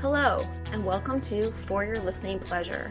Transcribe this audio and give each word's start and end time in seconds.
Hello, 0.00 0.42
and 0.72 0.82
welcome 0.82 1.20
to 1.20 1.50
For 1.50 1.84
Your 1.84 2.00
Listening 2.00 2.38
Pleasure, 2.38 2.90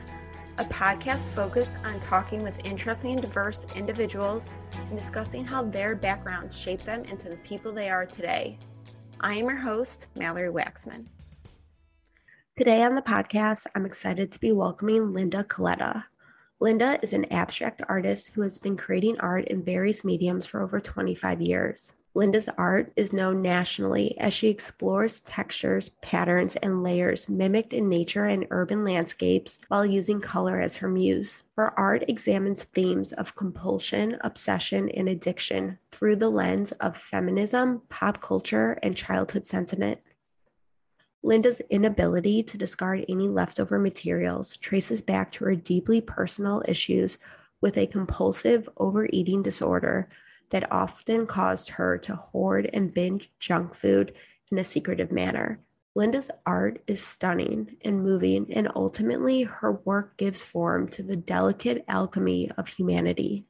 a 0.60 0.63
podcast 0.66 1.26
focused 1.26 1.76
on 1.84 2.00
talking 2.00 2.44
with 2.44 2.63
interesting 2.68 3.13
and 3.13 3.22
diverse 3.24 3.66
individuals 3.76 4.52
and 4.76 4.96
discussing 4.96 5.44
how 5.44 5.64
their 5.64 5.96
backgrounds 5.96 6.56
shape 6.56 6.83
them 6.83 7.04
into 7.06 7.28
the 7.28 7.37
people 7.37 7.72
they 7.72 7.90
are 7.90 8.06
today. 8.06 8.60
I 9.19 9.33
am 9.33 9.46
your 9.46 9.58
host, 9.58 10.06
Mallory 10.14 10.51
Waxman. 10.51 11.08
Today 12.56 12.83
on 12.83 12.94
the 12.94 13.01
podcast, 13.01 13.65
I'm 13.73 13.87
excited 13.87 14.32
to 14.32 14.40
be 14.40 14.51
welcoming 14.51 15.12
Linda 15.12 15.44
Colletta. 15.44 16.04
Linda 16.60 17.00
is 17.02 17.14
an 17.14 17.26
abstract 17.34 17.82
artist 17.90 18.34
who 18.36 18.44
has 18.44 18.60
been 18.60 18.78
creating 18.78 19.20
art 19.20 19.48
in 19.48 19.64
various 19.64 20.05
mediums 20.05 20.46
for 20.46 20.62
over 20.62 20.80
25 20.80 21.41
years. 21.41 21.91
Linda's 22.16 22.49
art 22.58 22.91
is 22.95 23.13
known 23.13 23.41
nationally 23.41 24.17
as 24.20 24.34
she 24.34 24.50
explores 24.50 25.22
textures, 25.22 25.90
patterns, 26.02 26.55
and 26.55 26.81
layers 26.81 27.30
mimicked 27.30 27.72
in 27.72 27.88
nature 27.88 28.26
and 28.26 28.48
urban 28.50 28.84
landscapes 28.84 29.59
while 29.67 29.86
using 29.86 30.20
color 30.20 30.59
as 30.59 30.77
her 30.77 30.90
muse. 30.90 31.44
Her 31.55 31.77
art 31.80 32.03
examines 32.08 32.64
themes 32.64 33.14
of 33.14 33.36
compulsion, 33.36 34.17
obsession, 34.22 34.90
and 34.90 35.08
addiction 35.08 35.77
through 35.91 36.16
the 36.16 36.31
lens 36.31 36.72
of 36.73 36.98
feminism, 36.98 37.84
pop 37.90 38.22
culture, 38.22 38.80
and 38.81 38.98
childhood 38.98 39.45
sentiment. 39.45 40.00
Linda's 41.22 41.62
inability 41.70 42.41
to 42.44 42.58
discard 42.58 43.05
any 43.08 43.28
leftover 43.28 43.78
materials 43.78 44.58
traces 44.58 45.02
back 45.02 45.31
to 45.34 45.45
her 45.45 45.55
deeply 45.55 46.02
personal 46.02 46.64
issues 46.67 47.20
with 47.62 47.78
a 47.78 47.86
compulsive 47.86 48.67
overeating 48.78 49.44
disorder 49.44 50.09
that 50.49 50.71
often 50.71 51.26
caused 51.26 51.70
her 51.70 51.98
to 51.99 52.16
hoard 52.16 52.69
and 52.73 52.94
binge 52.94 53.31
junk 53.39 53.75
food 53.75 54.14
in 54.52 54.58
a 54.58 54.64
secretive 54.64 55.11
manner. 55.11 55.59
Linda's 55.95 56.31
art 56.45 56.81
is 56.88 57.03
stunning 57.03 57.75
and 57.83 58.03
moving, 58.03 58.52
and 58.53 58.72
ultimately, 58.75 59.44
her 59.44 59.72
work 59.72 60.17
gives 60.17 60.44
form 60.44 60.88
to 60.89 61.03
the 61.03 61.17
delicate 61.17 61.83
alchemy 61.88 62.52
of 62.58 62.67
humanity. 62.67 63.45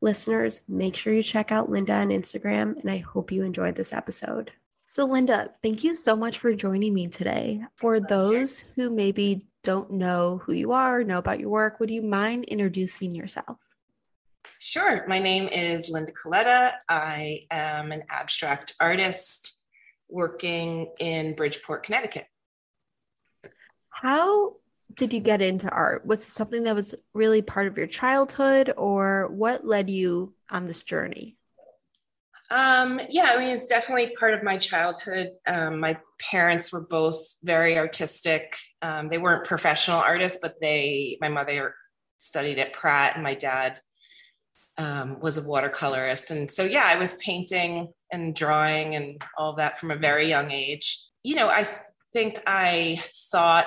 Listeners, 0.00 0.60
make 0.68 0.94
sure 0.94 1.14
you 1.14 1.22
check 1.22 1.50
out 1.50 1.70
Linda 1.70 1.94
on 1.94 2.08
Instagram, 2.08 2.78
and 2.80 2.90
I 2.90 2.98
hope 2.98 3.32
you 3.32 3.42
enjoyed 3.42 3.76
this 3.76 3.92
episode. 3.92 4.52
So, 4.86 5.06
Linda, 5.06 5.50
thank 5.62 5.82
you 5.82 5.94
so 5.94 6.14
much 6.14 6.38
for 6.38 6.52
joining 6.52 6.92
me 6.92 7.06
today. 7.06 7.64
For 7.76 8.00
those 8.00 8.60
who 8.76 8.90
maybe 8.90 9.46
don't 9.62 9.90
know 9.90 10.42
who 10.44 10.52
you 10.52 10.72
are, 10.72 11.02
know 11.04 11.18
about 11.18 11.40
your 11.40 11.48
work, 11.48 11.80
would 11.80 11.90
you 11.90 12.02
mind 12.02 12.44
introducing 12.44 13.14
yourself? 13.14 13.56
Sure. 14.58 15.04
My 15.06 15.18
name 15.18 15.48
is 15.48 15.90
Linda 15.90 16.12
Colletta. 16.12 16.72
I 16.88 17.46
am 17.50 17.92
an 17.92 18.04
abstract 18.10 18.74
artist 18.80 19.62
working 20.08 20.92
in 20.98 21.34
Bridgeport, 21.34 21.84
Connecticut. 21.84 22.26
How 23.90 24.56
did 24.94 25.12
you 25.12 25.20
get 25.20 25.42
into 25.42 25.68
art? 25.70 26.06
Was 26.06 26.20
it 26.20 26.30
something 26.30 26.64
that 26.64 26.74
was 26.74 26.94
really 27.14 27.42
part 27.42 27.66
of 27.66 27.78
your 27.78 27.86
childhood, 27.86 28.72
or 28.76 29.28
what 29.28 29.66
led 29.66 29.90
you 29.90 30.34
on 30.50 30.66
this 30.66 30.82
journey? 30.82 31.36
Um, 32.50 33.00
yeah, 33.08 33.32
I 33.34 33.38
mean, 33.38 33.48
it's 33.48 33.66
definitely 33.66 34.14
part 34.18 34.34
of 34.34 34.42
my 34.42 34.56
childhood. 34.58 35.30
Um, 35.46 35.80
my 35.80 35.98
parents 36.20 36.72
were 36.72 36.86
both 36.88 37.18
very 37.42 37.78
artistic. 37.78 38.56
Um, 38.82 39.08
they 39.08 39.18
weren't 39.18 39.46
professional 39.46 40.00
artists, 40.00 40.38
but 40.40 40.60
they, 40.60 41.16
my 41.20 41.28
mother 41.28 41.74
studied 42.18 42.58
at 42.58 42.72
Pratt, 42.72 43.14
and 43.14 43.24
my 43.24 43.34
dad 43.34 43.80
um, 44.78 45.20
was 45.20 45.38
a 45.38 45.42
watercolorist. 45.42 46.30
And 46.30 46.50
so, 46.50 46.64
yeah, 46.64 46.84
I 46.86 46.96
was 46.96 47.16
painting 47.16 47.92
and 48.12 48.34
drawing 48.34 48.94
and 48.94 49.22
all 49.38 49.54
that 49.54 49.78
from 49.78 49.90
a 49.90 49.96
very 49.96 50.26
young 50.26 50.50
age. 50.50 51.00
You 51.22 51.36
know, 51.36 51.48
I 51.48 51.68
think 52.12 52.42
I 52.46 53.00
thought, 53.30 53.66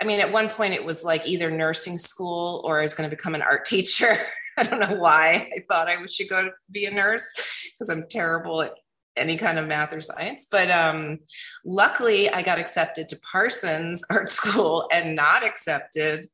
I 0.00 0.04
mean, 0.04 0.20
at 0.20 0.32
one 0.32 0.48
point 0.48 0.74
it 0.74 0.84
was 0.84 1.04
like 1.04 1.26
either 1.26 1.50
nursing 1.50 1.98
school 1.98 2.62
or 2.64 2.80
I 2.80 2.82
was 2.82 2.94
going 2.94 3.08
to 3.08 3.14
become 3.14 3.34
an 3.34 3.42
art 3.42 3.64
teacher. 3.66 4.16
I 4.56 4.62
don't 4.64 4.80
know 4.80 4.96
why 4.96 5.50
I 5.54 5.60
thought 5.68 5.88
I 5.88 6.04
should 6.06 6.28
go 6.28 6.44
to 6.44 6.50
be 6.70 6.86
a 6.86 6.90
nurse 6.90 7.32
because 7.78 7.88
I'm 7.88 8.06
terrible 8.08 8.62
at 8.62 8.74
any 9.16 9.36
kind 9.36 9.58
of 9.58 9.66
math 9.66 9.92
or 9.92 10.00
science. 10.00 10.46
But 10.50 10.70
um, 10.70 11.20
luckily, 11.64 12.30
I 12.30 12.42
got 12.42 12.58
accepted 12.58 13.08
to 13.08 13.20
Parsons 13.20 14.02
Art 14.10 14.28
School 14.28 14.88
and 14.92 15.14
not 15.14 15.44
accepted 15.44 16.26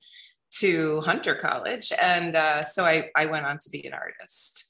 to 0.52 1.00
Hunter 1.02 1.34
College. 1.34 1.92
And 2.00 2.36
uh, 2.36 2.62
so 2.62 2.84
I, 2.84 3.10
I 3.16 3.26
went 3.26 3.46
on 3.46 3.58
to 3.58 3.70
be 3.70 3.86
an 3.86 3.92
artist. 3.92 4.64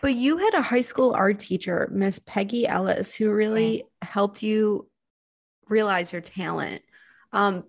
But 0.00 0.14
you 0.14 0.36
had 0.36 0.54
a 0.54 0.62
high 0.62 0.80
school 0.80 1.14
art 1.14 1.38
teacher, 1.38 1.88
Miss 1.92 2.18
Peggy 2.18 2.66
Ellis, 2.66 3.14
who 3.14 3.30
really 3.30 3.84
helped 4.02 4.42
you 4.42 4.88
realize 5.68 6.12
your 6.12 6.20
talent. 6.20 6.82
Um, 7.32 7.64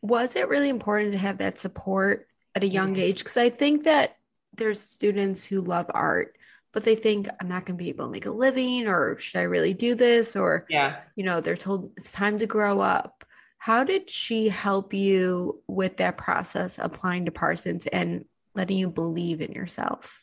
was 0.00 0.34
it 0.36 0.48
really 0.48 0.68
important 0.68 1.12
to 1.12 1.18
have 1.18 1.38
that 1.38 1.58
support 1.58 2.26
at 2.54 2.64
a 2.64 2.68
young 2.68 2.92
mm-hmm. 2.92 3.02
age? 3.02 3.18
Because 3.18 3.36
I 3.36 3.50
think 3.50 3.84
that 3.84 4.16
there's 4.56 4.80
students 4.80 5.44
who 5.44 5.60
love 5.60 5.86
art, 5.90 6.36
but 6.72 6.84
they 6.84 6.94
think 6.94 7.28
I'm 7.40 7.48
not 7.48 7.66
going 7.66 7.76
to 7.76 7.82
be 7.82 7.90
able 7.90 8.06
to 8.06 8.10
make 8.10 8.26
a 8.26 8.30
living, 8.30 8.86
or 8.86 9.18
should 9.18 9.38
I 9.38 9.44
really 9.44 9.74
do 9.74 9.94
this? 9.94 10.36
Or, 10.36 10.66
yeah, 10.68 11.00
you 11.16 11.24
know, 11.24 11.40
they're 11.40 11.56
told 11.56 11.92
it's 11.96 12.12
time 12.12 12.38
to 12.38 12.46
grow 12.46 12.80
up. 12.80 13.24
How 13.64 13.82
did 13.82 14.10
she 14.10 14.50
help 14.50 14.92
you 14.92 15.62
with 15.66 15.96
that 15.96 16.18
process, 16.18 16.78
applying 16.78 17.24
to 17.24 17.30
Parsons 17.30 17.86
and 17.86 18.26
letting 18.54 18.76
you 18.76 18.90
believe 18.90 19.40
in 19.40 19.52
yourself? 19.52 20.22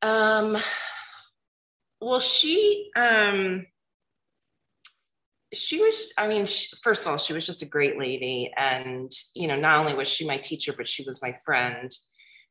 Um, 0.00 0.56
well, 2.00 2.20
she, 2.20 2.90
um, 2.96 3.66
she 5.52 5.82
was, 5.82 6.14
I 6.16 6.28
mean, 6.28 6.46
she, 6.46 6.74
first 6.82 7.04
of 7.04 7.12
all, 7.12 7.18
she 7.18 7.34
was 7.34 7.44
just 7.44 7.62
a 7.62 7.68
great 7.68 7.98
lady. 7.98 8.54
And, 8.56 9.12
you 9.36 9.46
know, 9.46 9.60
not 9.60 9.80
only 9.80 9.92
was 9.92 10.08
she 10.08 10.26
my 10.26 10.38
teacher, 10.38 10.72
but 10.74 10.88
she 10.88 11.04
was 11.04 11.20
my 11.20 11.36
friend. 11.44 11.90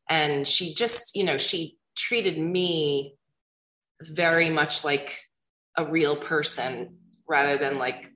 And 0.07 0.47
she 0.47 0.75
just, 0.75 1.16
you 1.16 1.23
know, 1.23 1.40
she 1.40 1.79
treated 1.96 2.38
me 2.38 3.16
very 4.03 4.51
much 4.51 4.85
like 4.85 5.19
a 5.75 5.84
real 5.84 6.16
person 6.16 6.97
rather 7.28 7.57
than 7.57 7.79
like 7.79 8.12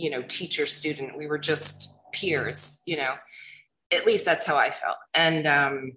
you 0.00 0.10
know 0.10 0.22
teacher 0.22 0.66
student 0.66 1.16
we 1.16 1.26
were 1.26 1.38
just 1.38 2.00
peers 2.12 2.82
you 2.86 2.96
know. 2.96 3.14
At 3.92 4.06
least 4.06 4.24
that's 4.24 4.46
how 4.46 4.56
i 4.56 4.70
felt. 4.70 4.98
And 5.14 5.48
um, 5.48 5.92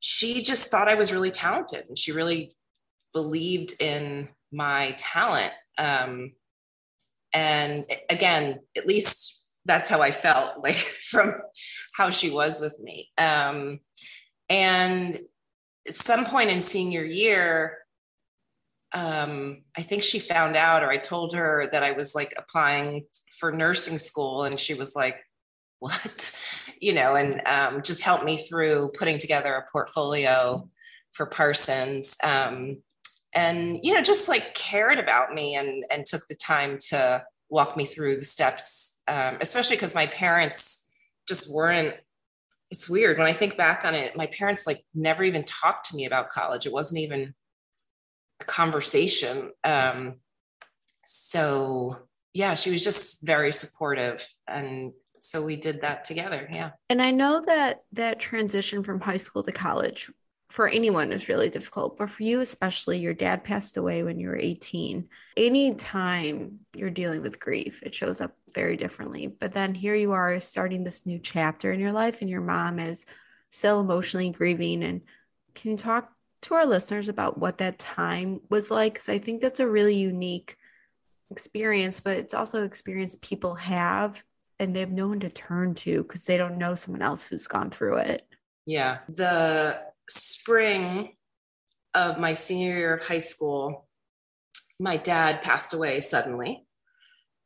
she 0.00 0.42
just 0.42 0.70
thought 0.70 0.88
i 0.88 0.94
was 0.94 1.12
really 1.12 1.30
talented 1.30 1.84
and 1.88 1.96
she 1.96 2.12
really 2.12 2.56
believed 3.12 3.80
in 3.80 4.28
my 4.52 4.94
talent. 4.98 5.52
Um, 5.78 6.32
and 7.32 7.84
again 8.08 8.58
at 8.76 8.86
least 8.86 9.44
that's 9.66 9.88
how 9.88 10.00
i 10.00 10.10
felt 10.10 10.52
like 10.62 10.74
from 10.74 11.34
how 11.94 12.10
she 12.10 12.30
was 12.30 12.60
with 12.60 12.78
me. 12.80 13.10
Um, 13.18 13.80
and 14.48 15.20
at 15.86 15.94
some 15.94 16.24
point 16.24 16.50
in 16.50 16.62
senior 16.62 17.04
year 17.04 17.77
um, 18.94 19.62
I 19.76 19.82
think 19.82 20.02
she 20.02 20.18
found 20.18 20.56
out, 20.56 20.82
or 20.82 20.90
I 20.90 20.96
told 20.96 21.34
her 21.34 21.68
that 21.72 21.82
I 21.82 21.92
was 21.92 22.14
like 22.14 22.32
applying 22.36 23.04
for 23.38 23.52
nursing 23.52 23.98
school, 23.98 24.44
and 24.44 24.58
she 24.58 24.74
was 24.74 24.96
like, 24.96 25.22
"What?" 25.78 26.34
You 26.80 26.92
know, 26.92 27.16
and 27.16 27.44
um, 27.48 27.82
just 27.82 28.02
helped 28.02 28.24
me 28.24 28.36
through 28.36 28.92
putting 28.96 29.18
together 29.18 29.52
a 29.54 29.68
portfolio 29.72 30.68
for 31.10 31.26
Parsons, 31.26 32.16
um, 32.22 32.82
and 33.34 33.80
you 33.82 33.94
know, 33.94 34.02
just 34.02 34.28
like 34.28 34.54
cared 34.54 34.98
about 34.98 35.34
me 35.34 35.56
and 35.56 35.84
and 35.90 36.06
took 36.06 36.22
the 36.28 36.36
time 36.36 36.78
to 36.90 37.24
walk 37.48 37.76
me 37.76 37.84
through 37.84 38.18
the 38.18 38.24
steps, 38.24 39.00
um, 39.08 39.38
especially 39.40 39.74
because 39.74 39.94
my 39.94 40.06
parents 40.06 40.94
just 41.26 41.52
weren't. 41.52 41.94
It's 42.70 42.88
weird 42.88 43.18
when 43.18 43.26
I 43.26 43.32
think 43.32 43.56
back 43.56 43.84
on 43.84 43.94
it. 43.94 44.16
My 44.16 44.26
parents 44.26 44.66
like 44.68 44.84
never 44.94 45.24
even 45.24 45.42
talked 45.44 45.90
to 45.90 45.96
me 45.96 46.04
about 46.04 46.28
college. 46.28 46.64
It 46.64 46.72
wasn't 46.72 47.00
even 47.00 47.34
conversation. 48.46 49.50
Um, 49.64 50.16
so 51.04 51.96
yeah, 52.34 52.54
she 52.54 52.70
was 52.70 52.84
just 52.84 53.26
very 53.26 53.52
supportive. 53.52 54.26
And 54.46 54.92
so 55.20 55.42
we 55.42 55.56
did 55.56 55.80
that 55.80 56.04
together. 56.04 56.48
Yeah. 56.50 56.70
And 56.88 57.02
I 57.02 57.10
know 57.10 57.42
that 57.46 57.82
that 57.92 58.20
transition 58.20 58.82
from 58.84 59.00
high 59.00 59.16
school 59.16 59.42
to 59.42 59.52
college 59.52 60.10
for 60.50 60.66
anyone 60.68 61.12
is 61.12 61.28
really 61.28 61.50
difficult, 61.50 61.98
but 61.98 62.08
for 62.08 62.22
you 62.22 62.40
especially, 62.40 62.98
your 62.98 63.12
dad 63.12 63.44
passed 63.44 63.76
away 63.76 64.02
when 64.02 64.18
you 64.18 64.28
were 64.28 64.38
18. 64.38 65.06
Anytime 65.36 66.60
you're 66.74 66.88
dealing 66.90 67.20
with 67.20 67.40
grief, 67.40 67.82
it 67.82 67.94
shows 67.94 68.20
up 68.20 68.34
very 68.54 68.76
differently. 68.76 69.26
But 69.26 69.52
then 69.52 69.74
here 69.74 69.94
you 69.94 70.12
are 70.12 70.40
starting 70.40 70.84
this 70.84 71.04
new 71.04 71.18
chapter 71.18 71.70
in 71.70 71.80
your 71.80 71.92
life, 71.92 72.22
and 72.22 72.30
your 72.30 72.40
mom 72.40 72.78
is 72.78 73.04
still 73.50 73.80
emotionally 73.80 74.30
grieving. 74.30 74.82
And 74.84 75.02
can 75.54 75.72
you 75.72 75.76
talk 75.76 76.10
to 76.42 76.54
our 76.54 76.66
listeners 76.66 77.08
about 77.08 77.38
what 77.38 77.58
that 77.58 77.78
time 77.78 78.40
was 78.48 78.70
like 78.70 78.94
because 78.94 79.08
I 79.08 79.18
think 79.18 79.40
that's 79.42 79.60
a 79.60 79.68
really 79.68 79.96
unique 79.96 80.56
experience, 81.30 82.00
but 82.00 82.16
it's 82.16 82.34
also 82.34 82.64
experience 82.64 83.16
people 83.20 83.54
have 83.56 84.22
and 84.58 84.74
they 84.74 84.80
have 84.80 84.92
no 84.92 85.08
one 85.08 85.20
to 85.20 85.30
turn 85.30 85.74
to 85.74 86.02
because 86.02 86.26
they 86.26 86.36
don't 86.36 86.58
know 86.58 86.74
someone 86.74 87.02
else 87.02 87.26
who's 87.26 87.46
gone 87.46 87.70
through 87.70 87.98
it. 87.98 88.22
Yeah. 88.66 88.98
The 89.08 89.80
spring 90.08 91.14
of 91.94 92.18
my 92.18 92.32
senior 92.34 92.76
year 92.76 92.94
of 92.94 93.06
high 93.06 93.18
school, 93.18 93.88
my 94.80 94.96
dad 94.96 95.42
passed 95.42 95.74
away 95.74 96.00
suddenly. 96.00 96.66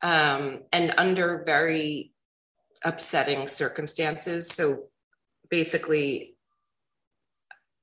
um, 0.02 0.60
and 0.72 0.92
under 0.98 1.42
very 1.46 2.12
upsetting 2.84 3.46
circumstances. 3.48 4.48
So 4.48 4.88
basically, 5.48 6.31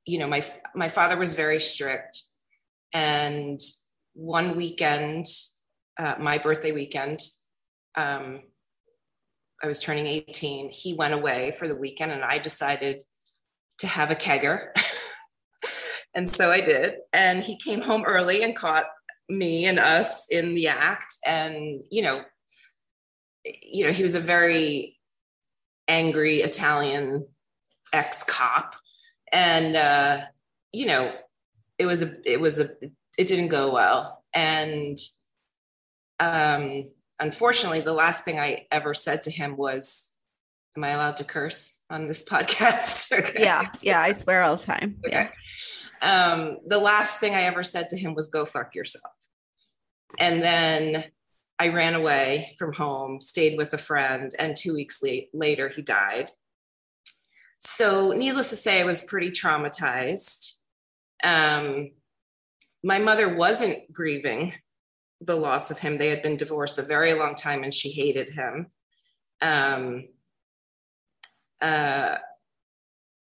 you 0.10 0.18
know, 0.18 0.28
my 0.28 0.44
my 0.76 0.90
father 0.90 1.18
was 1.18 1.34
very 1.34 1.60
strict, 1.60 2.22
and 2.94 3.60
one 4.14 4.56
weekend, 4.56 5.28
uh, 6.00 6.16
my 6.20 6.38
birthday 6.40 6.72
weekend, 6.72 7.20
um, 7.96 8.42
I 9.64 9.68
was 9.68 9.82
turning 9.82 10.08
18. 10.08 10.72
He 10.72 10.94
went 10.94 11.14
away 11.14 11.52
for 11.52 11.68
the 11.68 11.76
weekend, 11.76 12.12
and 12.12 12.24
I 12.24 12.40
decided 12.40 13.04
to 13.80 13.88
have 13.88 14.10
a 14.10 14.16
kegger. 14.16 14.70
and 16.16 16.28
so 16.28 16.52
I 16.52 16.62
did. 16.62 16.96
And 17.14 17.44
he 17.44 17.58
came 17.58 17.82
home 17.82 18.04
early 18.06 18.44
and 18.44 18.56
caught 18.56 18.86
me 19.30 19.66
and 19.66 19.80
us 19.80 20.28
in 20.32 20.56
the 20.56 20.70
act. 20.70 21.14
And, 21.26 21.82
you 21.92 22.02
know, 22.02 22.24
you 23.46 23.86
know, 23.86 23.92
he 23.92 24.04
was 24.04 24.16
a 24.16 24.20
very 24.20 24.98
angry 25.88 26.42
Italian 26.42 27.28
ex 27.94 28.24
cop. 28.24 28.76
And, 29.32 29.76
uh, 29.76 30.26
you 30.72 30.86
know, 30.86 31.14
it 31.78 31.86
was 31.86 32.02
a, 32.02 32.16
it 32.26 32.40
was 32.40 32.60
a, 32.60 32.70
it 33.18 33.28
didn't 33.28 33.50
go 33.50 33.74
well. 33.74 34.24
And, 34.34 34.98
um, 36.20 36.90
unfortunately, 37.20 37.82
the 37.82 37.94
last 37.94 38.26
thing 38.26 38.40
I 38.40 38.66
ever 38.72 38.94
said 38.94 39.24
to 39.24 39.32
him 39.32 39.58
was, 39.58 40.06
Am 40.78 40.84
I 40.84 40.90
allowed 40.90 41.18
to 41.18 41.24
curse 41.24 41.84
on 41.90 42.08
this 42.08 42.24
podcast? 42.30 43.12
okay. 43.20 43.44
Yeah. 43.44 43.70
Yeah. 43.82 44.02
I 44.02 44.14
swear 44.14 44.44
all 44.44 44.56
the 44.56 44.64
time. 44.64 44.98
Okay. 45.06 45.30
Yeah. 46.02 46.32
Um, 46.32 46.60
the 46.66 46.80
last 46.80 47.20
thing 47.20 47.36
I 47.36 47.42
ever 47.42 47.64
said 47.64 47.90
to 47.90 47.98
him 47.98 48.14
was, 48.14 48.28
Go 48.28 48.46
fuck 48.46 48.76
yourself. 48.76 49.14
And 50.20 50.42
then 50.42 51.06
I 51.60 51.70
ran 51.70 51.94
away 51.94 52.56
from 52.58 52.74
home, 52.74 53.20
stayed 53.20 53.58
with 53.58 53.74
a 53.74 53.78
friend, 53.78 54.32
and 54.40 54.56
two 54.56 54.74
weeks 54.74 55.04
late, 55.04 55.30
later, 55.34 55.68
he 55.68 55.82
died. 55.82 56.32
So, 57.60 58.12
needless 58.12 58.50
to 58.52 58.56
say, 58.56 58.82
I 58.82 58.86
was 58.86 59.06
pretty 59.06 59.32
traumatized. 59.32 60.56
Um, 61.24 61.92
my 62.84 63.00
mother 63.00 63.36
wasn't 63.36 63.92
grieving 63.92 64.54
the 65.22 65.36
loss 65.36 65.70
of 65.70 65.80
him. 65.80 65.98
They 65.98 66.10
had 66.10 66.22
been 66.22 66.38
divorced 66.38 66.80
a 66.80 66.84
very 66.84 67.14
long 67.14 67.36
time 67.36 67.64
and 67.64 67.74
she 67.74 67.92
hated 67.92 68.30
him. 68.30 68.68
Um, 69.42 70.08
uh, 71.62 72.16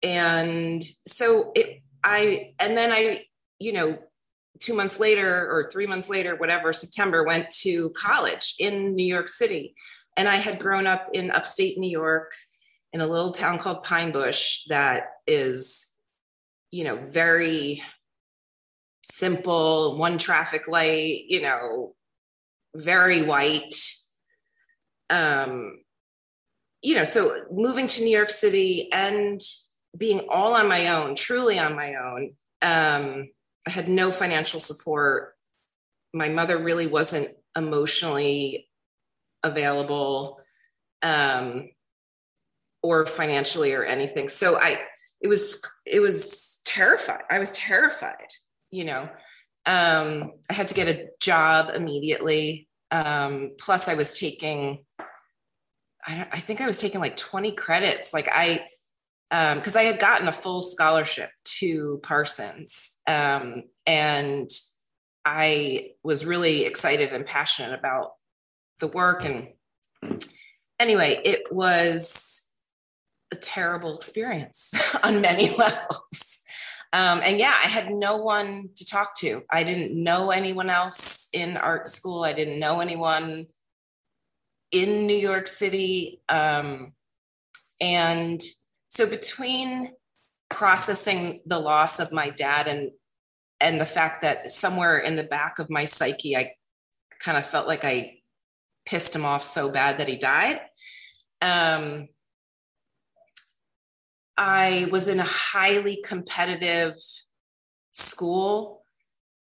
and 0.02 0.82
so 1.06 1.52
it, 1.54 1.82
I, 2.02 2.54
and 2.58 2.76
then 2.76 2.90
I, 2.90 3.26
you 3.58 3.72
know, 3.72 3.98
two 4.58 4.74
months 4.74 4.98
later 4.98 5.50
or 5.50 5.70
three 5.70 5.86
months 5.86 6.08
later, 6.08 6.36
whatever, 6.36 6.72
September, 6.72 7.24
went 7.24 7.50
to 7.50 7.90
college 7.90 8.54
in 8.58 8.94
New 8.94 9.06
York 9.06 9.28
City. 9.28 9.74
And 10.16 10.28
I 10.28 10.36
had 10.36 10.58
grown 10.58 10.86
up 10.86 11.08
in 11.12 11.30
upstate 11.30 11.78
New 11.78 11.90
York 11.90 12.32
in 12.92 13.00
a 13.00 13.06
little 13.06 13.30
town 13.30 13.58
called 13.58 13.84
Pine 13.84 14.12
Bush 14.12 14.64
that 14.68 15.04
is, 15.26 15.94
you 16.70 16.84
know, 16.84 16.96
very 17.10 17.82
simple, 19.10 19.96
one 19.96 20.18
traffic 20.18 20.68
light, 20.68 21.24
you 21.28 21.42
know, 21.42 21.94
very 22.74 23.22
white. 23.22 23.74
Um, 25.10 25.78
you 26.82 26.94
know, 26.94 27.04
so 27.04 27.44
moving 27.50 27.86
to 27.86 28.02
New 28.02 28.14
York 28.14 28.30
City 28.30 28.90
and 28.92 29.40
being 29.96 30.26
all 30.28 30.54
on 30.54 30.68
my 30.68 30.88
own, 30.88 31.14
truly 31.14 31.58
on 31.58 31.76
my 31.76 31.94
own. 31.94 32.32
Um, 32.60 33.28
I 33.66 33.70
had 33.70 33.88
no 33.88 34.10
financial 34.10 34.60
support. 34.60 35.34
My 36.12 36.28
mother 36.28 36.58
really 36.58 36.86
wasn't 36.86 37.28
emotionally 37.56 38.68
available 39.42 40.40
um, 41.02 41.70
or 42.82 43.06
financially 43.06 43.72
or 43.72 43.84
anything. 43.84 44.28
So 44.28 44.58
I, 44.58 44.80
it 45.20 45.28
was, 45.28 45.62
it 45.86 46.00
was 46.00 46.60
terrified. 46.64 47.22
I 47.30 47.38
was 47.38 47.52
terrified 47.52 48.28
you 48.72 48.84
know 48.84 49.08
um, 49.66 50.32
i 50.50 50.54
had 50.54 50.66
to 50.66 50.74
get 50.74 50.88
a 50.88 51.06
job 51.20 51.70
immediately 51.72 52.66
um, 52.90 53.52
plus 53.60 53.86
i 53.86 53.94
was 53.94 54.18
taking 54.18 54.84
I, 56.04 56.26
I, 56.32 56.40
think 56.40 56.60
i 56.60 56.66
was 56.66 56.80
taking 56.80 57.00
like 57.00 57.16
20 57.16 57.52
credits 57.52 58.12
like 58.12 58.28
i 58.32 58.64
because 59.30 59.76
um, 59.76 59.80
i 59.80 59.84
had 59.84 60.00
gotten 60.00 60.26
a 60.26 60.32
full 60.32 60.62
scholarship 60.62 61.30
to 61.44 62.00
parsons 62.02 62.98
um, 63.06 63.62
and 63.86 64.48
i 65.24 65.90
was 66.02 66.26
really 66.26 66.64
excited 66.64 67.12
and 67.12 67.24
passionate 67.24 67.78
about 67.78 68.12
the 68.80 68.88
work 68.88 69.24
and 69.24 69.48
anyway 70.80 71.20
it 71.24 71.52
was 71.52 72.41
a 73.32 73.36
terrible 73.36 73.96
experience 73.96 74.94
on 75.02 75.20
many 75.20 75.56
levels 75.56 76.42
um, 76.92 77.22
and 77.24 77.38
yeah, 77.38 77.54
I 77.64 77.68
had 77.68 77.90
no 77.90 78.16
one 78.16 78.68
to 78.76 78.84
talk 78.84 79.16
to. 79.18 79.42
I 79.50 79.64
didn't 79.64 79.94
know 79.94 80.30
anyone 80.30 80.68
else 80.68 81.28
in 81.32 81.56
art 81.56 81.88
school. 81.88 82.22
I 82.22 82.34
didn't 82.34 82.60
know 82.60 82.80
anyone 82.80 83.46
in 84.72 85.06
New 85.06 85.16
York 85.16 85.48
City. 85.48 86.20
Um, 86.28 86.92
and 87.80 88.42
so 88.88 89.08
between 89.08 89.92
processing 90.50 91.40
the 91.46 91.58
loss 91.58 91.98
of 91.98 92.12
my 92.12 92.28
dad 92.28 92.68
and 92.68 92.90
and 93.58 93.80
the 93.80 93.86
fact 93.86 94.22
that 94.22 94.50
somewhere 94.50 94.98
in 94.98 95.14
the 95.14 95.22
back 95.22 95.60
of 95.60 95.70
my 95.70 95.84
psyche, 95.84 96.36
I 96.36 96.54
kind 97.20 97.38
of 97.38 97.46
felt 97.46 97.68
like 97.68 97.84
I 97.84 98.18
pissed 98.84 99.14
him 99.14 99.24
off 99.24 99.44
so 99.44 99.72
bad 99.72 99.98
that 99.98 100.08
he 100.08 100.16
died. 100.16 100.60
Um, 101.40 102.08
I 104.36 104.88
was 104.90 105.08
in 105.08 105.20
a 105.20 105.26
highly 105.26 106.02
competitive 106.04 106.96
school. 107.92 108.84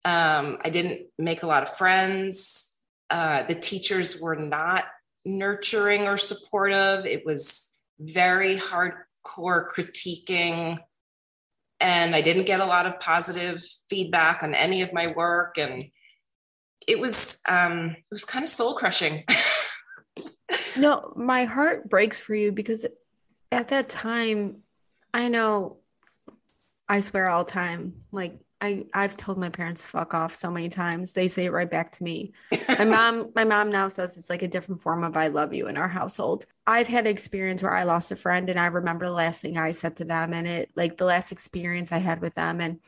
Um, 0.06 0.58
I 0.64 0.70
didn't 0.70 1.08
make 1.18 1.44
a 1.44 1.48
lot 1.48 1.64
of 1.64 1.76
friends. 1.76 2.78
Uh, 3.10 3.44
the 3.44 3.56
teachers 3.56 4.22
were 4.22 4.36
not 4.36 4.86
nurturing 5.26 6.04
or 6.04 6.18
supportive. 6.18 7.06
It 7.06 7.26
was 7.26 7.80
very 8.00 8.58
hardcore 8.58 9.68
critiquing. 9.70 10.80
And 11.80 12.16
I 12.16 12.22
didn't 12.22 12.46
get 12.46 12.60
a 12.60 12.66
lot 12.66 12.86
of 12.86 13.00
positive 13.00 13.64
feedback 13.90 14.44
on 14.44 14.54
any 14.54 14.82
of 14.82 14.94
my 14.94 15.08
work. 15.08 15.58
And 15.58 15.86
it 16.88 17.00
was 17.00 17.42
um, 17.48 17.92
it 17.92 18.12
was 18.12 18.26
kind 18.26 18.44
of 18.44 18.50
soul 18.50 18.76
crushing. 18.76 19.24
no, 20.78 21.14
my 21.16 21.46
heart 21.46 21.90
breaks 21.90 22.20
for 22.20 22.36
you 22.36 22.52
because 22.52 22.86
at 23.52 23.70
that 23.70 23.90
time 23.90 24.64
I 25.14 25.28
know 25.28 25.78
I 26.88 27.02
swear 27.02 27.30
all 27.30 27.44
the 27.44 27.52
time. 27.52 27.94
Like 28.12 28.40
I 28.62 28.86
I've 28.94 29.16
told 29.16 29.38
my 29.38 29.50
parents 29.50 29.88
fuck 29.88 30.14
off 30.14 30.36
so 30.36 30.52
many 30.52 30.70
times. 30.70 31.14
They 31.14 31.28
say 31.28 31.46
it 31.46 31.52
right 31.52 31.70
back 31.70 31.92
to 31.94 32.04
me. 32.04 32.34
my 32.68 32.86
mom 32.86 33.32
my 33.36 33.46
mom 33.46 33.70
now 33.70 33.88
says 33.88 34.18
it's 34.18 34.30
like 34.30 34.42
a 34.42 34.48
different 34.48 34.82
form 34.82 35.04
of 35.04 35.16
I 35.16 35.28
love 35.28 35.54
you 35.54 35.68
in 35.68 35.78
our 35.78 35.88
household. 35.88 36.46
I've 36.68 36.88
had 36.88 37.06
an 37.06 37.12
experience 37.12 37.64
where 37.64 37.74
I 37.74 37.84
lost 37.84 38.12
a 38.12 38.16
friend 38.16 38.50
and 38.50 38.60
I 38.60 38.68
remember 38.68 39.06
the 39.06 39.14
last 39.14 39.42
thing 39.42 39.58
I 39.58 39.72
said 39.72 39.98
to 39.98 40.06
them 40.06 40.34
and 40.34 40.48
it 40.48 40.72
like 40.76 40.98
the 40.98 41.06
last 41.06 41.32
experience 41.32 41.92
I 41.92 42.00
had 42.00 42.22
with 42.22 42.36
them 42.36 42.60
and 42.60 42.80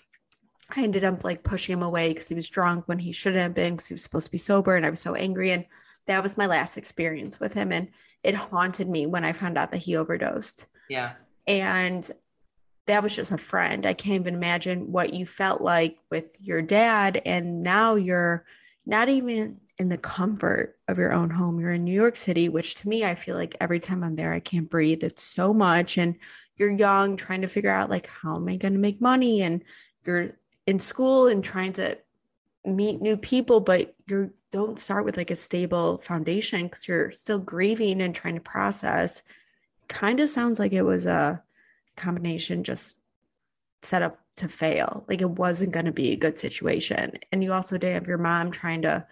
I 0.76 0.84
ended 0.84 1.04
up 1.04 1.24
like 1.24 1.44
pushing 1.44 1.74
him 1.74 1.84
away 1.84 2.10
because 2.10 2.28
he 2.28 2.36
was 2.36 2.50
drunk 2.50 2.88
when 2.88 3.00
he 3.00 3.12
shouldn't 3.12 3.42
have 3.42 3.54
been 3.54 3.74
because 3.74 3.88
he 3.88 3.94
was 3.94 4.04
supposed 4.04 4.26
to 4.26 4.32
be 4.32 4.38
sober 4.38 4.76
and 4.76 4.86
I 4.86 4.90
was 4.90 5.02
so 5.02 5.16
angry 5.16 5.52
and 5.52 5.66
that 6.08 6.24
was 6.24 6.38
my 6.38 6.48
last 6.48 6.78
experience 6.78 7.40
with 7.40 7.54
him 7.54 7.72
and 7.72 7.90
it 8.24 8.36
haunted 8.36 8.90
me 8.90 9.06
when 9.06 9.24
I 9.24 9.34
found 9.34 9.58
out 9.58 9.72
that 9.72 9.80
he 9.80 9.96
overdosed. 9.96 10.66
Yeah. 10.90 11.14
And 11.48 12.10
that 12.88 13.04
was 13.04 13.16
just 13.16 13.32
a 13.32 13.38
friend. 13.38 13.86
I 13.86 13.94
can't 13.94 14.22
even 14.22 14.36
imagine 14.36 14.92
what 14.92 15.14
you 15.14 15.26
felt 15.26 15.62
like 15.62 15.98
with 16.10 16.36
your 16.42 16.62
dad. 16.62 17.22
And 17.26 17.64
now 17.64 17.96
you're 17.96 18.46
not 18.86 19.10
even 19.10 19.60
in 19.78 19.90
the 19.90 19.98
comfort 19.98 20.78
of 20.88 20.98
your 20.98 21.14
own 21.14 21.30
home. 21.30 21.60
You're 21.60 21.74
in 21.74 21.84
New 21.84 21.94
York 21.94 22.18
City, 22.18 22.50
which 22.50 22.76
to 22.76 22.90
me, 22.90 23.04
I 23.04 23.16
feel 23.16 23.36
like 23.36 23.56
every 23.60 23.80
time 23.80 24.04
I'm 24.04 24.16
there, 24.16 24.34
I 24.34 24.40
can't 24.40 24.70
breathe. 24.70 25.04
It's 25.04 25.24
so 25.24 25.54
much. 25.54 25.98
And 25.98 26.16
you're 26.58 26.72
young, 26.72 27.18
trying 27.18 27.42
to 27.42 27.48
figure 27.48 27.72
out, 27.72 27.90
like, 27.90 28.08
how 28.08 28.36
am 28.36 28.48
I 28.48 28.58
going 28.58 28.74
to 28.74 28.80
make 28.80 29.02
money? 29.02 29.42
And 29.42 29.64
you're 30.06 30.32
in 30.68 30.80
school 30.80 31.28
and 31.28 31.44
trying 31.44 31.74
to 31.74 31.98
meet 32.66 33.02
new 33.02 33.18
people, 33.18 33.60
but 33.60 33.96
you 34.08 34.32
don't 34.52 34.80
start 34.80 35.06
with 35.06 35.18
like 35.18 35.32
a 35.32 35.36
stable 35.36 35.98
foundation 36.04 36.64
because 36.64 36.88
you're 36.88 37.12
still 37.12 37.40
grieving 37.40 38.02
and 38.02 38.14
trying 38.14 38.36
to 38.36 38.42
process. 38.42 39.24
Kind 39.92 40.20
of 40.20 40.30
sounds 40.30 40.58
like 40.58 40.72
it 40.72 40.84
was 40.84 41.06
a 41.06 41.44
combination 41.98 42.64
just 42.64 42.98
set 43.82 44.02
up 44.02 44.20
to 44.38 44.48
fail. 44.48 45.04
Like 45.08 45.22
it 45.22 45.30
wasn't 45.30 45.74
going 45.74 45.86
to 45.86 45.92
be 45.92 46.12
a 46.12 46.16
good 46.16 46.40
situation. 46.40 47.14
And 47.32 47.44
you 47.44 47.52
also 47.54 47.78
didn't 47.78 47.96
have 47.96 48.08
your 48.08 48.18
mom 48.18 48.52
trying 48.52 48.84
to 48.84 49.06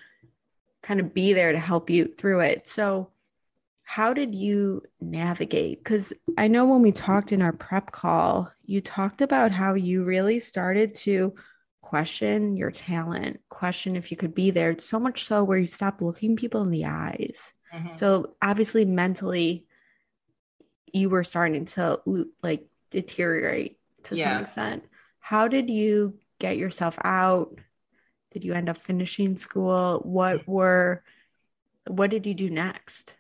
kind 0.81 0.99
of 0.99 1.13
be 1.13 1.33
there 1.33 1.51
to 1.51 1.59
help 1.59 1.89
you 1.89 2.05
through 2.17 2.39
it. 2.41 2.67
So, 2.67 3.11
how 3.83 4.13
did 4.13 4.35
you 4.35 4.83
navigate? 5.01 5.83
Because 5.83 6.13
I 6.37 6.47
know 6.47 6.65
when 6.65 6.83
we 6.83 6.91
talked 6.91 7.31
in 7.31 7.41
our 7.41 7.51
prep 7.51 7.91
call, 7.91 8.51
you 8.63 8.81
talked 8.81 9.19
about 9.19 9.51
how 9.51 9.73
you 9.73 10.03
really 10.03 10.37
started 10.37 10.93
to 10.97 11.33
question 11.81 12.55
your 12.55 12.69
talent, 12.69 13.39
question 13.49 13.95
if 13.95 14.11
you 14.11 14.17
could 14.17 14.35
be 14.35 14.51
there, 14.51 14.77
so 14.77 14.99
much 14.99 15.23
so 15.25 15.43
where 15.43 15.57
you 15.57 15.65
stop 15.65 16.01
looking 16.01 16.35
people 16.35 16.61
in 16.61 16.69
the 16.69 16.85
eyes. 16.85 17.51
Mm-hmm. 17.73 17.95
So 17.95 18.35
obviously 18.43 18.85
mentally 18.85 19.65
you 20.93 21.09
were 21.09 21.23
starting 21.23 21.65
to 21.65 21.99
like 22.41 22.65
deteriorate 22.89 23.77
to 24.03 24.15
yeah. 24.15 24.29
some 24.29 24.41
extent. 24.43 24.83
How 25.19 25.47
did 25.47 25.69
you 25.69 26.17
get 26.39 26.57
yourself 26.57 26.97
out? 27.03 27.59
Did 28.31 28.43
you 28.43 28.53
end 28.53 28.69
up 28.69 28.77
finishing 28.77 29.37
school? 29.37 30.01
What 30.03 30.47
were 30.47 31.03
what 31.87 32.11
did 32.11 32.25
you 32.25 32.33
do 32.33 32.49
next? 32.49 33.15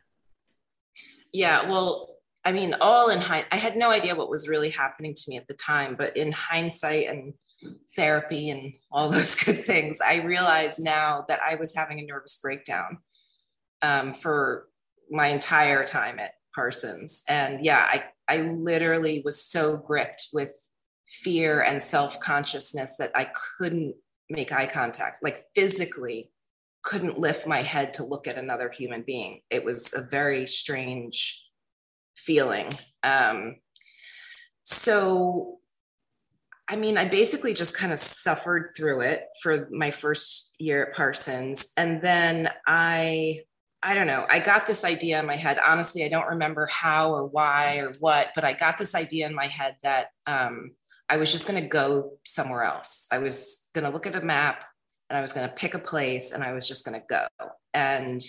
Yeah, 1.31 1.69
well, 1.69 2.15
I 2.45 2.53
mean, 2.53 2.75
all 2.79 3.09
in 3.09 3.21
hindsight, 3.21 3.47
I 3.51 3.57
had 3.57 3.75
no 3.75 3.91
idea 3.91 4.15
what 4.15 4.29
was 4.29 4.47
really 4.47 4.69
happening 4.69 5.13
to 5.13 5.23
me 5.27 5.37
at 5.37 5.47
the 5.47 5.53
time, 5.53 5.95
but 5.95 6.15
in 6.15 6.31
hindsight 6.31 7.07
and 7.07 7.33
therapy 7.95 8.49
and 8.49 8.73
all 8.91 9.09
those 9.09 9.35
good 9.43 9.63
things, 9.65 9.99
I 10.01 10.17
realize 10.17 10.79
now 10.79 11.25
that 11.27 11.39
I 11.41 11.55
was 11.55 11.75
having 11.75 11.99
a 11.99 12.05
nervous 12.05 12.39
breakdown 12.41 12.99
um, 13.81 14.13
for 14.13 14.67
my 15.09 15.27
entire 15.27 15.83
time 15.85 16.19
at 16.19 16.33
Parsons. 16.59 17.23
And 17.29 17.63
yeah, 17.63 17.79
I, 17.79 18.03
I 18.27 18.41
literally 18.41 19.21
was 19.23 19.41
so 19.41 19.77
gripped 19.77 20.27
with 20.33 20.53
fear 21.07 21.61
and 21.61 21.81
self 21.81 22.19
consciousness 22.19 22.97
that 22.97 23.11
I 23.15 23.29
couldn't 23.57 23.95
make 24.29 24.51
eye 24.51 24.67
contact, 24.67 25.23
like 25.23 25.45
physically 25.55 26.31
couldn't 26.83 27.17
lift 27.17 27.47
my 27.47 27.61
head 27.61 27.93
to 27.93 28.03
look 28.03 28.27
at 28.27 28.37
another 28.37 28.69
human 28.69 29.03
being. 29.03 29.39
It 29.49 29.63
was 29.63 29.93
a 29.93 30.01
very 30.11 30.47
strange 30.47 31.45
feeling. 32.17 32.73
Um, 33.03 33.55
so, 34.63 35.59
I 36.69 36.75
mean, 36.75 36.97
I 36.97 37.05
basically 37.05 37.53
just 37.53 37.77
kind 37.77 37.93
of 37.93 38.01
suffered 38.01 38.71
through 38.75 39.01
it 39.01 39.23
for 39.41 39.69
my 39.71 39.91
first 39.91 40.55
year 40.59 40.87
at 40.87 40.93
Parsons. 40.93 41.71
And 41.77 42.01
then 42.01 42.49
I, 42.67 43.43
I 43.81 43.95
don't 43.95 44.07
know, 44.07 44.25
I 44.29 44.39
got 44.39 44.67
this 44.67 44.83
idea 44.83 45.19
in 45.19 45.25
my 45.25 45.37
head. 45.37 45.57
Honestly, 45.65 46.03
I 46.03 46.09
don't 46.09 46.27
remember 46.27 46.65
how 46.65 47.13
or 47.13 47.25
why 47.25 47.77
or 47.77 47.93
what, 47.99 48.31
but 48.35 48.43
I 48.43 48.53
got 48.53 48.77
this 48.77 48.93
idea 48.93 49.25
in 49.25 49.33
my 49.33 49.47
head 49.47 49.77
that 49.83 50.07
um, 50.27 50.71
I 51.07 51.17
was 51.17 51.31
just 51.31 51.47
going 51.47 51.61
to 51.61 51.67
go 51.67 52.17
somewhere 52.25 52.63
else. 52.63 53.07
I 53.11 53.19
was 53.19 53.69
going 53.73 53.85
to 53.85 53.89
look 53.89 54.05
at 54.05 54.15
a 54.15 54.21
map 54.21 54.65
and 55.09 55.17
I 55.17 55.21
was 55.21 55.31
going 55.31 55.47
to 55.47 55.55
pick 55.55 55.73
a 55.73 55.79
place 55.79 56.33
and 56.33 56.43
I 56.43 56.51
was 56.51 56.67
just 56.67 56.85
going 56.85 56.99
to 56.99 57.05
go. 57.09 57.25
And 57.73 58.21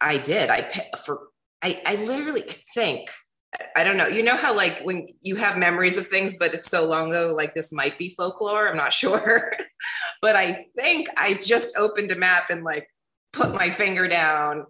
I 0.00 0.18
did. 0.18 0.50
I 0.50 0.70
for 1.04 1.28
I, 1.62 1.82
I 1.86 1.96
literally 1.96 2.44
think 2.74 3.08
I 3.76 3.84
don't 3.84 3.96
know. 3.96 4.06
You 4.06 4.22
know 4.22 4.36
how 4.36 4.54
like 4.54 4.80
when 4.80 5.06
you 5.20 5.36
have 5.36 5.56
memories 5.56 5.96
of 5.96 6.06
things, 6.06 6.36
but 6.38 6.54
it's 6.54 6.70
so 6.70 6.88
long 6.88 7.08
ago, 7.08 7.34
like 7.36 7.54
this 7.54 7.72
might 7.72 7.98
be 7.98 8.14
folklore. 8.16 8.68
I'm 8.68 8.76
not 8.76 8.92
sure, 9.02 9.52
but 10.20 10.36
I 10.36 10.66
think 10.76 11.08
I 11.16 11.34
just 11.34 11.76
opened 11.76 12.10
a 12.12 12.16
map 12.16 12.50
and 12.50 12.64
like 12.64 12.88
put 13.34 13.54
my 13.54 13.70
finger 13.70 14.08
down, 14.08 14.66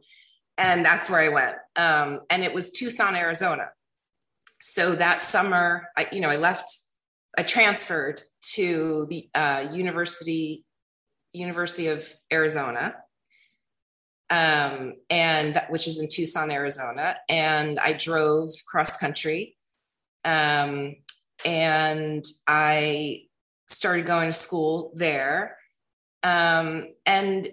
and 0.58 0.84
that's 0.84 1.10
where 1.10 1.20
I 1.20 1.28
went. 1.28 1.56
Um, 1.76 2.20
and 2.30 2.42
it 2.42 2.54
was 2.54 2.70
Tucson, 2.70 3.14
Arizona. 3.14 3.68
So 4.60 4.94
that 4.94 5.24
summer, 5.24 5.88
I 5.96 6.08
you 6.12 6.20
know 6.20 6.30
I 6.30 6.36
left. 6.36 6.68
I 7.36 7.42
transferred 7.42 8.22
to 8.54 9.06
the 9.10 9.28
uh, 9.34 9.66
University 9.72 10.64
University 11.32 11.88
of 11.88 12.08
Arizona 12.32 12.94
um, 14.30 14.94
and 15.10 15.62
which 15.68 15.86
is 15.86 16.00
in 16.00 16.08
Tucson, 16.08 16.50
Arizona. 16.50 17.16
And 17.28 17.78
I 17.78 17.92
drove 17.92 18.50
cross 18.66 18.96
country, 18.96 19.56
um, 20.24 20.96
and 21.44 22.24
I 22.46 23.22
started 23.66 24.06
going 24.06 24.28
to 24.28 24.32
school 24.32 24.92
there. 24.94 25.56
Um, 26.22 26.88
and 27.04 27.48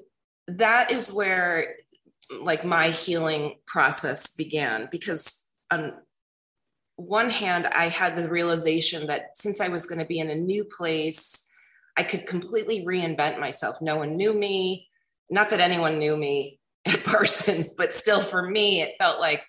that 0.48 0.92
is 0.92 1.12
where 1.12 1.76
like 2.42 2.64
my 2.64 2.90
healing 2.90 3.56
process 3.66 4.36
began 4.36 4.88
because 4.92 5.52
on 5.70 5.94
one 6.96 7.30
hand 7.30 7.68
i 7.68 7.88
had 7.88 8.16
the 8.16 8.30
realization 8.30 9.08
that 9.08 9.38
since 9.38 9.60
i 9.60 9.68
was 9.68 9.86
going 9.86 10.00
to 10.00 10.06
be 10.06 10.20
in 10.20 10.30
a 10.30 10.36
new 10.36 10.64
place 10.64 11.52
i 11.98 12.04
could 12.04 12.26
completely 12.26 12.86
reinvent 12.86 13.40
myself 13.40 13.82
no 13.82 13.98
one 13.98 14.16
knew 14.16 14.34
me 14.34 14.88
not 15.32 15.50
that 15.50 15.62
anyone 15.62 15.98
knew 15.98 16.16
me 16.16 16.60
at 16.86 17.04
Parsons, 17.04 17.74
but 17.74 17.94
still 17.94 18.22
for 18.22 18.48
me, 18.48 18.82
it 18.82 18.96
felt 19.00 19.20
like 19.20 19.44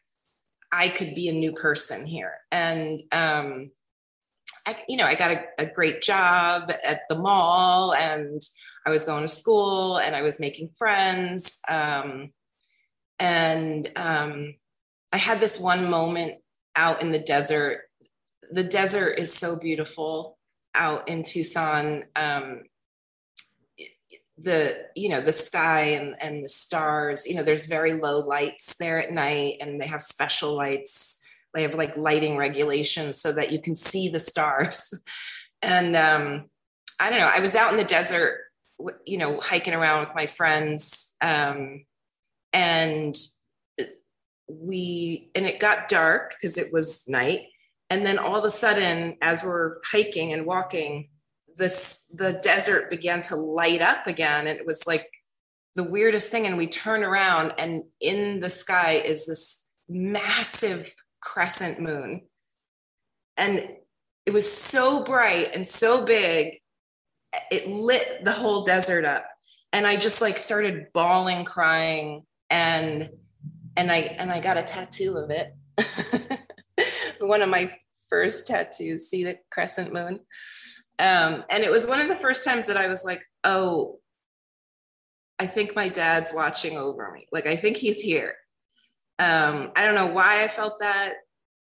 I 0.70 0.88
could 0.88 1.14
be 1.14 1.28
a 1.28 1.32
new 1.32 1.52
person 1.52 2.06
here. 2.06 2.34
And, 2.50 3.02
um, 3.10 3.70
I, 4.66 4.76
you 4.88 4.96
know, 4.96 5.06
I 5.06 5.14
got 5.14 5.32
a, 5.32 5.44
a 5.58 5.66
great 5.66 6.02
job 6.02 6.72
at 6.84 7.02
the 7.08 7.18
mall 7.18 7.94
and 7.94 8.40
I 8.86 8.90
was 8.90 9.04
going 9.04 9.22
to 9.22 9.28
school 9.28 9.98
and 9.98 10.14
I 10.14 10.22
was 10.22 10.40
making 10.40 10.70
friends. 10.76 11.58
Um, 11.68 12.30
and 13.18 13.90
um, 13.96 14.54
I 15.12 15.18
had 15.18 15.40
this 15.40 15.60
one 15.60 15.88
moment 15.88 16.34
out 16.76 17.02
in 17.02 17.10
the 17.10 17.18
desert. 17.18 17.82
The 18.50 18.64
desert 18.64 19.18
is 19.18 19.32
so 19.32 19.58
beautiful 19.58 20.38
out 20.74 21.08
in 21.08 21.22
Tucson. 21.22 22.04
Um, 22.16 22.62
the 24.38 24.86
you 24.96 25.08
know 25.08 25.20
the 25.20 25.32
sky 25.32 25.80
and 25.80 26.16
and 26.20 26.44
the 26.44 26.48
stars 26.48 27.26
you 27.26 27.36
know 27.36 27.42
there's 27.42 27.66
very 27.66 27.92
low 27.92 28.18
lights 28.18 28.76
there 28.78 29.00
at 29.00 29.12
night 29.12 29.56
and 29.60 29.80
they 29.80 29.86
have 29.86 30.02
special 30.02 30.56
lights 30.56 31.21
they 31.54 31.62
have 31.62 31.74
like 31.74 31.96
lighting 31.96 32.36
regulations 32.36 33.20
so 33.20 33.32
that 33.32 33.52
you 33.52 33.60
can 33.60 33.76
see 33.76 34.08
the 34.08 34.20
stars. 34.20 34.94
And 35.64 35.94
um 35.94 36.46
i 36.98 37.08
don't 37.08 37.20
know 37.20 37.30
i 37.32 37.38
was 37.38 37.54
out 37.54 37.70
in 37.70 37.76
the 37.76 37.84
desert 37.84 38.40
you 39.06 39.16
know 39.16 39.38
hiking 39.38 39.74
around 39.74 40.00
with 40.00 40.16
my 40.16 40.26
friends 40.26 41.14
um 41.22 41.84
and 42.52 43.16
we 44.48 45.30
and 45.34 45.46
it 45.46 45.60
got 45.60 45.88
dark 45.88 46.30
because 46.30 46.58
it 46.58 46.72
was 46.72 47.04
night. 47.08 47.42
And 47.90 48.06
then 48.06 48.18
all 48.18 48.36
of 48.36 48.44
a 48.44 48.50
sudden 48.50 49.16
as 49.20 49.44
we're 49.44 49.76
hiking 49.84 50.32
and 50.32 50.46
walking 50.46 51.08
this 51.56 52.10
the 52.16 52.40
desert 52.42 52.90
began 52.90 53.22
to 53.22 53.36
light 53.36 53.82
up 53.82 54.06
again. 54.06 54.46
And 54.46 54.58
it 54.58 54.66
was 54.66 54.86
like 54.86 55.08
the 55.74 55.84
weirdest 55.84 56.30
thing. 56.30 56.46
And 56.46 56.56
we 56.56 56.66
turn 56.66 57.02
around 57.02 57.52
and 57.58 57.84
in 58.00 58.40
the 58.40 58.50
sky 58.50 58.92
is 58.92 59.26
this 59.26 59.68
massive 59.88 60.92
crescent 61.22 61.80
moon 61.80 62.22
and 63.36 63.68
it 64.26 64.32
was 64.32 64.50
so 64.50 65.02
bright 65.02 65.50
and 65.54 65.66
so 65.66 66.04
big 66.04 66.60
it 67.50 67.68
lit 67.68 68.24
the 68.24 68.32
whole 68.32 68.62
desert 68.62 69.04
up 69.04 69.26
and 69.72 69.86
i 69.86 69.96
just 69.96 70.20
like 70.20 70.36
started 70.36 70.86
bawling 70.92 71.44
crying 71.44 72.22
and 72.50 73.08
and 73.76 73.90
i 73.90 73.98
and 73.98 74.30
i 74.30 74.40
got 74.40 74.58
a 74.58 74.62
tattoo 74.62 75.16
of 75.16 75.30
it 75.30 75.54
one 77.20 77.40
of 77.40 77.48
my 77.48 77.72
first 78.10 78.46
tattoos 78.46 79.08
see 79.08 79.24
the 79.24 79.38
crescent 79.50 79.92
moon 79.92 80.20
um, 81.02 81.42
and 81.50 81.64
it 81.64 81.70
was 81.70 81.88
one 81.88 82.00
of 82.00 82.08
the 82.08 82.14
first 82.14 82.44
times 82.44 82.66
that 82.66 82.76
I 82.76 82.86
was 82.86 83.04
like, 83.04 83.24
oh, 83.42 83.98
I 85.38 85.46
think 85.46 85.74
my 85.74 85.88
dad's 85.88 86.32
watching 86.32 86.78
over 86.78 87.10
me. 87.10 87.26
Like, 87.32 87.46
I 87.46 87.56
think 87.56 87.76
he's 87.76 88.00
here. 88.00 88.34
Um, 89.18 89.72
I 89.76 89.84
don't 89.84 89.94
know 89.94 90.06
why 90.06 90.42
I 90.42 90.48
felt 90.48 90.80
that. 90.80 91.14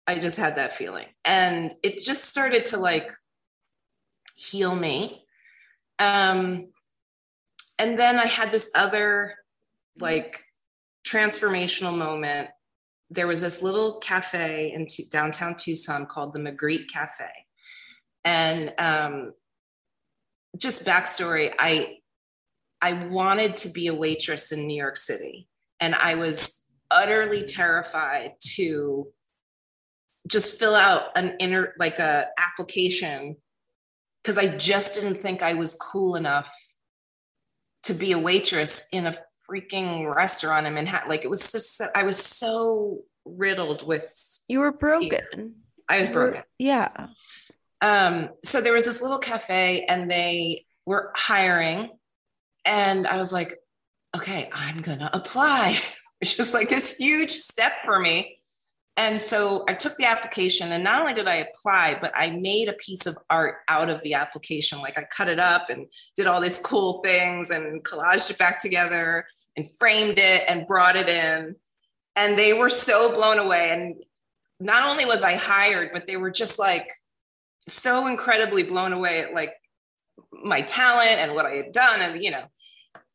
I 0.07 0.19
just 0.19 0.39
had 0.39 0.57
that 0.57 0.73
feeling. 0.73 1.07
And 1.25 1.75
it 1.83 2.01
just 2.01 2.25
started 2.25 2.67
to 2.67 2.79
like 2.79 3.11
heal 4.37 4.75
me. 4.75 5.25
Um, 5.99 6.69
and 7.79 7.99
then 7.99 8.19
I 8.19 8.27
had 8.27 8.53
this 8.53 8.71
other 8.75 9.35
like 9.99 10.45
transformational 11.07 11.97
moment. 11.97 12.49
There 13.11 13.27
was 13.27 13.41
this 13.41 13.63
little 13.63 13.99
cafe 13.99 14.73
in 14.73 14.87
t- 14.87 15.07
downtown 15.11 15.57
Tucson 15.57 16.07
called 16.07 16.33
the 16.33 16.39
Magritte 16.39 16.89
Cafe 16.89 17.25
and 18.25 18.73
um, 18.79 19.33
just 20.57 20.85
backstory 20.85 21.53
i 21.59 21.97
i 22.83 22.93
wanted 22.93 23.57
to 23.57 23.69
be 23.69 23.87
a 23.87 23.95
waitress 23.95 24.53
in 24.53 24.67
new 24.67 24.77
york 24.77 24.97
city 24.97 25.49
and 25.79 25.95
i 25.95 26.15
was 26.15 26.65
utterly 26.91 27.43
terrified 27.43 28.33
to 28.41 29.09
just 30.27 30.59
fill 30.59 30.75
out 30.75 31.17
an 31.17 31.37
inner 31.41 31.75
like 31.79 31.99
a 31.99 32.27
application 32.39 33.37
because 34.23 34.39
i 34.39 34.47
just 34.47 34.95
didn't 34.95 35.21
think 35.21 35.43
i 35.43 35.55
was 35.55 35.75
cool 35.75 36.15
enough 36.15 36.55
to 37.83 37.95
be 37.95 38.13
a 38.13 38.19
waitress 38.19 38.87
in 38.93 39.07
a 39.07 39.15
freaking 39.49 40.15
restaurant 40.15 40.67
in 40.67 40.75
manhattan 40.75 41.09
like 41.09 41.25
it 41.25 41.31
was 41.31 41.53
just 41.53 41.81
i 41.95 42.03
was 42.03 42.19
so 42.19 43.01
riddled 43.25 43.87
with 43.87 44.43
you 44.49 44.61
were 44.61 44.73
broken 44.73 45.09
fear. 45.09 45.51
i 45.89 46.01
was 46.01 46.09
broken 46.09 46.43
yeah 46.59 47.09
um, 47.81 48.31
so 48.45 48.61
there 48.61 48.75
was 48.75 48.85
this 48.85 49.03
little 49.03 49.19
cafe 49.19 49.85
and 49.89 50.11
they 50.11 50.67
were 50.87 51.13
hiring. 51.15 51.91
And 52.65 53.07
I 53.07 53.19
was 53.19 53.33
like, 53.33 53.55
okay, 54.15 54.51
I'm 54.53 54.83
going 54.83 54.99
to 54.99 55.15
apply, 55.17 55.79
which 56.21 56.39
was 56.39 56.55
like 56.55 56.69
this 56.69 56.97
huge 56.97 57.33
step 57.33 57.73
for 57.85 57.99
me. 57.99 58.37
and 58.97 59.23
so 59.23 59.65
I 59.69 59.73
took 59.73 59.97
the 59.97 60.05
application, 60.05 60.73
and 60.73 60.85
not 60.85 61.01
only 61.01 61.15
did 61.15 61.27
I 61.27 61.37
apply, 61.37 61.97
but 62.01 62.13
I 62.15 62.33
made 62.33 62.69
a 62.69 62.75
piece 62.75 63.07
of 63.07 63.17
art 63.31 63.57
out 63.69 63.89
of 63.89 64.03
the 64.03 64.15
application. 64.15 64.81
Like 64.81 64.99
I 64.99 65.05
cut 65.05 65.29
it 65.29 65.41
up 65.41 65.71
and 65.71 65.87
did 66.17 66.27
all 66.27 66.41
these 66.41 66.59
cool 66.59 67.01
things 67.03 67.51
and 67.51 67.83
collaged 67.83 68.31
it 68.31 68.39
back 68.39 68.61
together 68.61 69.25
and 69.57 69.71
framed 69.79 70.19
it 70.19 70.45
and 70.49 70.67
brought 70.67 70.97
it 70.97 71.09
in. 71.09 71.57
And 72.17 72.39
they 72.39 72.53
were 72.53 72.69
so 72.69 73.15
blown 73.15 73.39
away. 73.39 73.71
And 73.71 73.97
not 74.59 74.85
only 74.85 75.07
was 75.07 75.23
I 75.23 75.37
hired, 75.37 75.91
but 75.93 76.07
they 76.07 76.17
were 76.17 76.31
just 76.31 76.59
like 76.59 76.93
so 77.67 78.07
incredibly 78.07 78.63
blown 78.63 78.93
away 78.93 79.21
at 79.21 79.33
like 79.35 79.55
my 80.33 80.61
talent 80.61 81.21
and 81.21 81.35
what 81.35 81.47
I 81.47 81.55
had 81.55 81.73
done. 81.73 82.01
And, 82.01 82.23
you 82.23 82.31
know, 82.31 82.45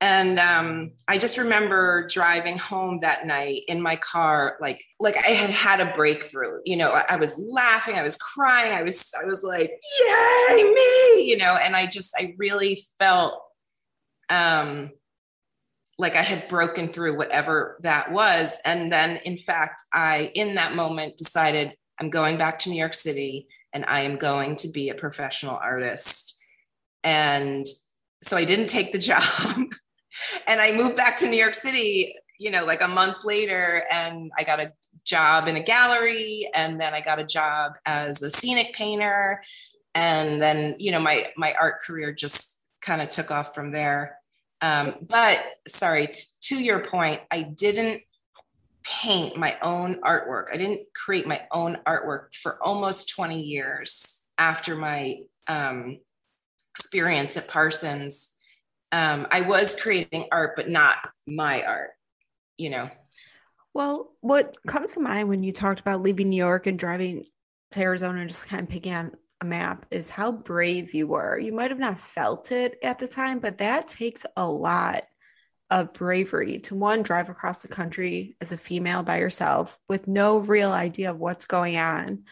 and 0.02 0.40
um, 0.40 0.92
i 1.08 1.18
just 1.18 1.38
remember 1.38 2.08
driving 2.08 2.58
home 2.58 3.00
that 3.00 3.25
night 3.25 3.62
in 3.68 3.82
my 3.82 3.96
car 3.96 4.58
like 4.60 4.84
like 5.00 5.18
i 5.18 5.30
had 5.30 5.50
had 5.50 5.80
a 5.80 5.94
breakthrough 5.94 6.60
you 6.66 6.75
know 6.75 6.92
I, 6.92 7.16
was 7.16 7.40
laughing 7.52 7.96
i 7.96 8.04
was 8.04 8.18
crying 8.18 8.74
i 8.74 8.84
was 8.84 9.14
i 9.22 9.25
was 9.25 9.44
like 9.44 9.70
yay 9.70 10.64
me 10.64 11.30
you 11.30 11.38
know 11.38 11.56
and 11.56 11.75
i 11.75 11.86
just 11.86 12.14
i 12.18 12.34
really 12.38 12.84
felt 13.00 13.42
um 14.30 14.92
like 15.98 16.16
i 16.16 16.22
had 16.22 16.48
broken 16.48 16.90
through 16.90 17.18
whatever 17.18 17.78
that 17.82 18.12
was. 18.12 18.60
And 18.66 18.92
then 18.92 19.18
in 19.18 19.38
fact 19.38 19.82
i 19.94 20.32
in 20.34 20.56
that 20.56 20.75
moment 20.75 21.18
decided 21.18 21.74
i'm 22.00 22.10
going 22.10 22.38
back 22.38 22.60
to 22.60 22.70
new 22.70 22.80
york 22.80 22.94
city 22.94 23.48
and 23.74 23.86
i 23.86 24.02
am 24.02 24.18
going 24.18 24.56
to 24.58 24.68
be 24.70 24.90
a 24.90 24.96
professional 24.96 25.56
artist. 25.56 26.44
And 27.04 27.66
so 28.22 28.36
i 28.36 28.46
didn't 28.46 28.68
take 28.68 28.92
the 28.92 29.00
job 29.12 29.22
and 30.48 30.62
I 30.62 30.75
moved 30.75 30.95
back 30.95 31.17
to 31.19 31.29
New 31.29 31.38
York 31.38 31.53
City, 31.53 32.15
you 32.39 32.51
know, 32.51 32.65
like 32.65 32.81
a 32.81 32.88
month 32.88 33.24
later, 33.24 33.84
and 33.91 34.31
I 34.38 34.43
got 34.43 34.60
a 34.60 34.74
job 35.05 35.48
in 35.48 35.55
a 35.55 35.63
gallery, 35.63 36.50
and 36.53 36.79
then 36.79 36.93
I 36.93 37.01
got 37.01 37.19
a 37.19 37.24
job 37.24 37.74
as 37.86 38.22
a 38.22 38.31
scenic 38.31 38.74
painter, 38.74 39.41
and 39.93 40.41
then 40.41 40.75
you 40.79 40.91
know 40.91 41.00
my 41.00 41.31
my 41.38 41.53
art 41.60 41.81
career 41.81 42.13
just 42.13 42.65
kind 42.81 43.01
of 43.01 43.10
took 43.10 43.31
off 43.31 43.55
from 43.55 43.72
there. 43.72 44.17
Um, 44.62 44.95
but 45.01 45.43
sorry, 45.67 46.07
t- 46.07 46.24
to 46.41 46.63
your 46.63 46.79
point, 46.79 47.22
I 47.29 47.41
didn't 47.41 48.01
paint 48.84 49.36
my 49.36 49.57
own 49.62 50.01
artwork. 50.01 50.45
I 50.53 50.57
didn't 50.57 50.81
create 50.93 51.27
my 51.27 51.41
own 51.51 51.77
artwork 51.88 52.34
for 52.36 52.62
almost 52.63 53.10
20 53.10 53.41
years 53.41 54.31
after 54.38 54.75
my 54.75 55.17
um, 55.48 56.00
experience 56.72 57.36
at 57.38 57.48
Parsons 57.48 58.35
um, 58.92 59.27
I 59.32 59.42
was 59.42 59.80
creating 59.80 60.27
art, 60.32 60.56
but 60.56 60.70
not 60.70 60.98
my 61.27 61.63
art, 61.63 61.92
you 62.58 62.70
know. 62.70 62.89
Well, 63.74 64.13
what 64.22 64.56
comes 64.68 64.94
to 64.94 65.01
mind 65.01 65.27
when 65.27 65.44
you 65.44 65.51
talked 65.51 65.82
about 65.82 66.01
leaving 66.01 66.30
New 66.30 66.38
York 66.38 66.65
and 66.65 66.80
driving 66.80 67.25
to 67.72 67.82
Arizona 67.82 68.20
and 68.22 68.30
just 68.30 68.48
kind 68.48 68.63
of 68.63 68.70
picking 68.70 68.94
on 68.94 69.12
a 69.42 69.46
map 69.46 69.86
is 69.92 70.10
how 70.10 70.32
brave 70.32 70.94
you 70.94 71.08
were. 71.08 71.38
You 71.38 71.54
might 71.54 71.72
have 71.72 71.80
not 71.80 72.00
felt 72.00 72.51
it 72.51 72.77
at 72.82 73.00
the 73.00 73.08
time, 73.08 73.39
but 73.39 73.58
that 73.58 73.88
takes 73.88 74.25
a 74.38 74.50
lot 74.50 75.04
of 75.70 75.94
bravery 75.94 76.60
to 76.60 76.75
one 76.75 77.01
drive 77.01 77.30
across 77.30 77.63
the 77.63 77.68
country 77.68 78.38
as 78.39 78.51
a 78.51 78.58
female 78.58 79.04
by 79.04 79.18
yourself 79.18 79.77
with 79.89 80.08
no 80.08 80.38
real 80.38 80.72
idea 80.72 81.10
of 81.10 81.20
what's 81.20 81.46
going 81.46 81.75
on. 81.77 82.24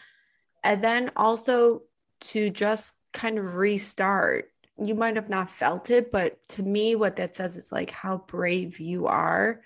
And 0.62 0.82
then 0.82 1.10
also 1.16 1.82
to 2.20 2.48
just 2.48 2.94
kind 3.12 3.38
of 3.38 3.56
restart 3.56 4.46
you 4.82 4.94
might 4.94 5.16
have 5.16 5.28
not 5.28 5.50
felt 5.50 5.90
it, 5.90 6.10
but 6.10 6.42
to 6.48 6.62
me, 6.62 6.96
what 6.96 7.16
that 7.16 7.34
says 7.34 7.56
is 7.56 7.70
like 7.70 7.90
how 7.90 8.18
brave 8.26 8.80
you 8.80 9.06
are. 9.06 9.62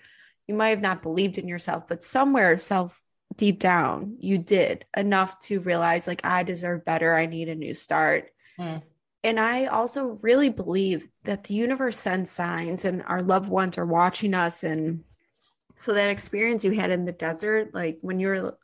You 0.47 0.55
might 0.55 0.69
have 0.69 0.81
not 0.81 1.03
believed 1.03 1.37
in 1.37 1.47
yourself, 1.47 1.87
but 1.87 2.03
somewhere 2.03 2.57
self 2.57 3.01
deep 3.35 3.59
down, 3.59 4.17
you 4.19 4.37
did 4.37 4.85
enough 4.95 5.39
to 5.39 5.59
realize 5.61 6.07
like 6.07 6.21
I 6.23 6.43
deserve 6.43 6.83
better. 6.83 7.15
I 7.15 7.25
need 7.25 7.49
a 7.49 7.55
new 7.55 7.73
start. 7.73 8.31
Mm. 8.59 8.81
And 9.23 9.39
I 9.39 9.65
also 9.65 10.17
really 10.21 10.49
believe 10.49 11.07
that 11.23 11.45
the 11.45 11.53
universe 11.53 11.97
sends 11.97 12.31
signs 12.31 12.85
and 12.85 13.03
our 13.03 13.21
loved 13.21 13.49
ones 13.49 13.77
are 13.77 13.85
watching 13.85 14.33
us. 14.33 14.63
And 14.63 15.03
so 15.75 15.93
that 15.93 16.09
experience 16.09 16.63
you 16.63 16.71
had 16.71 16.91
in 16.91 17.05
the 17.05 17.11
desert, 17.11 17.73
like 17.73 17.99
when 18.01 18.19
you 18.19 18.27
were 18.27 18.57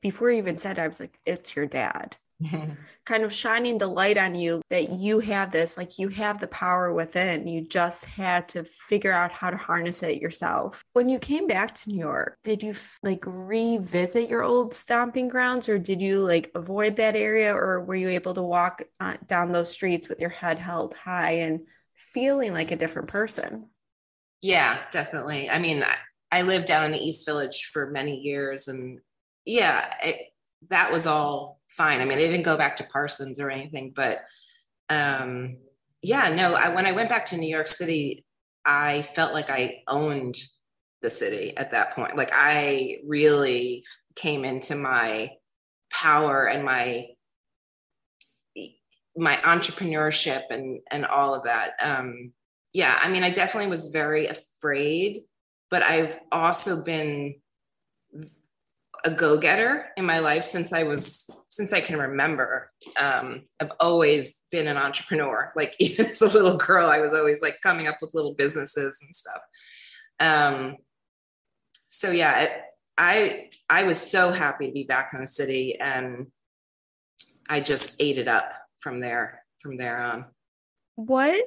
before 0.00 0.30
you 0.30 0.38
even 0.38 0.56
said, 0.56 0.78
I 0.78 0.88
was 0.88 1.00
like, 1.00 1.18
it's 1.26 1.54
your 1.54 1.66
dad. 1.66 2.16
kind 3.04 3.24
of 3.24 3.32
shining 3.32 3.78
the 3.78 3.86
light 3.86 4.18
on 4.18 4.34
you 4.34 4.60
that 4.70 4.90
you 4.90 5.20
have 5.20 5.50
this, 5.50 5.76
like 5.76 5.98
you 5.98 6.08
have 6.08 6.40
the 6.40 6.48
power 6.48 6.92
within. 6.92 7.46
You 7.46 7.66
just 7.66 8.04
had 8.04 8.48
to 8.50 8.64
figure 8.64 9.12
out 9.12 9.32
how 9.32 9.50
to 9.50 9.56
harness 9.56 10.02
it 10.02 10.20
yourself. 10.20 10.84
When 10.92 11.08
you 11.08 11.18
came 11.18 11.46
back 11.46 11.74
to 11.74 11.90
New 11.90 11.98
York, 11.98 12.38
did 12.42 12.62
you 12.62 12.74
like 13.02 13.22
revisit 13.26 14.28
your 14.28 14.42
old 14.42 14.74
stomping 14.74 15.28
grounds 15.28 15.68
or 15.68 15.78
did 15.78 16.00
you 16.00 16.20
like 16.20 16.50
avoid 16.54 16.96
that 16.96 17.16
area 17.16 17.54
or 17.54 17.84
were 17.84 17.94
you 17.94 18.08
able 18.08 18.34
to 18.34 18.42
walk 18.42 18.82
uh, 19.00 19.16
down 19.26 19.52
those 19.52 19.70
streets 19.70 20.08
with 20.08 20.20
your 20.20 20.30
head 20.30 20.58
held 20.58 20.94
high 20.94 21.32
and 21.32 21.60
feeling 21.94 22.52
like 22.52 22.70
a 22.70 22.76
different 22.76 23.08
person? 23.08 23.68
Yeah, 24.40 24.78
definitely. 24.92 25.48
I 25.48 25.58
mean, 25.58 25.82
I, 25.82 25.94
I 26.30 26.42
lived 26.42 26.66
down 26.66 26.84
in 26.84 26.92
the 26.92 26.98
East 26.98 27.24
Village 27.24 27.70
for 27.72 27.90
many 27.90 28.20
years 28.20 28.68
and 28.68 29.00
yeah, 29.46 29.94
it, 30.02 30.18
that 30.70 30.92
was 30.92 31.06
all 31.06 31.60
fine. 31.76 32.00
I 32.00 32.04
mean, 32.04 32.18
I 32.18 32.22
didn't 32.22 32.42
go 32.42 32.56
back 32.56 32.76
to 32.76 32.84
Parsons 32.84 33.40
or 33.40 33.50
anything, 33.50 33.92
but 33.94 34.22
um, 34.88 35.58
yeah, 36.02 36.30
no, 36.30 36.54
I, 36.54 36.74
when 36.74 36.86
I 36.86 36.92
went 36.92 37.08
back 37.08 37.26
to 37.26 37.36
New 37.36 37.48
York 37.48 37.68
City, 37.68 38.24
I 38.64 39.02
felt 39.02 39.34
like 39.34 39.50
I 39.50 39.82
owned 39.88 40.36
the 41.02 41.10
city 41.10 41.56
at 41.56 41.72
that 41.72 41.94
point. 41.94 42.16
Like 42.16 42.30
I 42.32 42.98
really 43.06 43.84
came 44.14 44.44
into 44.44 44.74
my 44.74 45.30
power 45.92 46.46
and 46.46 46.64
my 46.64 47.08
my 49.16 49.36
entrepreneurship 49.36 50.42
and 50.50 50.80
and 50.90 51.06
all 51.06 51.34
of 51.34 51.44
that. 51.44 51.72
Um, 51.80 52.32
yeah, 52.72 52.98
I 53.00 53.08
mean, 53.08 53.22
I 53.22 53.30
definitely 53.30 53.70
was 53.70 53.90
very 53.90 54.26
afraid, 54.26 55.20
but 55.70 55.82
I've 55.82 56.18
also 56.32 56.84
been 56.84 57.36
a 59.04 59.10
go-getter 59.10 59.86
in 59.96 60.06
my 60.06 60.18
life 60.18 60.44
since 60.44 60.72
I 60.72 60.84
was 60.84 61.30
since 61.50 61.72
I 61.72 61.80
can 61.80 61.98
remember. 61.98 62.70
Um, 62.98 63.42
I've 63.60 63.72
always 63.78 64.44
been 64.50 64.66
an 64.66 64.76
entrepreneur. 64.76 65.52
Like 65.56 65.76
even 65.78 66.06
as 66.06 66.22
a 66.22 66.26
little 66.26 66.56
girl, 66.56 66.88
I 66.88 67.00
was 67.00 67.14
always 67.14 67.42
like 67.42 67.60
coming 67.62 67.86
up 67.86 67.98
with 68.00 68.14
little 68.14 68.34
businesses 68.34 69.00
and 69.02 69.14
stuff. 69.14 69.40
Um, 70.20 70.76
so 71.88 72.10
yeah, 72.10 72.48
I 72.96 73.50
I 73.68 73.84
was 73.84 74.00
so 74.00 74.32
happy 74.32 74.66
to 74.66 74.72
be 74.72 74.84
back 74.84 75.10
in 75.12 75.20
the 75.20 75.26
city, 75.26 75.78
and 75.78 76.28
I 77.48 77.60
just 77.60 78.00
ate 78.02 78.18
it 78.18 78.28
up 78.28 78.50
from 78.78 79.00
there 79.00 79.44
from 79.60 79.76
there 79.76 79.98
on. 79.98 80.26
What 80.96 81.44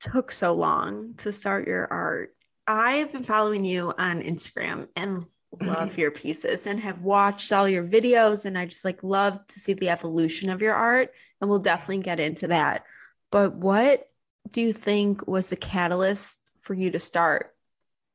took 0.00 0.32
so 0.32 0.54
long 0.54 1.14
to 1.18 1.32
start 1.32 1.66
your 1.66 1.86
art? 1.90 2.34
I've 2.66 3.12
been 3.12 3.24
following 3.24 3.64
you 3.64 3.92
on 3.96 4.22
Instagram 4.22 4.88
and 4.96 5.26
love 5.60 5.98
your 5.98 6.10
pieces 6.10 6.66
and 6.66 6.80
have 6.80 7.00
watched 7.00 7.52
all 7.52 7.68
your 7.68 7.84
videos 7.84 8.46
and 8.46 8.56
I 8.56 8.66
just 8.66 8.84
like 8.84 9.02
love 9.02 9.46
to 9.46 9.58
see 9.58 9.74
the 9.74 9.90
evolution 9.90 10.50
of 10.50 10.62
your 10.62 10.74
art 10.74 11.12
and 11.40 11.50
we'll 11.50 11.58
definitely 11.58 11.98
get 11.98 12.20
into 12.20 12.48
that. 12.48 12.84
But 13.30 13.54
what 13.54 14.08
do 14.50 14.60
you 14.60 14.72
think 14.72 15.26
was 15.26 15.50
the 15.50 15.56
catalyst 15.56 16.40
for 16.60 16.74
you 16.74 16.90
to 16.90 17.00
start 17.00 17.54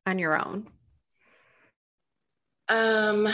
on 0.05 0.19
your 0.19 0.37
own? 0.37 0.67
Um 2.67 3.27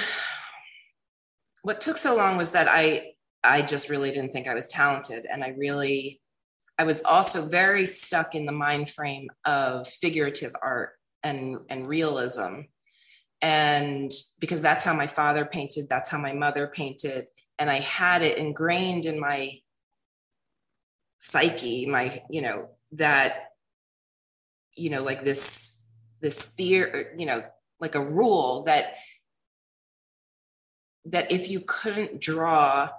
what 1.64 1.82
took 1.82 1.98
so 1.98 2.16
long 2.16 2.38
was 2.38 2.52
that 2.52 2.68
I 2.70 3.14
I 3.44 3.62
just 3.62 3.90
really 3.90 4.12
didn't 4.12 4.34
think 4.34 4.48
I 4.48 4.54
was 4.54 4.68
talented 4.68 5.26
and 5.32 5.44
I 5.44 5.50
really 5.50 6.22
I 6.78 6.84
was 6.84 7.04
also 7.04 7.48
very 7.48 7.88
stuck 7.88 8.36
in 8.36 8.46
the 8.46 8.52
mind 8.52 8.90
frame 8.90 9.30
of 9.46 9.88
figurative 9.88 10.54
art 10.62 10.92
and 11.24 11.58
and 11.70 11.88
realism 11.88 12.62
and 13.46 14.12
because 14.40 14.62
that's 14.62 14.84
how 14.84 14.96
my 14.96 15.08
father 15.08 15.46
painted 15.46 15.88
that's 15.88 16.10
how 16.10 16.18
my 16.18 16.34
mother 16.34 16.68
painted. 16.68 17.28
And 17.60 17.70
i 17.70 17.80
had 17.80 18.22
it 18.22 18.38
ingrained 18.38 19.06
in 19.06 19.20
my 19.20 19.60
psyche 21.20 21.86
my 21.86 22.24
you 22.30 22.42
know 22.42 22.70
that 22.92 23.52
you 24.76 24.90
know 24.90 25.04
like 25.04 25.24
this 25.24 25.90
this 26.22 26.54
theory 26.56 27.08
you 27.18 27.26
know 27.26 27.44
like 27.80 27.96
a 27.96 28.06
rule 28.20 28.64
that 28.64 28.96
that 31.06 31.32
if 31.32 31.50
you 31.50 31.62
couldn't 31.62 32.20
draw 32.20 32.90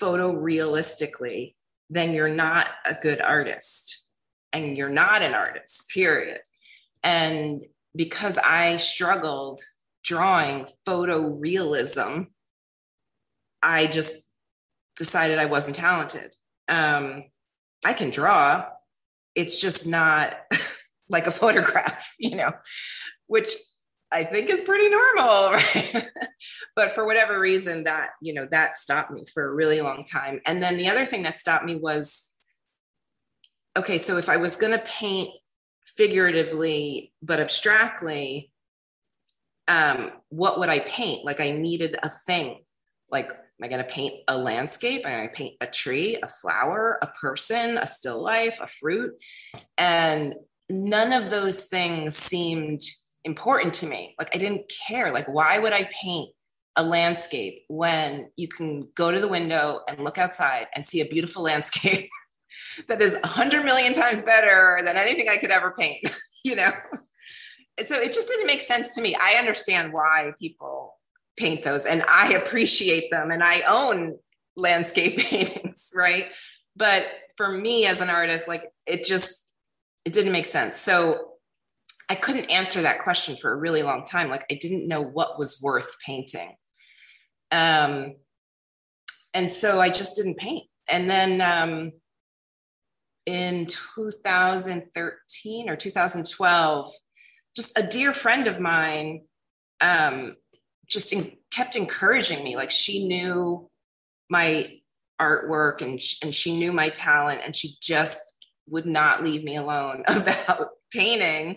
photorealistically 0.00 1.54
then 1.90 2.14
you're 2.14 2.28
not 2.28 2.68
a 2.86 2.94
good 2.94 3.20
artist. 3.20 3.96
And 4.52 4.76
you're 4.76 4.88
not 4.88 5.22
an 5.22 5.34
artist 5.34 5.90
period. 5.90 6.40
And 7.02 7.62
because 7.94 8.38
I 8.38 8.76
struggled 8.76 9.60
drawing 10.04 10.66
photorealism, 10.86 12.28
I 13.62 13.86
just 13.86 14.30
decided 14.96 15.38
I 15.38 15.46
wasn't 15.46 15.76
talented. 15.76 16.34
Um, 16.68 17.24
I 17.84 17.92
can 17.92 18.10
draw, 18.10 18.66
it's 19.34 19.60
just 19.60 19.86
not 19.86 20.34
like 21.08 21.26
a 21.26 21.32
photograph, 21.32 22.12
you 22.18 22.36
know, 22.36 22.52
which 23.26 23.48
I 24.12 24.24
think 24.24 24.50
is 24.50 24.62
pretty 24.62 24.88
normal, 24.88 25.50
right? 25.52 26.08
but 26.74 26.92
for 26.92 27.06
whatever 27.06 27.38
reason, 27.38 27.84
that 27.84 28.10
you 28.20 28.34
know 28.34 28.46
that 28.50 28.76
stopped 28.76 29.10
me 29.10 29.24
for 29.32 29.46
a 29.46 29.54
really 29.54 29.80
long 29.80 30.04
time. 30.04 30.40
And 30.46 30.62
then 30.62 30.76
the 30.76 30.88
other 30.88 31.06
thing 31.06 31.22
that 31.22 31.38
stopped 31.38 31.64
me 31.64 31.76
was, 31.76 32.34
okay, 33.76 33.98
so 33.98 34.16
if 34.16 34.28
I 34.28 34.36
was 34.36 34.56
going 34.56 34.72
to 34.72 34.84
paint 34.84 35.30
figuratively 36.00 37.12
but 37.20 37.40
abstractly, 37.40 38.50
um, 39.68 40.12
what 40.30 40.58
would 40.58 40.70
I 40.70 40.78
paint? 40.78 41.26
Like 41.26 41.40
I 41.40 41.50
needed 41.50 41.94
a 42.02 42.08
thing. 42.08 42.62
Like, 43.10 43.28
am 43.28 43.62
I 43.62 43.68
going 43.68 43.84
to 43.84 43.92
paint 43.92 44.14
a 44.26 44.38
landscape? 44.38 45.02
Am 45.04 45.12
I 45.12 45.16
going 45.16 45.28
to 45.28 45.34
paint 45.34 45.56
a 45.60 45.66
tree, 45.66 46.18
a 46.22 46.28
flower, 46.28 46.98
a 47.02 47.06
person, 47.08 47.76
a 47.76 47.86
still 47.86 48.22
life, 48.22 48.60
a 48.62 48.66
fruit? 48.66 49.12
And 49.76 50.36
none 50.70 51.12
of 51.12 51.28
those 51.28 51.66
things 51.66 52.16
seemed 52.16 52.80
important 53.26 53.74
to 53.74 53.86
me. 53.86 54.14
Like 54.18 54.34
I 54.34 54.38
didn't 54.38 54.72
care. 54.88 55.12
Like, 55.12 55.28
why 55.28 55.58
would 55.58 55.74
I 55.74 55.90
paint 55.92 56.30
a 56.76 56.82
landscape 56.82 57.64
when 57.68 58.30
you 58.36 58.48
can 58.48 58.88
go 58.94 59.10
to 59.10 59.20
the 59.20 59.28
window 59.28 59.80
and 59.86 60.02
look 60.02 60.16
outside 60.16 60.68
and 60.74 60.86
see 60.86 61.02
a 61.02 61.04
beautiful 61.04 61.42
landscape 61.50 62.08
that 62.88 63.00
is 63.02 63.16
a 63.22 63.26
hundred 63.26 63.64
million 63.64 63.92
times 63.92 64.22
better 64.22 64.80
than 64.84 64.96
anything 64.96 65.28
I 65.28 65.36
could 65.36 65.50
ever 65.50 65.72
paint, 65.76 66.10
you 66.44 66.56
know? 66.56 66.72
So 67.84 67.96
it 67.96 68.12
just 68.12 68.28
didn't 68.28 68.46
make 68.46 68.60
sense 68.60 68.94
to 68.94 69.00
me. 69.00 69.14
I 69.14 69.34
understand 69.38 69.92
why 69.92 70.32
people 70.38 70.96
paint 71.36 71.64
those 71.64 71.86
and 71.86 72.02
I 72.08 72.34
appreciate 72.34 73.10
them 73.10 73.30
and 73.30 73.42
I 73.42 73.62
own 73.62 74.18
landscape 74.56 75.18
paintings, 75.18 75.92
right? 75.94 76.28
But 76.76 77.06
for 77.36 77.50
me 77.50 77.86
as 77.86 78.00
an 78.00 78.10
artist, 78.10 78.48
like 78.48 78.70
it 78.86 79.04
just 79.04 79.54
it 80.04 80.12
didn't 80.12 80.32
make 80.32 80.46
sense. 80.46 80.76
So 80.76 81.30
I 82.08 82.14
couldn't 82.14 82.50
answer 82.50 82.82
that 82.82 83.00
question 83.00 83.36
for 83.36 83.52
a 83.52 83.56
really 83.56 83.82
long 83.82 84.04
time. 84.04 84.30
Like 84.30 84.44
I 84.50 84.54
didn't 84.54 84.88
know 84.88 85.00
what 85.00 85.38
was 85.38 85.60
worth 85.62 85.96
painting. 86.04 86.54
Um, 87.52 88.16
and 89.32 89.50
so 89.50 89.80
I 89.80 89.90
just 89.90 90.16
didn't 90.16 90.38
paint. 90.38 90.68
And 90.88 91.08
then 91.08 91.40
um, 91.40 91.92
in 93.26 93.66
2013 93.66 95.68
or 95.68 95.76
2012, 95.76 96.92
just 97.56 97.78
a 97.78 97.82
dear 97.82 98.12
friend 98.12 98.46
of 98.46 98.60
mine 98.60 99.22
um, 99.80 100.36
just 100.88 101.12
in, 101.12 101.36
kept 101.50 101.76
encouraging 101.76 102.44
me. 102.44 102.56
Like 102.56 102.70
she 102.70 103.06
knew 103.06 103.68
my 104.28 104.72
artwork 105.20 105.82
and, 105.82 106.00
and 106.22 106.34
she 106.34 106.58
knew 106.58 106.72
my 106.72 106.88
talent 106.88 107.42
and 107.44 107.54
she 107.54 107.76
just 107.80 108.22
would 108.68 108.86
not 108.86 109.22
leave 109.22 109.44
me 109.44 109.56
alone 109.56 110.02
about 110.08 110.68
painting. 110.90 111.56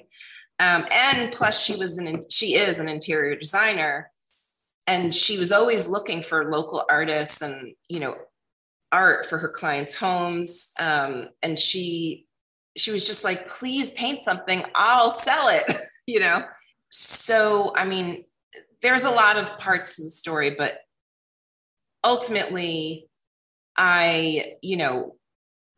Um, 0.59 0.85
and 0.91 1.31
plus, 1.31 1.63
she 1.63 1.75
was 1.75 1.97
an 1.97 2.19
she 2.29 2.55
is 2.55 2.79
an 2.79 2.87
interior 2.87 3.35
designer, 3.35 4.11
and 4.87 5.13
she 5.13 5.39
was 5.39 5.51
always 5.51 5.89
looking 5.89 6.21
for 6.21 6.51
local 6.51 6.83
artists 6.89 7.41
and 7.41 7.73
you 7.89 7.99
know 7.99 8.15
art 8.93 9.25
for 9.25 9.37
her 9.39 9.49
clients' 9.49 9.97
homes. 9.97 10.71
Um, 10.79 11.27
and 11.41 11.59
she 11.59 12.27
she 12.77 12.91
was 12.91 13.05
just 13.05 13.23
like, 13.23 13.49
please 13.49 13.91
paint 13.91 14.23
something, 14.23 14.63
I'll 14.75 15.11
sell 15.11 15.49
it. 15.49 15.63
you 16.07 16.19
know. 16.19 16.45
So 16.89 17.73
I 17.75 17.85
mean, 17.85 18.23
there's 18.81 19.03
a 19.03 19.11
lot 19.11 19.37
of 19.37 19.57
parts 19.57 19.97
to 19.97 20.03
the 20.03 20.09
story, 20.09 20.51
but 20.51 20.77
ultimately, 22.03 23.09
I 23.75 24.53
you 24.61 24.77
know 24.77 25.15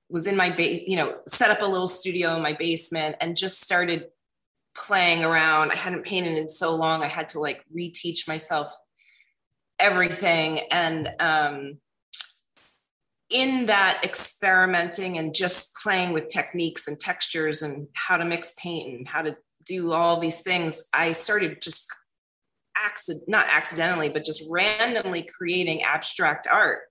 was 0.10 0.28
in 0.28 0.38
my 0.38 0.50
base, 0.50 0.84
you 0.86 0.98
know, 0.98 1.18
set 1.28 1.50
up 1.50 1.62
a 1.62 1.66
little 1.66 1.88
studio 1.88 2.36
in 2.36 2.42
my 2.42 2.54
basement 2.54 3.16
and 3.22 3.36
just 3.36 3.62
started 3.62 4.06
playing 4.76 5.24
around. 5.24 5.72
I 5.72 5.76
hadn't 5.76 6.04
painted 6.04 6.38
in 6.38 6.50
so 6.50 6.76
long. 6.76 7.02
I 7.02 7.08
had 7.08 7.30
to 7.30 7.40
like 7.40 7.64
reteach 7.76 8.28
myself 8.28 8.76
everything. 9.80 10.60
And 10.72 11.10
um, 11.20 11.78
in 13.36 13.66
that 13.66 14.00
experimenting 14.02 15.18
and 15.18 15.36
just 15.36 15.76
playing 15.84 16.14
with 16.14 16.30
techniques 16.30 16.88
and 16.88 16.98
textures 16.98 17.62
and 17.62 17.86
how 17.92 18.16
to 18.16 18.24
mix 18.24 18.54
paint 18.58 18.96
and 18.96 19.06
how 19.06 19.22
to 19.22 19.36
do 19.66 19.92
all 19.92 20.22
these 20.22 20.42
things, 20.42 20.88
I 20.94 21.12
started 21.12 21.62
just 21.62 21.86
accident, 22.78 23.28
not 23.28 23.46
accidentally, 23.52 24.08
but 24.08 24.24
just 24.24 24.42
randomly 24.50 25.24
creating 25.24 25.84
abstract 25.84 26.48
art. 26.48 26.84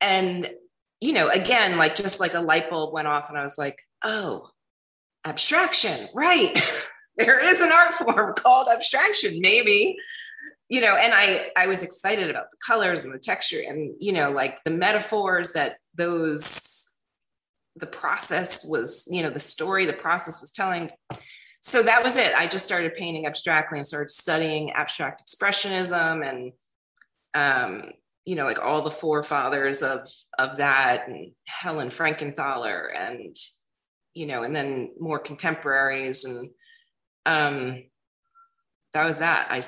And, 0.00 0.50
you 1.00 1.12
know, 1.12 1.28
again, 1.28 1.78
like 1.78 1.94
just 1.94 2.18
like 2.18 2.34
a 2.34 2.40
light 2.40 2.68
bulb 2.68 2.92
went 2.92 3.06
off 3.06 3.28
and 3.28 3.38
I 3.38 3.44
was 3.44 3.56
like, 3.56 3.78
oh, 4.02 4.48
abstraction, 5.24 6.08
right? 6.12 6.58
there 7.16 7.38
is 7.38 7.60
an 7.60 7.70
art 7.70 7.94
form 7.94 8.34
called 8.34 8.66
abstraction, 8.66 9.38
maybe. 9.40 9.96
You 10.70 10.80
know, 10.80 10.96
and 10.96 11.12
I 11.12 11.50
I 11.56 11.66
was 11.66 11.82
excited 11.82 12.30
about 12.30 12.50
the 12.50 12.56
colors 12.64 13.04
and 13.04 13.12
the 13.12 13.18
texture 13.18 13.60
and 13.60 13.94
you 13.98 14.12
know, 14.12 14.30
like 14.30 14.64
the 14.64 14.70
metaphors 14.70 15.52
that 15.52 15.76
those 15.94 16.86
the 17.76 17.86
process 17.86 18.64
was, 18.68 19.06
you 19.10 19.22
know, 19.22 19.30
the 19.30 19.38
story, 19.40 19.84
the 19.84 19.92
process 19.92 20.40
was 20.40 20.52
telling. 20.52 20.90
So 21.60 21.82
that 21.82 22.02
was 22.04 22.16
it. 22.16 22.34
I 22.34 22.46
just 22.46 22.66
started 22.66 22.94
painting 22.94 23.26
abstractly 23.26 23.78
and 23.78 23.86
started 23.86 24.10
studying 24.10 24.72
abstract 24.72 25.22
expressionism 25.26 26.26
and 26.26 26.52
um, 27.34 27.90
you 28.24 28.36
know, 28.36 28.44
like 28.44 28.62
all 28.62 28.82
the 28.82 28.90
forefathers 28.90 29.82
of 29.82 30.08
of 30.38 30.58
that 30.58 31.08
and 31.08 31.32
Helen 31.46 31.90
Frankenthaler 31.90 32.88
and 32.96 33.36
you 34.14 34.26
know, 34.26 34.44
and 34.44 34.54
then 34.54 34.90
more 35.00 35.18
contemporaries 35.18 36.24
and 36.24 36.50
um 37.26 37.84
that 38.94 39.06
was 39.06 39.18
that. 39.18 39.48
I 39.50 39.62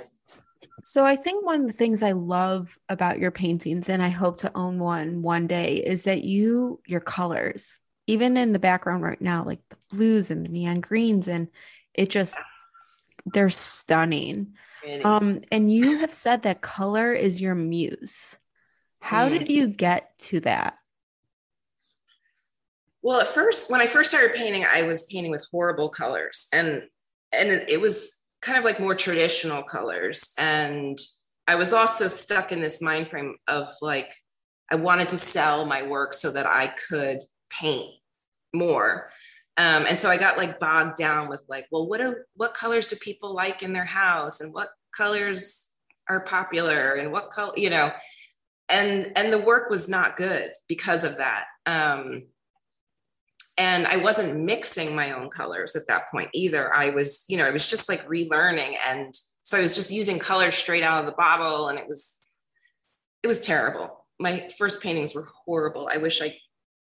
so 0.83 1.05
I 1.05 1.16
think 1.16 1.45
one 1.45 1.62
of 1.62 1.66
the 1.66 1.73
things 1.73 2.03
I 2.03 2.12
love 2.12 2.79
about 2.88 3.18
your 3.18 3.31
paintings 3.31 3.88
and 3.88 4.03
I 4.03 4.09
hope 4.09 4.38
to 4.38 4.53
own 4.55 4.79
one 4.79 5.23
one 5.23 5.47
day 5.47 5.77
is 5.77 6.05
that 6.05 6.25
you 6.25 6.81
your 6.87 7.01
colors 7.01 7.79
even 8.07 8.37
in 8.37 8.53
the 8.53 8.59
background 8.59 9.03
right 9.03 9.21
now 9.21 9.45
like 9.45 9.61
the 9.71 9.77
blues 9.90 10.31
and 10.31 10.45
the 10.45 10.51
neon 10.51 10.81
greens 10.81 11.29
and 11.29 11.49
it 11.95 12.11
just 12.11 12.40
they're 13.27 13.51
stunning. 13.51 14.55
Really? 14.83 15.03
Um 15.03 15.40
and 15.51 15.73
you 15.73 15.99
have 15.99 16.12
said 16.12 16.42
that 16.42 16.61
color 16.61 17.12
is 17.12 17.40
your 17.40 17.55
muse. 17.55 18.37
How 19.01 19.29
mm. 19.29 19.38
did 19.38 19.51
you 19.51 19.68
get 19.68 20.18
to 20.21 20.40
that? 20.40 20.79
Well, 23.03 23.21
at 23.21 23.29
first, 23.29 23.68
when 23.68 23.81
I 23.81 23.88
first 23.88 24.11
started 24.11 24.37
painting, 24.37 24.64
I 24.64 24.83
was 24.83 25.09
painting 25.11 25.33
with 25.33 25.45
horrible 25.51 25.88
colors, 25.88 26.47
and 26.53 26.83
and 27.33 27.51
it 27.51 27.81
was 27.81 28.22
kind 28.42 28.59
of 28.59 28.64
like 28.64 28.81
more 28.81 28.94
traditional 28.94 29.62
colors. 29.62 30.33
And 30.37 30.98
I 31.46 31.55
was 31.55 31.72
also 31.72 32.09
stuck 32.09 32.52
in 32.52 32.61
this 32.61 32.83
mind 32.83 33.09
frame 33.09 33.37
of 33.48 33.70
like 33.81 34.12
I 34.70 34.76
wanted 34.76 35.11
to 35.11 35.18
sell 35.18 35.64
my 35.64 35.83
work 35.83 36.14
so 36.14 36.31
that 36.33 36.46
I 36.46 36.68
could 36.88 37.18
paint 37.50 37.90
more. 38.55 39.11
Um, 39.59 39.85
and 39.87 39.98
so 39.98 40.09
I 40.09 40.16
got 40.16 40.38
like 40.38 40.59
bogged 40.59 40.96
down 40.96 41.28
with 41.28 41.44
like, 41.48 41.66
well, 41.70 41.87
what 41.87 42.00
are 42.00 42.26
what 42.37 42.55
colors 42.55 42.87
do 42.87 42.96
people 42.96 43.35
like 43.35 43.62
in 43.62 43.72
their 43.72 43.85
house, 43.85 44.40
and 44.40 44.55
what 44.55 44.70
colors 44.96 45.70
are 46.09 46.24
popular, 46.24 46.94
and 46.94 47.12
what 47.12 47.31
color, 47.31 47.52
you 47.57 47.68
know, 47.68 47.92
and 48.68 49.12
and 49.14 49.31
the 49.33 49.38
work 49.38 49.68
was 49.68 49.88
not 49.88 50.16
good 50.16 50.52
because 50.68 51.05
of 51.05 51.18
that. 51.18 51.44
Um, 51.66 52.24
and 53.62 53.87
i 53.87 53.96
wasn't 53.96 54.40
mixing 54.40 54.94
my 54.94 55.12
own 55.12 55.29
colors 55.29 55.77
at 55.77 55.87
that 55.87 56.11
point 56.11 56.29
either 56.35 56.75
i 56.75 56.90
was 56.90 57.25
you 57.29 57.37
know 57.37 57.46
i 57.46 57.51
was 57.51 57.70
just 57.70 57.88
like 57.88 58.07
relearning 58.09 58.75
and 58.87 59.14
so 59.44 59.57
i 59.57 59.61
was 59.61 59.77
just 59.77 59.92
using 59.92 60.18
colors 60.18 60.57
straight 60.57 60.83
out 60.83 60.98
of 60.98 61.07
the 61.07 61.12
bottle 61.12 61.68
and 61.68 61.79
it 61.79 61.87
was 61.87 62.16
it 63.22 63.29
was 63.29 63.40
terrible 63.40 64.05
my 64.18 64.48
first 64.59 64.83
paintings 64.83 65.14
were 65.14 65.29
horrible 65.44 65.88
i 65.92 65.96
wish 65.96 66.20
i 66.20 66.37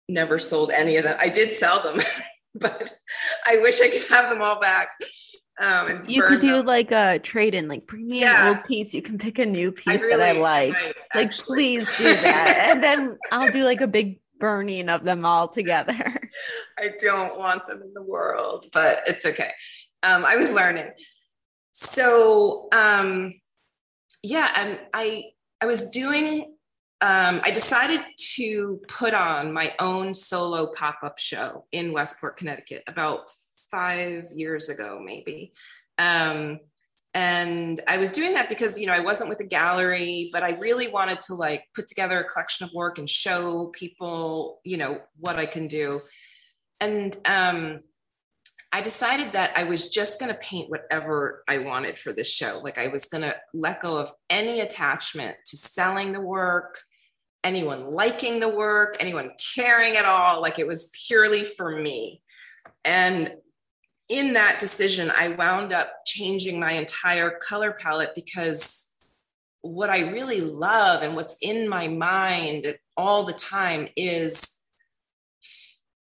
never 0.07 0.39
sold 0.39 0.71
any 0.71 0.95
of 0.95 1.03
them 1.03 1.17
i 1.19 1.29
did 1.29 1.49
sell 1.49 1.81
them 1.81 1.97
but 2.55 2.93
i 3.45 3.57
wish 3.57 3.81
i 3.81 3.89
could 3.89 4.07
have 4.09 4.29
them 4.29 4.41
all 4.41 4.59
back 4.59 4.89
um, 5.59 6.05
you 6.07 6.23
could 6.23 6.41
do 6.41 6.57
them. 6.57 6.65
like 6.65 6.91
a 6.91 7.19
trade 7.19 7.53
in, 7.53 7.67
like 7.67 7.85
bring 7.85 8.07
me 8.07 8.21
yeah. 8.21 8.49
an 8.49 8.55
old 8.55 8.65
piece. 8.65 8.91
You 8.91 9.03
can 9.03 9.19
pick 9.19 9.37
a 9.37 9.45
new 9.45 9.71
piece 9.71 10.01
I 10.01 10.05
really, 10.05 10.17
that 10.17 10.35
I 10.37 10.39
like. 10.39 10.73
I, 11.13 11.17
like, 11.19 11.31
please 11.31 11.87
do 11.95 12.05
that, 12.05 12.69
and 12.71 12.83
then 12.83 13.19
I'll 13.31 13.51
do 13.51 13.63
like 13.63 13.79
a 13.79 13.87
big 13.87 14.19
burning 14.43 14.89
of 14.89 15.05
them 15.05 15.25
all 15.25 15.47
together. 15.47 16.19
I 16.77 16.91
don't 16.99 17.39
want 17.39 17.65
them 17.65 17.81
in 17.81 17.93
the 17.93 18.01
world, 18.01 18.65
but 18.73 19.01
it's 19.07 19.25
okay. 19.25 19.51
Um, 20.03 20.25
I 20.25 20.35
was 20.35 20.53
learning. 20.53 20.91
So 21.71 22.67
um, 22.73 23.35
yeah, 24.21 24.49
um, 24.57 24.77
I 24.93 25.31
I 25.61 25.65
was 25.65 25.89
doing. 25.91 26.55
Um, 26.99 27.39
I 27.43 27.51
decided 27.51 28.01
to 28.35 28.81
put 28.89 29.13
on 29.13 29.53
my 29.53 29.73
own 29.79 30.13
solo 30.13 30.73
pop 30.73 30.99
up 31.03 31.19
show 31.19 31.65
in 31.71 31.93
Westport, 31.93 32.35
Connecticut, 32.35 32.83
about 32.87 33.29
five 33.71 34.25
years 34.35 34.67
ago, 34.67 35.01
maybe. 35.01 35.53
Um, 35.97 36.59
and 37.13 37.81
i 37.87 37.97
was 37.97 38.11
doing 38.11 38.33
that 38.33 38.49
because 38.49 38.79
you 38.79 38.87
know 38.87 38.93
i 38.93 38.99
wasn't 38.99 39.29
with 39.29 39.39
a 39.39 39.45
gallery 39.45 40.29
but 40.31 40.43
i 40.43 40.57
really 40.59 40.87
wanted 40.87 41.19
to 41.19 41.35
like 41.35 41.65
put 41.75 41.87
together 41.87 42.19
a 42.19 42.23
collection 42.23 42.65
of 42.65 42.73
work 42.73 42.97
and 42.97 43.09
show 43.09 43.67
people 43.67 44.59
you 44.63 44.77
know 44.77 44.99
what 45.19 45.37
i 45.37 45.45
can 45.45 45.67
do 45.67 45.99
and 46.79 47.17
um 47.25 47.79
I 48.75 48.81
decided 48.81 49.33
that 49.33 49.55
I 49.55 49.65
was 49.65 49.89
just 49.89 50.19
going 50.19 50.33
to 50.33 50.39
paint 50.39 50.71
whatever 50.71 51.43
I 51.47 51.59
wanted 51.59 51.99
for 51.99 52.11
this 52.11 52.27
show. 52.27 52.59
Like 52.63 52.79
I 52.79 52.87
was 52.87 53.05
going 53.05 53.21
to 53.21 53.35
let 53.53 53.81
go 53.81 53.99
of 53.99 54.11
any 54.31 54.61
attachment 54.61 55.37
to 55.45 55.57
selling 55.57 56.11
the 56.11 56.19
work, 56.19 56.79
anyone 57.43 57.85
liking 57.85 58.39
the 58.39 58.49
work, 58.49 58.97
anyone 58.99 59.29
caring 59.55 59.95
at 59.95 60.05
all. 60.05 60.41
Like 60.41 60.57
it 60.57 60.65
was 60.65 60.91
purely 61.07 61.45
for 61.45 61.79
me. 61.79 62.23
And 62.83 63.33
in 64.13 64.33
that 64.33 64.59
decision, 64.59 65.11
I 65.15 65.29
wound 65.29 65.73
up 65.73 66.05
changing 66.05 66.59
my 66.59 66.73
entire 66.73 67.31
color 67.31 67.71
palette 67.71 68.13
because 68.13 68.95
what 69.63 69.89
I 69.89 70.01
really 70.11 70.39
love 70.39 71.01
and 71.01 71.15
what's 71.15 71.39
in 71.41 71.67
my 71.67 71.87
mind 71.87 72.75
all 72.95 73.23
the 73.23 73.33
time 73.33 73.87
is 73.95 74.59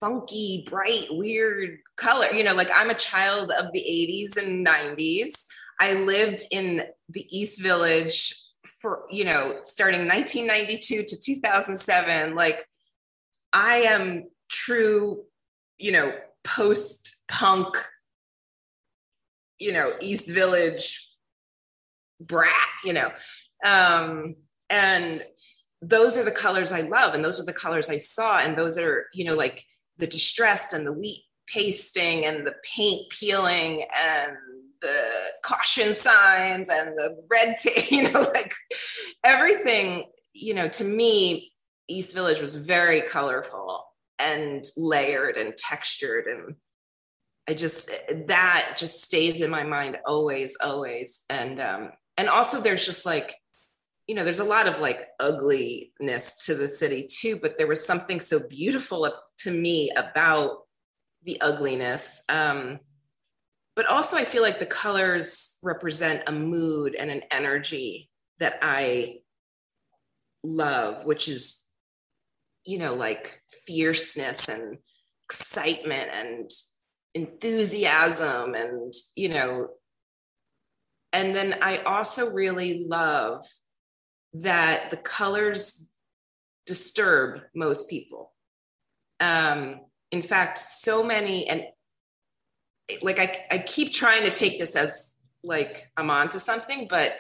funky, 0.01 0.67
bright, 0.69 1.07
weird 1.11 1.79
color. 1.97 2.27
You 2.33 2.43
know, 2.43 2.55
like 2.55 2.71
I'm 2.75 2.91
a 2.91 2.95
child 2.95 3.53
of 3.53 3.67
the 3.73 3.79
80s 3.79 4.37
and 4.37 4.67
90s. 4.67 5.45
I 5.79 5.93
lived 5.93 6.43
in 6.51 6.83
the 7.09 7.25
East 7.31 7.63
Village 7.63 8.35
for, 8.81 9.05
you 9.09 9.25
know, 9.25 9.59
starting 9.63 10.09
1992 10.09 11.05
to 11.05 11.21
2007. 11.21 12.35
Like 12.35 12.67
I 13.53 13.83
am 13.83 14.25
true, 14.51 15.23
you 15.79 15.93
know, 15.93 16.13
post 16.43 17.23
punk, 17.29 17.77
you 19.61 19.73
know, 19.73 19.93
East 20.01 20.31
Village 20.31 21.09
brat, 22.21 22.51
you 22.85 22.93
know. 22.93 23.13
Um, 23.65 24.37
and 24.69 25.23
those 25.83 26.19
are 26.19 26.25
the 26.25 26.31
colors 26.31 26.73
I 26.73 26.81
love, 26.81 27.15
and 27.15 27.25
those 27.25 27.41
are 27.41 27.47
the 27.47 27.53
colors 27.53 27.89
I 27.89 27.99
saw, 27.99 28.41
and 28.41 28.57
those 28.57 28.77
are, 28.79 29.07
you 29.15 29.25
know, 29.25 29.35
like 29.35 29.65
the 29.99 30.07
distressed 30.07 30.73
and 30.73 30.87
the 30.87 30.93
wheat 30.93 31.25
pasting 31.47 32.25
and 32.25 32.47
the 32.47 32.55
paint 32.63 33.11
peeling 33.11 33.83
and 33.99 34.37
the 34.81 35.05
caution 35.43 35.93
signs 35.93 36.69
and 36.69 36.97
the 36.97 37.17
red 37.31 37.57
tape, 37.63 37.91
you 37.91 38.11
know, 38.11 38.21
like 38.21 38.55
everything, 39.25 40.05
you 40.33 40.55
know, 40.55 40.69
to 40.69 40.85
me, 40.85 41.53
East 41.89 42.15
Village 42.15 42.41
was 42.41 42.55
very 42.55 43.03
colorful 43.03 43.85
and 44.19 44.65
layered 44.77 45.37
and 45.37 45.57
textured. 45.57 46.27
And 46.27 46.55
I 47.51 47.55
just, 47.55 47.91
that 48.29 48.77
just 48.79 49.03
stays 49.03 49.43
in 49.43 49.51
my 49.51 49.65
mind 49.65 49.99
always, 50.07 50.57
always. 50.63 51.25
And, 51.29 51.61
um, 51.61 51.91
and 52.17 52.29
also 52.29 52.61
there's 52.61 52.87
just 52.87 53.05
like, 53.05 53.35
you 54.07 54.15
know, 54.15 54.23
there's 54.23 54.39
a 54.39 54.45
lot 54.45 54.69
of 54.69 54.79
like 54.79 55.09
ugliness 55.19 56.47
to 56.47 56.55
the 56.55 56.69
city 56.69 57.09
too, 57.11 57.41
but 57.43 57.59
there 57.59 57.67
was 57.67 57.85
something 57.85 58.21
so 58.21 58.47
beautiful 58.49 59.13
to 59.39 59.51
me 59.51 59.91
about 59.97 60.59
the 61.25 61.41
ugliness. 61.41 62.23
Um, 62.29 62.79
but 63.75 63.87
also, 63.87 64.17
I 64.17 64.25
feel 64.25 64.43
like 64.43 64.61
the 64.61 64.67
colors 64.67 65.59
represent 65.65 66.23
a 66.29 66.33
mood 66.33 66.95
and 66.95 67.11
an 67.11 67.23
energy 67.33 68.11
that 68.39 68.61
I 68.63 69.23
love, 70.45 71.05
which 71.05 71.27
is, 71.27 71.69
you 72.65 72.79
know, 72.79 72.95
like 72.95 73.43
fierceness 73.67 74.49
and 74.49 74.79
excitement 75.25 76.11
and 76.13 76.51
enthusiasm 77.15 78.55
and, 78.55 78.93
you 79.17 79.29
know, 79.29 79.69
and 81.13 81.35
then 81.35 81.57
I 81.61 81.79
also 81.79 82.31
really 82.31 82.85
love 82.87 83.45
that 84.35 84.91
the 84.91 84.97
colors 84.97 85.95
disturb 86.67 87.41
most 87.55 87.91
people. 87.91 88.33
Um, 89.19 89.81
in 90.13 90.23
fact, 90.23 90.59
so 90.59 91.05
many, 91.05 91.49
and 91.49 91.65
like 93.03 93.19
I, 93.19 93.47
I 93.51 93.59
keep 93.59 93.93
trying 93.93 94.23
to 94.25 94.31
take 94.31 94.59
this 94.59 94.77
as 94.77 95.19
like 95.43 95.91
I'm 95.97 96.11
onto 96.11 96.39
something, 96.39 96.87
but 96.89 97.17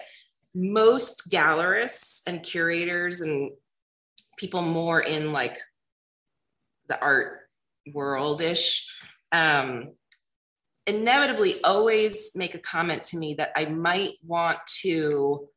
most 0.54 1.30
gallerists 1.30 2.22
and 2.26 2.42
curators 2.42 3.20
and 3.20 3.52
people 4.36 4.62
more 4.62 5.00
in 5.00 5.32
like 5.32 5.58
the 6.88 7.00
art 7.00 7.40
worldish 7.94 8.86
um, 9.32 9.92
inevitably 10.86 11.62
always 11.62 12.32
make 12.34 12.54
a 12.54 12.58
comment 12.58 13.04
to 13.04 13.18
me 13.18 13.34
that 13.34 13.52
I 13.56 13.66
might 13.66 14.14
want 14.24 14.58
to 14.82 15.48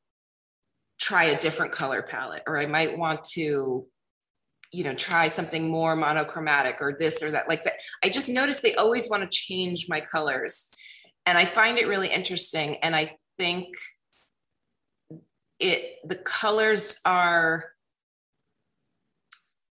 try 0.99 1.25
a 1.25 1.39
different 1.39 1.73
color 1.73 2.01
palette 2.01 2.43
or 2.47 2.57
i 2.57 2.65
might 2.65 2.97
want 2.97 3.23
to 3.23 3.85
you 4.71 4.83
know 4.83 4.93
try 4.93 5.27
something 5.27 5.69
more 5.69 5.95
monochromatic 5.95 6.77
or 6.79 6.95
this 6.97 7.21
or 7.21 7.31
that 7.31 7.47
like 7.47 7.63
that. 7.63 7.75
I 8.03 8.09
just 8.09 8.29
notice 8.29 8.61
they 8.61 8.75
always 8.75 9.09
want 9.09 9.21
to 9.23 9.29
change 9.29 9.87
my 9.87 10.01
colors. 10.01 10.69
And 11.25 11.37
i 11.37 11.45
find 11.45 11.77
it 11.77 11.87
really 11.87 12.11
interesting 12.11 12.77
and 12.77 12.95
i 12.95 13.13
think 13.37 13.67
it 15.59 15.99
the 16.05 16.15
colors 16.15 16.99
are 17.05 17.65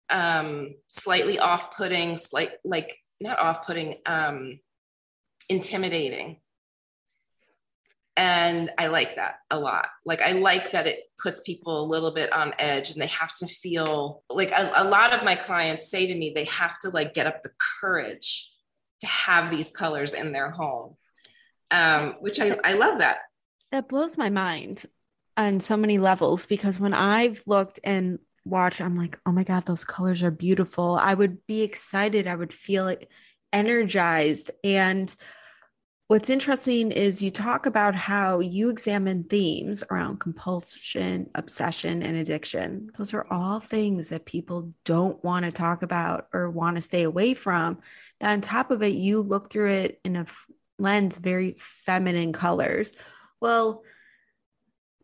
um 0.08 0.74
slightly 0.88 1.38
off-putting 1.38 2.16
slight 2.16 2.52
like 2.64 2.96
not 3.22 3.38
off-putting 3.38 3.96
um 4.06 4.58
intimidating. 5.48 6.38
And 8.14 8.70
i 8.76 8.88
like 8.88 9.16
that 9.16 9.36
a 9.50 9.58
lot. 9.58 9.88
Like 10.04 10.20
i 10.22 10.32
like 10.32 10.72
that 10.72 10.86
it 10.86 11.00
puts 11.22 11.40
people 11.40 11.82
a 11.82 11.86
little 11.86 12.10
bit 12.10 12.32
on 12.32 12.54
edge 12.58 12.90
and 12.90 13.00
they 13.00 13.06
have 13.06 13.34
to 13.34 13.46
feel 13.46 14.22
like 14.28 14.50
a, 14.50 14.72
a, 14.76 14.84
lot 14.84 15.12
of 15.12 15.24
my 15.24 15.34
clients 15.36 15.90
say 15.90 16.06
to 16.06 16.14
me 16.14 16.32
they 16.34 16.44
have 16.44 16.78
to 16.80 16.90
like 16.90 17.14
get 17.14 17.26
up 17.26 17.42
the 17.42 17.52
courage 17.80 18.50
to 19.00 19.06
have 19.06 19.50
these 19.50 19.70
colors 19.70 20.14
in 20.14 20.32
their 20.32 20.50
home 20.50 20.96
um, 21.70 22.16
which 22.20 22.38
I, 22.38 22.58
I 22.62 22.74
love 22.74 22.98
that. 22.98 23.18
That 23.70 23.88
blows 23.88 24.18
my 24.18 24.28
mind 24.28 24.84
on 25.36 25.60
so 25.60 25.76
many 25.76 25.98
levels 25.98 26.46
because 26.46 26.78
when 26.78 26.92
i've 26.92 27.42
looked 27.46 27.80
and 27.84 28.18
watched 28.44 28.80
i'm 28.80 28.96
like 28.96 29.18
oh 29.26 29.32
my 29.32 29.44
god 29.44 29.64
those 29.66 29.84
colors 29.84 30.22
are 30.22 30.30
beautiful 30.30 30.98
i 31.00 31.14
would 31.14 31.46
be 31.46 31.62
excited 31.62 32.26
i 32.26 32.34
would 32.34 32.52
feel 32.52 32.88
it 32.88 33.08
energized 33.52 34.50
and 34.64 35.14
What's 36.12 36.28
interesting 36.28 36.90
is 36.90 37.22
you 37.22 37.30
talk 37.30 37.64
about 37.64 37.94
how 37.94 38.40
you 38.40 38.68
examine 38.68 39.24
themes 39.24 39.82
around 39.90 40.20
compulsion, 40.20 41.30
obsession, 41.34 42.02
and 42.02 42.18
addiction. 42.18 42.90
Those 42.98 43.14
are 43.14 43.26
all 43.30 43.60
things 43.60 44.10
that 44.10 44.26
people 44.26 44.74
don't 44.84 45.24
want 45.24 45.46
to 45.46 45.52
talk 45.52 45.82
about 45.82 46.26
or 46.34 46.50
want 46.50 46.76
to 46.76 46.82
stay 46.82 47.04
away 47.04 47.32
from. 47.32 47.78
That 48.20 48.30
on 48.30 48.42
top 48.42 48.70
of 48.70 48.82
it, 48.82 48.92
you 48.92 49.22
look 49.22 49.50
through 49.50 49.70
it 49.70 50.00
in 50.04 50.16
a 50.16 50.26
lens 50.78 51.16
very 51.16 51.54
feminine 51.56 52.34
colors. 52.34 52.92
Well, 53.40 53.82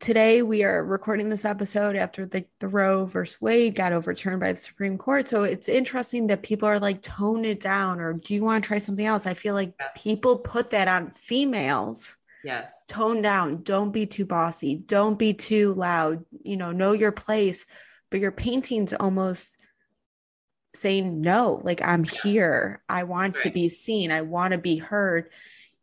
today 0.01 0.43
we 0.43 0.63
are 0.63 0.85
recording 0.85 1.29
this 1.29 1.45
episode 1.45 1.97
after 1.97 2.25
the, 2.25 2.45
the 2.61 2.69
Roe 2.69 3.07
versus 3.07 3.41
Wade 3.41 3.75
got 3.75 3.93
overturned 3.93 4.41
by 4.41 4.53
the 4.53 4.59
Supreme 4.59 4.99
Court. 4.99 5.29
So 5.29 5.45
it's 5.45 5.69
interesting 5.69 6.29
that 6.29 6.43
people 6.43 6.69
are 6.69 6.79
like, 6.79 7.03
tone 7.03 7.45
it 7.45 7.61
down, 7.61 8.01
or 8.01 8.13
do 8.13 8.35
you 8.35 8.45
want 8.45 8.63
to 8.63 8.69
try 8.69 8.79
something 8.79 9.05
else? 9.05 9.27
I 9.27 9.35
feel 9.35 9.55
like 9.55 9.75
yes. 9.79 9.91
people 9.97 10.37
put 10.37 10.71
that 10.71 10.89
on 10.89 11.11
females. 11.11 12.17
Yes. 12.45 12.85
Tone 12.89 13.21
down. 13.23 13.63
Don't 13.63 13.91
be 13.91 14.07
too 14.07 14.25
bossy. 14.25 14.77
Don't 14.77 15.19
be 15.19 15.35
too 15.35 15.75
loud. 15.75 16.25
You 16.45 16.57
know, 16.57 16.73
know 16.73 16.93
your 16.93 17.13
place. 17.13 17.67
But 18.11 18.21
your 18.21 18.33
painting's 18.33 18.95
almost 18.95 19.57
saying, 20.75 21.21
no, 21.21 21.61
like 21.65 21.83
I'm 21.83 22.05
here. 22.05 22.83
I 22.89 23.05
want 23.05 23.35
right. 23.37 23.45
to 23.45 23.51
be 23.51 23.69
seen. 23.69 24.13
I 24.13 24.23
want 24.23 24.53
to 24.53 24.59
be 24.59 24.77
heard. 24.77 25.31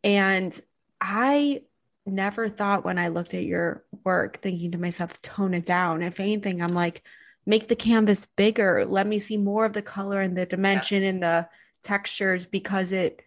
And 0.02 0.58
I 1.00 1.62
never 2.06 2.48
thought 2.48 2.84
when 2.84 2.98
I 2.98 3.08
looked 3.08 3.34
at 3.34 3.44
your 3.44 3.84
work, 4.04 4.38
thinking 4.38 4.72
to 4.72 4.78
myself, 4.78 5.20
tone 5.22 5.54
it 5.54 5.66
down. 5.66 6.02
If 6.02 6.20
anything, 6.20 6.62
I'm 6.62 6.74
like, 6.74 7.02
make 7.44 7.68
the 7.68 7.76
canvas 7.76 8.26
bigger. 8.36 8.84
Let 8.86 9.06
me 9.06 9.18
see 9.18 9.36
more 9.36 9.64
of 9.64 9.72
the 9.72 9.82
color 9.82 10.20
and 10.20 10.36
the 10.36 10.46
dimension 10.46 11.02
yeah. 11.02 11.08
and 11.08 11.22
the 11.22 11.48
textures 11.82 12.46
because 12.46 12.92
it, 12.92 13.22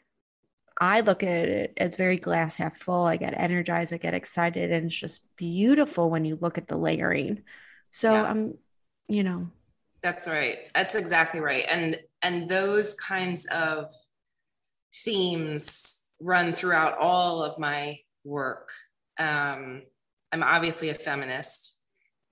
I 0.79 1.01
look 1.01 1.23
at 1.23 1.47
it 1.49 1.73
as 1.77 1.97
very 1.97 2.17
glass 2.17 2.55
half 2.55 2.77
full. 2.77 3.03
I 3.03 3.17
get 3.17 3.37
energized, 3.37 3.93
I 3.93 3.97
get 3.97 4.13
excited, 4.13 4.71
and 4.71 4.85
it's 4.85 4.95
just 4.95 5.23
beautiful 5.35 6.09
when 6.09 6.25
you 6.25 6.37
look 6.39 6.57
at 6.57 6.67
the 6.67 6.77
layering. 6.77 7.43
So 7.91 8.13
yeah. 8.13 8.23
I'm, 8.23 8.57
you 9.07 9.23
know. 9.23 9.49
That's 10.01 10.27
right. 10.27 10.59
That's 10.73 10.95
exactly 10.95 11.41
right. 11.41 11.65
And 11.69 11.99
and 12.21 12.47
those 12.47 12.93
kinds 12.93 13.45
of 13.47 13.91
themes 14.93 16.15
run 16.21 16.53
throughout 16.53 16.97
all 16.97 17.43
of 17.43 17.59
my 17.59 17.99
work. 18.29 18.69
Um, 19.19 19.81
I'm 20.31 20.43
obviously 20.43 20.89
a 20.89 20.93
feminist. 20.93 21.81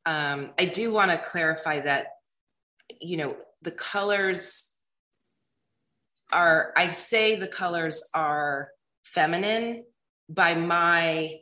Um, 0.05 0.51
I 0.57 0.65
do 0.65 0.93
want 0.93 1.11
to 1.11 1.17
clarify 1.17 1.81
that, 1.81 2.07
you 3.01 3.17
know, 3.17 3.35
the 3.63 3.71
colors 3.71 4.77
are, 6.31 6.71
I 6.77 6.89
say 6.89 7.35
the 7.35 7.47
colors 7.47 8.09
are 8.13 8.69
feminine 9.03 9.83
by 10.29 10.55
my 10.55 11.39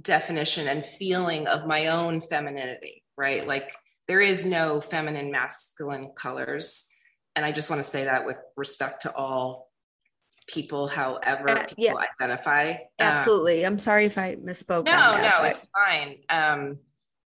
definition 0.00 0.66
and 0.68 0.84
feeling 0.84 1.46
of 1.46 1.66
my 1.66 1.86
own 1.86 2.20
femininity, 2.20 3.04
right? 3.16 3.46
Like 3.46 3.72
there 4.06 4.20
is 4.20 4.44
no 4.44 4.80
feminine, 4.80 5.30
masculine 5.30 6.10
colors. 6.14 6.92
And 7.36 7.46
I 7.46 7.52
just 7.52 7.70
want 7.70 7.82
to 7.82 7.88
say 7.88 8.04
that 8.04 8.26
with 8.26 8.36
respect 8.56 9.02
to 9.02 9.14
all 9.14 9.67
people 10.48 10.88
however 10.88 11.48
Uh, 11.50 11.64
people 11.66 11.84
yeah. 11.84 11.94
identify. 12.20 12.70
Um, 12.72 12.76
Absolutely. 13.00 13.64
I'm 13.64 13.78
sorry 13.78 14.06
if 14.06 14.18
I 14.18 14.34
misspoke. 14.36 14.84
no, 14.86 14.92
that, 14.92 15.40
no, 15.42 15.46
it's 15.48 15.68
fine. 15.86 16.16
Um, 16.30 16.78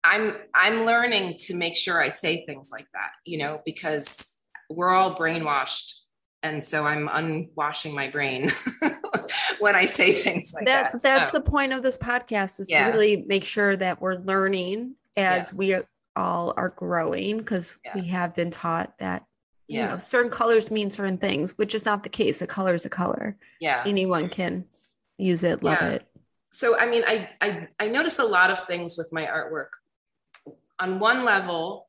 I'm 0.04 0.36
I'm 0.54 0.84
learning 0.86 1.36
to 1.45 1.56
make 1.56 1.78
sure 1.78 2.02
I 2.02 2.10
say 2.10 2.45
things 2.45 2.69
like 2.71 2.88
that, 2.93 3.12
you 3.26 3.38
know, 3.38 3.62
because 3.65 4.38
we're 4.69 4.89
all 4.89 5.15
brainwashed, 5.15 5.93
and 6.41 6.62
so 6.62 6.86
I'm 6.86 7.08
unwashing 7.08 7.95
my 7.95 8.10
brain 8.10 8.52
when 9.60 9.76
I 9.76 9.86
say 9.86 10.12
things 10.12 10.54
like 10.54 10.65
that. 10.65 10.91
that 10.93 11.02
that's 11.02 11.34
Um, 11.34 11.41
the 11.43 11.49
point 11.49 11.71
of 11.73 11.84
this 11.84 11.97
podcast 11.97 12.60
is 12.60 12.69
Yeah. 12.69 12.86
to 12.86 12.91
really 12.91 13.23
make 13.28 13.45
sure 13.45 13.76
that 13.78 14.02
we're 14.02 14.15
learning 14.15 14.95
as 15.15 15.54
we 15.54 15.78
all 16.15 16.54
are 16.58 16.69
growing 16.69 17.38
because 17.38 17.78
Yeah. 17.86 17.91
we 17.95 18.08
have 18.08 18.36
been 18.36 18.52
taught 18.52 18.97
that 18.99 19.23
you 19.67 19.80
yeah, 19.80 19.88
know 19.93 19.97
certain 19.97 20.30
colors 20.32 20.69
mean 20.69 20.89
certain 20.91 21.17
things 21.17 21.58
which 21.58 21.73
is 21.73 21.86
not 21.86 22.04
the 22.04 22.10
case. 22.10 22.41
A 22.41 22.47
color 22.47 22.73
is 22.76 22.86
a 22.86 22.89
color. 22.89 23.38
Yeah. 23.60 23.84
anyone 23.86 24.30
can 24.30 24.65
use 25.17 25.43
it 25.43 25.63
love 25.63 25.78
Yeah. 25.82 25.89
it. 25.91 26.08
So 26.52 26.78
i 26.80 26.86
mean 26.88 27.04
I, 27.08 27.30
I 27.41 27.67
i 27.80 27.88
notice 27.88 28.19
a 28.19 28.26
lot 28.26 28.52
of 28.52 28.60
things 28.60 28.97
with 28.97 29.10
my 29.12 29.26
artwork. 29.26 29.69
On 30.80 30.99
one 30.99 31.23
level 31.23 31.88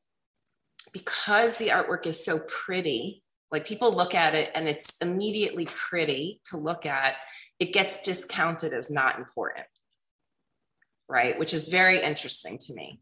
because 0.93 1.57
the 1.57 1.69
artwork 1.69 2.05
is 2.05 2.23
so 2.23 2.39
pretty 2.47 3.23
like 3.51 3.65
people 3.67 3.91
look 3.91 4.15
at 4.15 4.35
it 4.35 4.51
and 4.55 4.67
it's 4.67 4.97
immediately 5.01 5.65
pretty 5.65 6.41
to 6.45 6.57
look 6.57 6.85
at 6.85 7.15
it 7.59 7.73
gets 7.73 8.01
discounted 8.01 8.73
as 8.73 8.89
not 8.89 9.17
important 9.17 9.65
right? 11.07 11.37
Which 11.37 11.53
is 11.53 11.69
very 11.69 12.01
interesting 12.01 12.57
to 12.57 12.73
me 12.73 12.99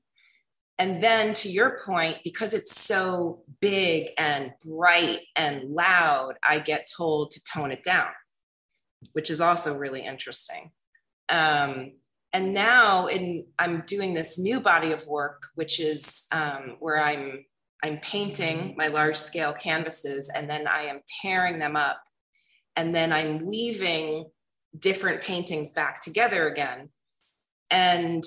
and 0.83 1.01
then 1.01 1.33
to 1.33 1.49
your 1.49 1.79
point 1.85 2.17
because 2.25 2.53
it's 2.53 2.79
so 2.79 3.41
big 3.61 4.09
and 4.17 4.51
bright 4.65 5.21
and 5.35 5.63
loud 5.69 6.33
i 6.43 6.59
get 6.59 6.87
told 6.97 7.31
to 7.31 7.41
tone 7.43 7.71
it 7.71 7.83
down 7.83 8.11
which 9.11 9.29
is 9.29 9.41
also 9.41 9.77
really 9.77 10.05
interesting. 10.05 10.71
Um, 11.29 11.93
and 12.31 12.53
now 12.53 13.07
in 13.07 13.45
i'm 13.59 13.83
doing 13.85 14.13
this 14.13 14.39
new 14.39 14.59
body 14.59 14.91
of 14.91 15.05
work 15.05 15.47
which 15.55 15.79
is 15.79 16.25
um, 16.31 16.77
where 16.79 17.01
i'm 17.01 17.45
i'm 17.83 17.97
painting 17.99 18.73
my 18.77 18.87
large 18.87 19.17
scale 19.17 19.53
canvases 19.53 20.31
and 20.35 20.49
then 20.49 20.67
i 20.67 20.83
am 20.83 21.01
tearing 21.21 21.59
them 21.59 21.75
up. 21.75 22.01
And 22.75 22.93
then 22.93 23.13
i'm 23.13 23.45
weaving 23.45 24.25
different 24.77 25.21
paintings 25.21 25.73
back 25.73 26.01
together 26.01 26.47
again. 26.47 26.89
And 27.69 28.23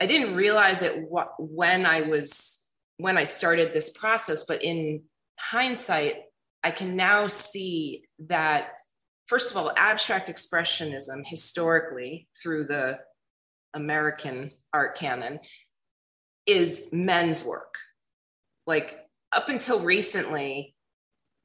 i 0.00 0.06
didn't 0.06 0.34
realize 0.34 0.82
it 0.82 1.08
wh- 1.12 1.38
when 1.38 1.86
i 1.86 2.00
was 2.02 2.68
when 2.98 3.16
i 3.16 3.24
started 3.24 3.72
this 3.72 3.90
process 3.90 4.44
but 4.46 4.62
in 4.62 5.02
hindsight 5.38 6.16
i 6.64 6.70
can 6.70 6.96
now 6.96 7.26
see 7.26 8.02
that 8.18 8.70
first 9.28 9.50
of 9.50 9.56
all, 9.58 9.70
abstract 9.76 10.28
expressionism 10.28 11.22
historically 11.24 12.26
through 12.42 12.64
the 12.64 12.98
American 13.74 14.50
art 14.72 14.96
canon 14.96 15.38
is 16.46 16.88
men's 16.92 17.44
work. 17.44 17.74
Like 18.66 18.98
up 19.30 19.48
until 19.48 19.80
recently, 19.80 20.74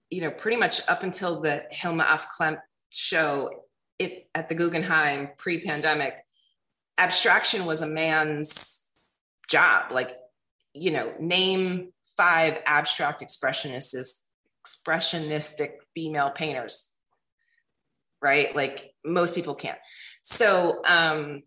you 0.09 0.21
know, 0.21 0.31
pretty 0.31 0.57
much 0.57 0.81
up 0.87 1.03
until 1.03 1.41
the 1.41 1.65
Hilma 1.69 2.05
af 2.09 2.27
Klint 2.29 2.59
show 2.89 3.49
it 3.99 4.27
at 4.33 4.47
the 4.49 4.55
Guggenheim 4.55 5.29
pre-pandemic, 5.37 6.19
abstraction 6.97 7.65
was 7.65 7.81
a 7.81 7.87
man's 7.87 8.95
job. 9.49 9.91
Like, 9.91 10.17
you 10.73 10.91
know, 10.91 11.13
name 11.19 11.91
five 12.17 12.59
abstract 12.65 13.21
expressionists, 13.21 14.21
expressionistic 14.65 15.71
female 15.95 16.31
painters 16.31 16.93
right? 18.23 18.55
Like 18.55 18.95
most 19.05 19.35
people 19.35 19.53
can't. 19.53 19.77
So 20.23 20.81
um 20.87 21.43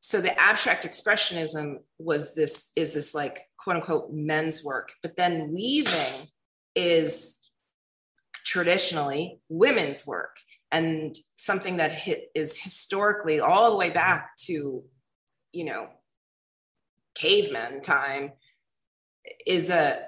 so 0.00 0.20
the 0.20 0.40
abstract 0.40 0.86
expressionism 0.86 1.78
was 1.98 2.34
this 2.36 2.70
is 2.76 2.94
this 2.94 3.14
like 3.14 3.40
quote 3.58 3.76
unquote 3.76 4.12
men's 4.12 4.64
work. 4.64 4.92
But 5.02 5.16
then 5.16 5.52
weaving 5.52 6.28
is 6.74 7.42
traditionally 8.44 9.40
women's 9.48 10.06
work 10.06 10.36
and 10.72 11.16
something 11.36 11.76
that 11.76 11.92
hit 11.92 12.30
is 12.34 12.60
historically 12.60 13.40
all 13.40 13.70
the 13.70 13.76
way 13.76 13.90
back 13.90 14.36
to 14.36 14.84
you 15.52 15.64
know 15.64 15.88
caveman 17.14 17.80
time 17.80 18.32
is 19.46 19.70
a 19.70 19.98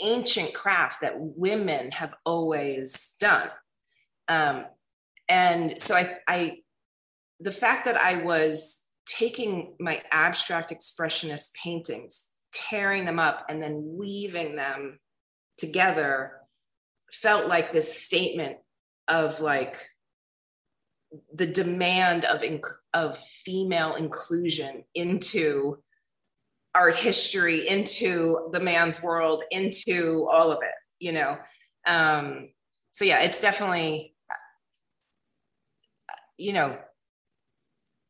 ancient 0.00 0.52
craft 0.52 1.00
that 1.00 1.14
women 1.16 1.90
have 1.92 2.14
always 2.24 3.16
done. 3.18 3.48
Um, 4.28 4.66
and 5.28 5.80
so 5.80 5.94
I, 5.94 6.18
I, 6.28 6.58
the 7.40 7.52
fact 7.52 7.86
that 7.86 7.96
I 7.96 8.22
was 8.22 8.82
taking 9.06 9.74
my 9.80 10.02
abstract 10.10 10.70
expressionist 10.70 11.54
paintings, 11.62 12.30
tearing 12.52 13.04
them 13.04 13.18
up, 13.18 13.46
and 13.48 13.62
then 13.62 13.94
weaving 13.96 14.56
them 14.56 14.98
together 15.56 16.40
felt 17.10 17.48
like 17.48 17.72
this 17.72 18.02
statement 18.02 18.56
of 19.08 19.40
like 19.40 19.78
the 21.34 21.46
demand 21.46 22.24
of 22.24 22.40
inc- 22.42 22.66
of 22.94 23.16
female 23.16 23.94
inclusion 23.94 24.84
into 24.94 25.78
art 26.74 26.96
history, 26.96 27.68
into 27.68 28.48
the 28.52 28.60
man's 28.60 29.02
world, 29.02 29.44
into 29.50 30.28
all 30.30 30.50
of 30.50 30.58
it, 30.62 30.74
you 30.98 31.12
know. 31.12 31.38
Um, 31.86 32.50
so 32.92 33.04
yeah, 33.04 33.20
it's 33.20 33.40
definitely 33.40 34.16
you 36.38 36.52
know, 36.52 36.78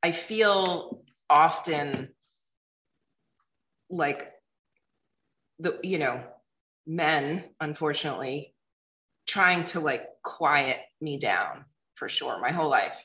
I 0.03 0.13
feel 0.13 1.03
often 1.31 2.11
like 3.89 4.33
the, 5.59 5.79
you 5.83 5.99
know, 5.99 6.25
men, 6.87 7.45
unfortunately, 7.61 8.55
trying 9.27 9.65
to 9.67 9.81
like 9.81 10.07
quiet 10.23 10.79
me 11.01 11.19
down 11.19 11.65
for 11.97 12.09
sure 12.09 12.39
my 12.41 12.51
whole 12.53 12.71
life. 12.71 13.05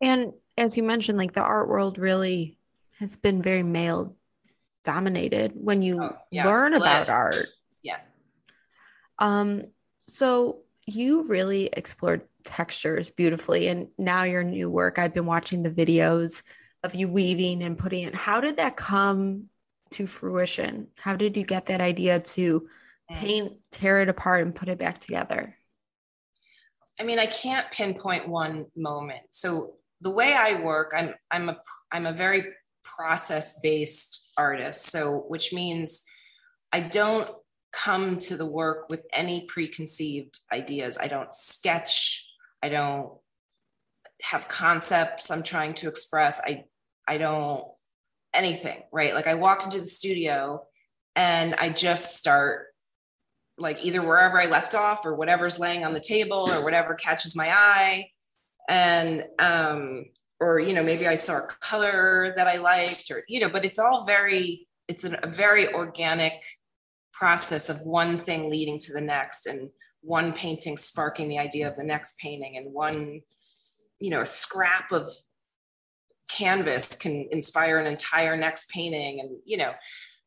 and 0.00 0.32
as 0.56 0.76
you 0.76 0.82
mentioned 0.82 1.18
like 1.18 1.32
the 1.34 1.42
art 1.42 1.68
world 1.68 1.98
really 1.98 2.56
has 2.98 3.16
been 3.16 3.42
very 3.42 3.62
male 3.62 4.16
dominated 4.84 5.52
when 5.54 5.82
you 5.82 6.00
Oh, 6.02 6.16
yeah, 6.30 6.46
learn 6.46 6.72
about 6.74 7.08
art 7.10 7.46
Yeah. 7.82 7.98
Um, 9.18 9.64
so 10.08 10.60
you 10.86 11.24
really 11.24 11.66
explored 11.72 12.22
textures 12.44 13.10
beautifully, 13.10 13.68
and 13.68 13.88
now 13.98 14.22
your 14.24 14.42
new 14.42 14.70
work. 14.70 14.98
I've 14.98 15.12
been 15.12 15.26
watching 15.26 15.62
the 15.62 15.70
videos 15.70 16.42
of 16.82 16.94
you 16.94 17.06
weaving 17.06 17.62
and 17.62 17.78
putting 17.78 18.04
it. 18.04 18.14
How 18.14 18.40
did 18.40 18.56
that 18.56 18.76
come 18.76 19.50
to 19.90 20.06
fruition? 20.06 20.88
How 20.96 21.16
did 21.16 21.36
you 21.36 21.44
get 21.44 21.66
that 21.66 21.80
idea 21.82 22.20
to 22.20 22.68
Mm. 23.10 23.16
paint, 23.20 23.52
tear 23.72 24.00
it 24.00 24.08
apart, 24.08 24.40
and 24.42 24.54
put 24.54 24.68
it 24.70 24.78
back 24.78 24.98
together? 25.00 25.54
I 27.00 27.02
mean, 27.02 27.18
I 27.18 27.26
can't 27.26 27.70
pinpoint 27.72 28.28
one 28.28 28.66
moment. 28.76 29.22
So 29.30 29.76
the 30.02 30.10
way 30.10 30.34
I 30.34 30.60
work, 30.60 30.92
I'm 30.94 31.14
I'm 31.30 31.48
a 31.48 31.56
I'm 31.90 32.04
a 32.04 32.12
very 32.12 32.44
process 32.84 33.60
based 33.62 34.30
artist. 34.36 34.90
So 34.90 35.24
which 35.28 35.52
means 35.52 36.04
I 36.72 36.80
don't 36.80 37.30
come 37.72 38.18
to 38.18 38.36
the 38.36 38.46
work 38.46 38.90
with 38.90 39.02
any 39.14 39.46
preconceived 39.46 40.38
ideas. 40.52 40.98
I 40.98 41.08
don't 41.08 41.32
sketch. 41.32 42.26
I 42.62 42.68
don't 42.68 43.12
have 44.22 44.48
concepts 44.48 45.30
I'm 45.30 45.42
trying 45.42 45.74
to 45.74 45.88
express. 45.88 46.40
I 46.44 46.64
I 47.08 47.16
don't 47.16 47.64
anything, 48.34 48.82
right? 48.92 49.14
Like 49.14 49.26
I 49.26 49.34
walk 49.34 49.64
into 49.64 49.80
the 49.80 49.86
studio 49.86 50.66
and 51.16 51.54
I 51.54 51.70
just 51.70 52.16
start 52.16 52.66
like 53.60 53.84
either 53.84 54.02
wherever 54.02 54.40
I 54.40 54.46
left 54.46 54.74
off 54.74 55.04
or 55.04 55.14
whatever's 55.14 55.58
laying 55.58 55.84
on 55.84 55.92
the 55.92 56.00
table 56.00 56.50
or 56.50 56.64
whatever 56.64 56.94
catches 56.94 57.36
my 57.36 57.50
eye. 57.50 58.10
And, 58.68 59.24
um, 59.38 60.06
or, 60.40 60.58
you 60.58 60.72
know, 60.72 60.82
maybe 60.82 61.06
I 61.06 61.16
saw 61.16 61.38
a 61.38 61.46
color 61.60 62.32
that 62.36 62.48
I 62.48 62.56
liked 62.56 63.10
or, 63.10 63.22
you 63.28 63.40
know, 63.40 63.48
but 63.48 63.64
it's 63.64 63.78
all 63.78 64.04
very, 64.04 64.66
it's 64.88 65.04
an, 65.04 65.16
a 65.22 65.26
very 65.26 65.72
organic 65.72 66.42
process 67.12 67.68
of 67.68 67.78
one 67.84 68.18
thing 68.18 68.48
leading 68.48 68.78
to 68.78 68.92
the 68.92 69.00
next 69.00 69.46
and 69.46 69.70
one 70.00 70.32
painting 70.32 70.78
sparking 70.78 71.28
the 71.28 71.38
idea 71.38 71.68
of 71.68 71.76
the 71.76 71.84
next 71.84 72.18
painting 72.18 72.56
and 72.56 72.72
one, 72.72 73.20
you 73.98 74.08
know, 74.08 74.22
a 74.22 74.26
scrap 74.26 74.92
of 74.92 75.12
canvas 76.28 76.96
can 76.96 77.28
inspire 77.30 77.78
an 77.78 77.86
entire 77.86 78.36
next 78.36 78.70
painting 78.70 79.20
and, 79.20 79.30
you 79.44 79.58
know, 79.58 79.72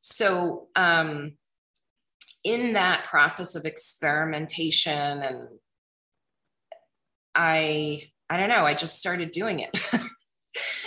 so, 0.02 0.68
um, 0.76 1.38
in 2.44 2.74
that 2.74 3.06
process 3.06 3.56
of 3.56 3.66
experimentation 3.66 5.22
and 5.22 5.48
i 7.36 8.02
i 8.30 8.38
don't 8.38 8.50
know 8.50 8.66
i 8.66 8.74
just 8.74 9.00
started 9.00 9.32
doing 9.32 9.60
it. 9.60 9.80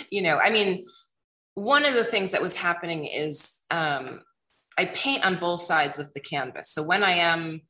You 0.09 0.21
know 0.21 0.37
i 0.37 0.49
mean 0.49 0.85
one 1.55 1.83
of 1.83 1.93
the 1.93 2.03
things 2.05 2.31
that 2.31 2.41
was 2.41 2.55
happening 2.55 3.05
is 3.05 3.65
um, 3.71 4.21
i 4.77 4.85
paint 4.85 5.25
on 5.25 5.37
both 5.37 5.61
sides 5.61 5.99
of 5.99 6.13
the 6.13 6.21
canvas. 6.21 6.71
So 6.71 6.83
when 6.83 7.03
i 7.03 7.11
am 7.11 7.61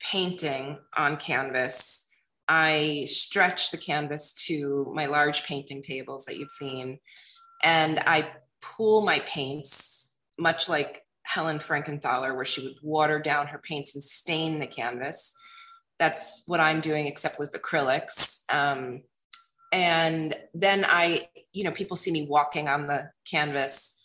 painting 0.00 0.78
on 0.96 1.16
canvas, 1.16 2.08
I 2.48 3.06
stretch 3.08 3.70
the 3.70 3.78
canvas 3.78 4.32
to 4.46 4.90
my 4.94 5.06
large 5.06 5.44
painting 5.44 5.82
tables 5.82 6.26
that 6.26 6.38
you've 6.38 6.50
seen, 6.50 6.98
and 7.62 7.98
I 8.00 8.30
pool 8.62 9.02
my 9.02 9.20
paints, 9.20 10.20
much 10.38 10.68
like 10.68 11.02
Helen 11.26 11.58
Frankenthaler, 11.58 12.34
where 12.34 12.44
she 12.44 12.62
would 12.62 12.76
water 12.82 13.18
down 13.18 13.48
her 13.48 13.58
paints 13.58 13.94
and 13.94 14.02
stain 14.02 14.60
the 14.60 14.66
canvas. 14.66 15.34
That's 15.98 16.44
what 16.46 16.60
I'm 16.60 16.80
doing, 16.80 17.06
except 17.06 17.38
with 17.38 17.52
acrylics. 17.52 18.42
Um, 18.52 19.02
and 19.72 20.34
then 20.54 20.86
I, 20.88 21.28
you 21.52 21.64
know, 21.64 21.72
people 21.72 21.96
see 21.96 22.12
me 22.12 22.26
walking 22.28 22.68
on 22.68 22.86
the 22.86 23.10
canvas. 23.28 24.00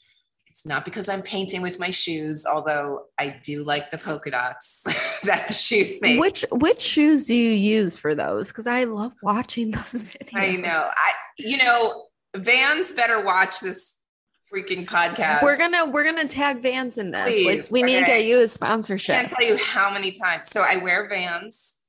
It's 0.47 0.65
not 0.65 0.83
because 0.83 1.07
I'm 1.07 1.21
painting 1.21 1.61
with 1.61 1.79
my 1.79 1.91
shoes, 1.91 2.45
although 2.45 3.05
I 3.19 3.39
do 3.43 3.63
like 3.63 3.91
the 3.91 3.97
polka 3.97 4.31
dots 4.31 4.83
that 5.23 5.47
the 5.47 5.53
shoes 5.53 6.01
make. 6.01 6.19
Which 6.19 6.43
which 6.51 6.81
shoes 6.81 7.27
do 7.27 7.35
you 7.35 7.51
use 7.51 7.97
for 7.97 8.15
those? 8.15 8.49
Because 8.49 8.67
I 8.67 8.85
love 8.85 9.13
watching 9.21 9.71
those 9.71 9.93
videos. 9.93 10.29
I 10.33 10.55
know. 10.55 10.89
I 10.93 11.11
you 11.37 11.57
know, 11.57 12.07
Vans 12.35 12.91
better 12.93 13.23
watch 13.23 13.59
this 13.59 14.00
freaking 14.51 14.85
podcast. 14.85 15.41
We're 15.41 15.57
gonna 15.57 15.85
we're 15.85 16.03
gonna 16.03 16.27
tag 16.27 16.61
Vans 16.61 16.97
in 16.97 17.11
this. 17.11 17.29
Please. 17.29 17.45
Like 17.45 17.71
we 17.71 17.83
okay. 17.83 17.93
need 17.93 17.99
to 17.99 18.05
get 18.05 18.25
you 18.25 18.41
a 18.41 18.47
sponsorship. 18.47 19.15
I 19.15 19.19
can't 19.19 19.31
tell 19.31 19.47
you 19.47 19.57
how 19.57 19.91
many 19.91 20.11
times. 20.11 20.49
So 20.49 20.61
I 20.61 20.77
wear 20.77 21.07
Vans, 21.07 21.79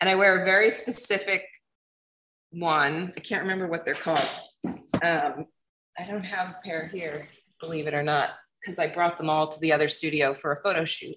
and 0.00 0.08
I 0.08 0.14
wear 0.14 0.42
a 0.42 0.44
very 0.44 0.70
specific 0.70 1.44
one. 2.50 3.12
I 3.16 3.20
can't 3.20 3.42
remember 3.42 3.68
what 3.68 3.84
they're 3.84 3.94
called. 3.94 4.28
Um, 4.64 5.46
I 5.98 6.04
don't 6.06 6.24
have 6.24 6.50
a 6.50 6.56
pair 6.64 6.88
here, 6.88 7.28
believe 7.60 7.86
it 7.86 7.94
or 7.94 8.02
not, 8.02 8.30
because 8.60 8.78
I 8.78 8.88
brought 8.88 9.18
them 9.18 9.28
all 9.28 9.48
to 9.48 9.60
the 9.60 9.72
other 9.72 9.88
studio 9.88 10.34
for 10.34 10.52
a 10.52 10.62
photo 10.62 10.84
shoot. 10.84 11.16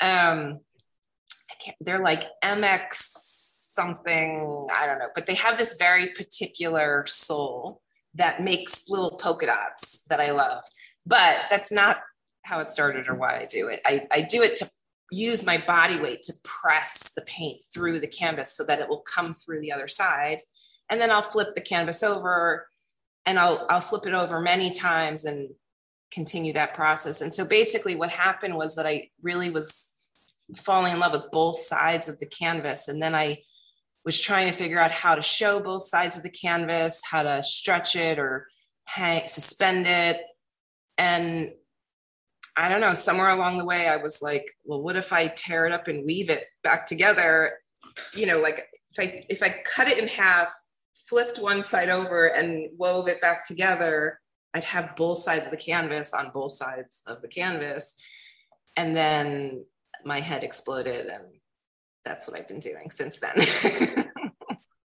Um, 0.00 0.60
I 1.50 1.54
can't. 1.60 1.76
They're 1.80 2.02
like 2.02 2.24
MX 2.44 2.94
something. 2.94 4.68
I 4.72 4.86
don't 4.86 4.98
know, 4.98 5.08
but 5.14 5.26
they 5.26 5.34
have 5.34 5.58
this 5.58 5.76
very 5.78 6.08
particular 6.08 7.04
sole 7.06 7.81
that 8.14 8.42
makes 8.42 8.88
little 8.88 9.12
polka 9.12 9.46
dots 9.46 10.02
that 10.08 10.20
I 10.20 10.30
love. 10.30 10.64
But 11.06 11.42
that's 11.50 11.72
not 11.72 11.98
how 12.44 12.60
it 12.60 12.70
started 12.70 13.08
or 13.08 13.14
why 13.14 13.40
I 13.40 13.46
do 13.46 13.68
it. 13.68 13.80
I, 13.84 14.06
I 14.10 14.22
do 14.22 14.42
it 14.42 14.56
to 14.56 14.68
use 15.10 15.44
my 15.44 15.58
body 15.58 15.98
weight 15.98 16.22
to 16.22 16.34
press 16.42 17.12
the 17.14 17.22
paint 17.22 17.64
through 17.72 18.00
the 18.00 18.06
canvas 18.06 18.56
so 18.56 18.64
that 18.64 18.80
it 18.80 18.88
will 18.88 19.02
come 19.02 19.34
through 19.34 19.60
the 19.60 19.72
other 19.72 19.88
side. 19.88 20.38
And 20.90 21.00
then 21.00 21.10
I'll 21.10 21.22
flip 21.22 21.54
the 21.54 21.60
canvas 21.60 22.02
over 22.02 22.66
and 23.24 23.38
I'll 23.38 23.66
I'll 23.70 23.80
flip 23.80 24.06
it 24.06 24.14
over 24.14 24.40
many 24.40 24.70
times 24.70 25.24
and 25.24 25.50
continue 26.10 26.52
that 26.52 26.74
process. 26.74 27.20
And 27.20 27.32
so 27.32 27.46
basically 27.46 27.94
what 27.94 28.10
happened 28.10 28.56
was 28.56 28.74
that 28.74 28.86
I 28.86 29.10
really 29.22 29.50
was 29.50 29.96
falling 30.56 30.92
in 30.92 31.00
love 31.00 31.12
with 31.12 31.30
both 31.30 31.58
sides 31.58 32.08
of 32.08 32.18
the 32.18 32.26
canvas. 32.26 32.88
And 32.88 33.00
then 33.00 33.14
I 33.14 33.38
was 34.04 34.20
trying 34.20 34.50
to 34.50 34.56
figure 34.56 34.80
out 34.80 34.90
how 34.90 35.14
to 35.14 35.22
show 35.22 35.60
both 35.60 35.84
sides 35.84 36.16
of 36.16 36.22
the 36.22 36.30
canvas, 36.30 37.02
how 37.08 37.22
to 37.22 37.42
stretch 37.42 37.96
it 37.96 38.18
or 38.18 38.48
hang, 38.84 39.26
suspend 39.28 39.86
it. 39.86 40.20
And 40.98 41.52
I 42.56 42.68
don't 42.68 42.80
know, 42.80 42.94
somewhere 42.94 43.30
along 43.30 43.58
the 43.58 43.64
way, 43.64 43.88
I 43.88 43.96
was 43.96 44.20
like, 44.20 44.46
well, 44.64 44.82
what 44.82 44.96
if 44.96 45.12
I 45.12 45.28
tear 45.28 45.66
it 45.66 45.72
up 45.72 45.88
and 45.88 46.04
weave 46.04 46.30
it 46.30 46.44
back 46.62 46.86
together? 46.86 47.58
You 48.14 48.26
know, 48.26 48.40
like 48.40 48.66
if 48.90 48.98
I 48.98 49.24
if 49.28 49.42
I 49.42 49.62
cut 49.64 49.88
it 49.88 49.98
in 49.98 50.08
half, 50.08 50.48
flipped 51.08 51.38
one 51.38 51.62
side 51.62 51.88
over 51.88 52.26
and 52.26 52.68
wove 52.76 53.08
it 53.08 53.20
back 53.20 53.46
together, 53.46 54.20
I'd 54.54 54.64
have 54.64 54.96
both 54.96 55.18
sides 55.18 55.46
of 55.46 55.52
the 55.52 55.58
canvas 55.58 56.12
on 56.12 56.30
both 56.34 56.52
sides 56.52 57.02
of 57.06 57.22
the 57.22 57.28
canvas. 57.28 57.94
And 58.76 58.96
then 58.96 59.64
my 60.04 60.20
head 60.20 60.44
exploded 60.44 61.06
and 61.06 61.24
that's 62.04 62.26
what 62.26 62.38
I've 62.38 62.48
been 62.48 62.60
doing 62.60 62.90
since 62.90 63.20
then. 63.20 63.34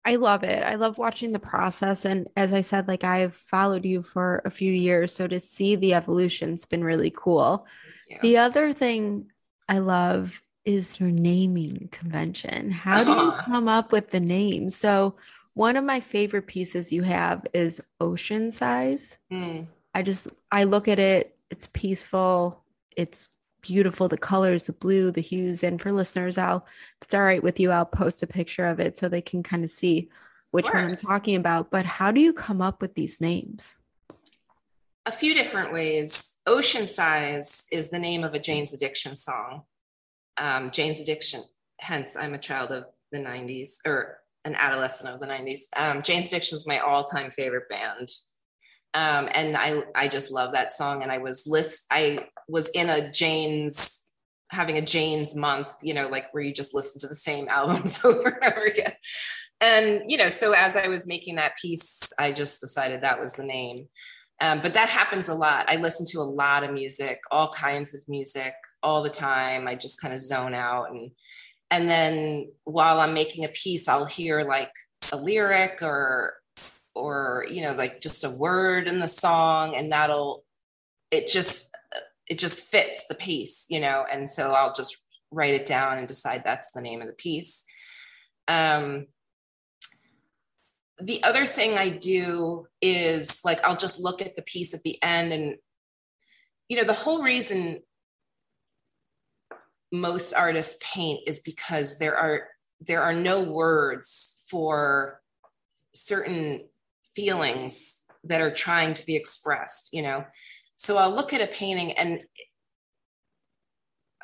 I 0.04 0.16
love 0.16 0.44
it. 0.44 0.62
I 0.62 0.76
love 0.76 0.98
watching 0.98 1.32
the 1.32 1.40
process. 1.40 2.04
And 2.04 2.28
as 2.36 2.54
I 2.54 2.60
said, 2.60 2.86
like 2.86 3.02
I've 3.02 3.34
followed 3.34 3.84
you 3.84 4.04
for 4.04 4.40
a 4.44 4.50
few 4.50 4.72
years. 4.72 5.12
So 5.12 5.26
to 5.26 5.40
see 5.40 5.74
the 5.74 5.94
evolution's 5.94 6.64
been 6.64 6.84
really 6.84 7.12
cool. 7.14 7.66
The 8.22 8.38
other 8.38 8.72
thing 8.72 9.32
I 9.68 9.78
love 9.78 10.40
is 10.64 11.00
your 11.00 11.10
naming 11.10 11.88
convention. 11.90 12.70
How 12.70 13.02
do 13.02 13.10
you 13.10 13.32
come 13.32 13.66
up 13.66 13.90
with 13.90 14.10
the 14.10 14.20
name? 14.20 14.70
So 14.70 15.16
one 15.54 15.76
of 15.76 15.84
my 15.84 16.00
favorite 16.00 16.46
pieces 16.46 16.92
you 16.92 17.02
have 17.02 17.44
is 17.52 17.82
ocean 18.00 18.50
size. 18.52 19.18
Mm. 19.32 19.66
I 19.92 20.02
just 20.02 20.28
I 20.52 20.64
look 20.64 20.86
at 20.86 20.98
it, 20.98 21.34
it's 21.50 21.68
peaceful, 21.72 22.62
it's 22.96 23.28
beautiful 23.66 24.08
the 24.08 24.16
colors 24.16 24.66
the 24.66 24.72
blue 24.72 25.10
the 25.10 25.20
hues. 25.20 25.62
And 25.62 25.80
for 25.80 25.92
listeners 25.92 26.38
i'll 26.38 26.66
if 27.00 27.06
it's 27.06 27.14
all 27.14 27.22
right 27.22 27.42
with 27.42 27.60
you 27.60 27.70
i'll 27.70 27.84
post 27.84 28.22
a 28.22 28.26
picture 28.26 28.66
of 28.66 28.80
it 28.80 28.98
so 28.98 29.08
they 29.08 29.22
can 29.22 29.42
kind 29.42 29.64
of 29.64 29.70
see 29.70 30.08
which 30.50 30.66
one 30.72 30.84
i'm 30.84 30.96
talking 30.96 31.36
about. 31.36 31.70
But 31.70 31.84
how 31.84 32.10
do 32.10 32.20
you 32.20 32.32
come 32.32 32.62
up 32.62 32.80
with 32.80 32.94
these 32.94 33.20
names? 33.20 33.76
A 35.04 35.12
few 35.12 35.34
different 35.34 35.72
ways. 35.72 36.40
Ocean 36.46 36.88
size 36.88 37.66
is 37.70 37.90
the 37.90 37.98
name 37.98 38.24
of 38.24 38.34
a 38.34 38.40
jane's 38.40 38.74
addiction 38.74 39.16
song. 39.16 39.62
Um, 40.38 40.70
jane's 40.70 41.00
addiction 41.00 41.42
hence 41.78 42.16
i'm 42.16 42.34
a 42.34 42.38
child 42.38 42.70
of 42.70 42.84
the 43.12 43.18
90s 43.18 43.78
or 43.84 44.18
an 44.44 44.54
adolescent 44.54 45.12
of 45.12 45.20
the 45.20 45.26
90s 45.26 45.62
um, 45.76 46.02
jane's 46.02 46.28
addiction 46.28 46.56
is 46.56 46.66
my 46.66 46.78
all-time 46.78 47.30
favorite 47.30 47.68
band 47.68 48.10
um, 48.96 49.28
and 49.32 49.58
I 49.58 49.82
I 49.94 50.08
just 50.08 50.32
love 50.32 50.52
that 50.52 50.72
song. 50.72 51.02
And 51.02 51.12
I 51.12 51.18
was 51.18 51.46
list 51.46 51.84
I 51.90 52.28
was 52.48 52.68
in 52.70 52.88
a 52.88 53.12
Jane's 53.12 54.02
having 54.50 54.78
a 54.78 54.82
Jane's 54.82 55.36
month, 55.36 55.70
you 55.82 55.92
know, 55.92 56.08
like 56.08 56.32
where 56.32 56.42
you 56.42 56.54
just 56.54 56.74
listen 56.74 56.98
to 57.00 57.06
the 57.06 57.14
same 57.14 57.46
albums 57.50 58.02
over 58.04 58.40
and 58.40 58.52
over 58.52 58.64
again. 58.64 58.94
And 59.60 60.02
you 60.08 60.16
know, 60.16 60.30
so 60.30 60.52
as 60.52 60.76
I 60.76 60.88
was 60.88 61.06
making 61.06 61.36
that 61.36 61.58
piece, 61.60 62.10
I 62.18 62.32
just 62.32 62.60
decided 62.62 63.02
that 63.02 63.20
was 63.20 63.34
the 63.34 63.44
name. 63.44 63.88
Um, 64.40 64.60
but 64.60 64.74
that 64.74 64.88
happens 64.88 65.28
a 65.28 65.34
lot. 65.34 65.66
I 65.68 65.76
listen 65.76 66.06
to 66.10 66.20
a 66.20 66.22
lot 66.22 66.64
of 66.64 66.72
music, 66.72 67.20
all 67.30 67.50
kinds 67.50 67.94
of 67.94 68.00
music, 68.08 68.54
all 68.82 69.02
the 69.02 69.10
time. 69.10 69.68
I 69.68 69.74
just 69.74 70.00
kind 70.00 70.14
of 70.14 70.20
zone 70.20 70.54
out 70.54 70.90
and 70.90 71.10
and 71.70 71.90
then 71.90 72.48
while 72.64 73.00
I'm 73.00 73.12
making 73.12 73.44
a 73.44 73.48
piece, 73.48 73.88
I'll 73.88 74.04
hear 74.06 74.42
like 74.42 74.70
a 75.12 75.16
lyric 75.16 75.82
or 75.82 76.35
or 76.96 77.46
you 77.50 77.62
know 77.62 77.72
like 77.72 78.00
just 78.00 78.24
a 78.24 78.30
word 78.30 78.88
in 78.88 78.98
the 78.98 79.08
song 79.08 79.76
and 79.76 79.92
that'll 79.92 80.44
it 81.10 81.28
just 81.28 81.76
it 82.26 82.38
just 82.38 82.64
fits 82.64 83.06
the 83.06 83.14
piece 83.14 83.66
you 83.70 83.78
know? 83.78 84.04
And 84.10 84.28
so 84.28 84.52
i'll 84.52 84.72
just 84.72 84.96
write 85.30 85.54
it 85.54 85.66
down 85.66 85.98
and 85.98 86.08
decide 86.08 86.42
that's 86.44 86.72
the 86.72 86.80
name 86.80 87.00
of 87.00 87.08
the 87.08 87.12
piece. 87.12 87.64
Um 88.48 89.06
the 90.98 91.22
other 91.24 91.44
thing 91.44 91.76
i 91.76 91.90
do 91.90 92.66
is 92.80 93.42
like 93.44 93.62
i'll 93.64 93.76
just 93.76 94.00
look 94.00 94.22
at 94.22 94.34
the 94.34 94.40
piece 94.40 94.72
at 94.72 94.82
the 94.82 94.98
end 95.02 95.30
and 95.30 95.56
you 96.70 96.76
know 96.78 96.84
the 96.84 96.94
whole 96.94 97.22
reason 97.22 97.80
most 99.92 100.32
artists 100.32 100.82
paint 100.82 101.20
is 101.26 101.42
because 101.42 101.98
there 101.98 102.16
are 102.16 102.48
there 102.80 103.02
are 103.02 103.12
no 103.12 103.42
words 103.42 104.46
for 104.48 105.20
certain 105.94 106.62
feelings 107.16 108.04
that 108.24 108.40
are 108.40 108.54
trying 108.54 108.94
to 108.94 109.06
be 109.06 109.16
expressed, 109.16 109.90
you 109.92 110.02
know. 110.02 110.24
So 110.76 110.98
I'll 110.98 111.14
look 111.14 111.32
at 111.32 111.40
a 111.40 111.46
painting 111.46 111.92
and 111.92 112.22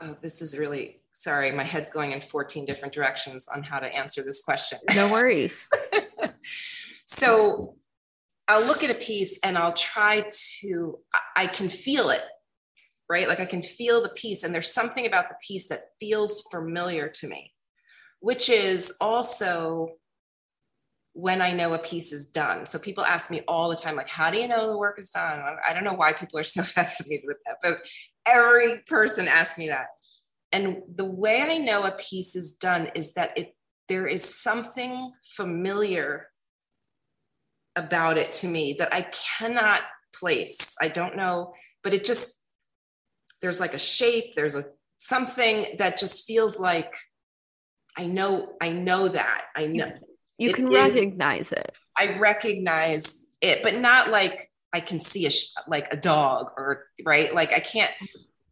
oh, 0.00 0.16
this 0.20 0.42
is 0.42 0.56
really 0.56 1.02
sorry, 1.12 1.52
my 1.52 1.62
head's 1.62 1.90
going 1.90 2.12
in 2.12 2.20
14 2.20 2.64
different 2.64 2.92
directions 2.92 3.46
on 3.54 3.62
how 3.62 3.78
to 3.78 3.86
answer 3.86 4.22
this 4.22 4.42
question. 4.42 4.78
No 4.94 5.10
worries. 5.12 5.68
so 7.06 7.76
I'll 8.48 8.64
look 8.64 8.82
at 8.82 8.90
a 8.90 8.94
piece 8.94 9.38
and 9.44 9.56
I'll 9.56 9.74
try 9.74 10.26
to, 10.60 10.98
I 11.36 11.46
can 11.46 11.68
feel 11.68 12.10
it, 12.10 12.24
right? 13.08 13.28
Like 13.28 13.40
I 13.40 13.44
can 13.44 13.62
feel 13.62 14.02
the 14.02 14.08
piece, 14.08 14.42
and 14.42 14.54
there's 14.54 14.72
something 14.72 15.06
about 15.06 15.28
the 15.28 15.36
piece 15.46 15.68
that 15.68 15.90
feels 16.00 16.42
familiar 16.50 17.08
to 17.08 17.28
me, 17.28 17.52
which 18.20 18.50
is 18.50 18.96
also 19.00 19.90
when 21.14 21.42
I 21.42 21.52
know 21.52 21.74
a 21.74 21.78
piece 21.78 22.12
is 22.12 22.26
done. 22.26 22.64
So 22.64 22.78
people 22.78 23.04
ask 23.04 23.30
me 23.30 23.42
all 23.46 23.68
the 23.68 23.76
time, 23.76 23.96
like, 23.96 24.08
how 24.08 24.30
do 24.30 24.38
you 24.38 24.48
know 24.48 24.70
the 24.70 24.78
work 24.78 24.98
is 24.98 25.10
done? 25.10 25.42
I 25.66 25.74
don't 25.74 25.84
know 25.84 25.92
why 25.92 26.12
people 26.12 26.38
are 26.38 26.44
so 26.44 26.62
fascinated 26.62 27.26
with 27.26 27.38
that, 27.46 27.56
but 27.62 27.86
every 28.26 28.80
person 28.86 29.28
asks 29.28 29.58
me 29.58 29.68
that. 29.68 29.86
And 30.52 30.82
the 30.94 31.04
way 31.04 31.42
I 31.42 31.58
know 31.58 31.84
a 31.84 31.92
piece 31.92 32.36
is 32.36 32.54
done 32.54 32.90
is 32.94 33.14
that 33.14 33.36
it 33.36 33.54
there 33.88 34.06
is 34.06 34.22
something 34.22 35.12
familiar 35.22 36.28
about 37.74 38.16
it 38.16 38.32
to 38.32 38.48
me 38.48 38.76
that 38.78 38.94
I 38.94 39.06
cannot 39.38 39.80
place. 40.14 40.76
I 40.80 40.88
don't 40.88 41.16
know, 41.16 41.54
but 41.82 41.92
it 41.92 42.04
just 42.04 42.38
there's 43.40 43.60
like 43.60 43.74
a 43.74 43.78
shape, 43.78 44.34
there's 44.34 44.54
a 44.54 44.66
something 44.98 45.66
that 45.78 45.98
just 45.98 46.26
feels 46.26 46.60
like 46.60 46.94
I 47.96 48.06
know 48.06 48.52
I 48.60 48.72
know 48.72 49.08
that. 49.08 49.46
I 49.56 49.66
know 49.66 49.86
mm-hmm. 49.86 50.04
You 50.38 50.50
it 50.50 50.56
can 50.56 50.66
recognize 50.66 51.52
it. 51.52 51.72
I 51.96 52.18
recognize 52.18 53.26
it, 53.40 53.62
but 53.62 53.76
not 53.76 54.10
like 54.10 54.50
I 54.72 54.80
can 54.80 54.98
see 54.98 55.26
a 55.26 55.30
like 55.68 55.92
a 55.92 55.96
dog 55.96 56.50
or 56.56 56.86
right. 57.04 57.34
Like 57.34 57.52
I 57.52 57.60
can't. 57.60 57.92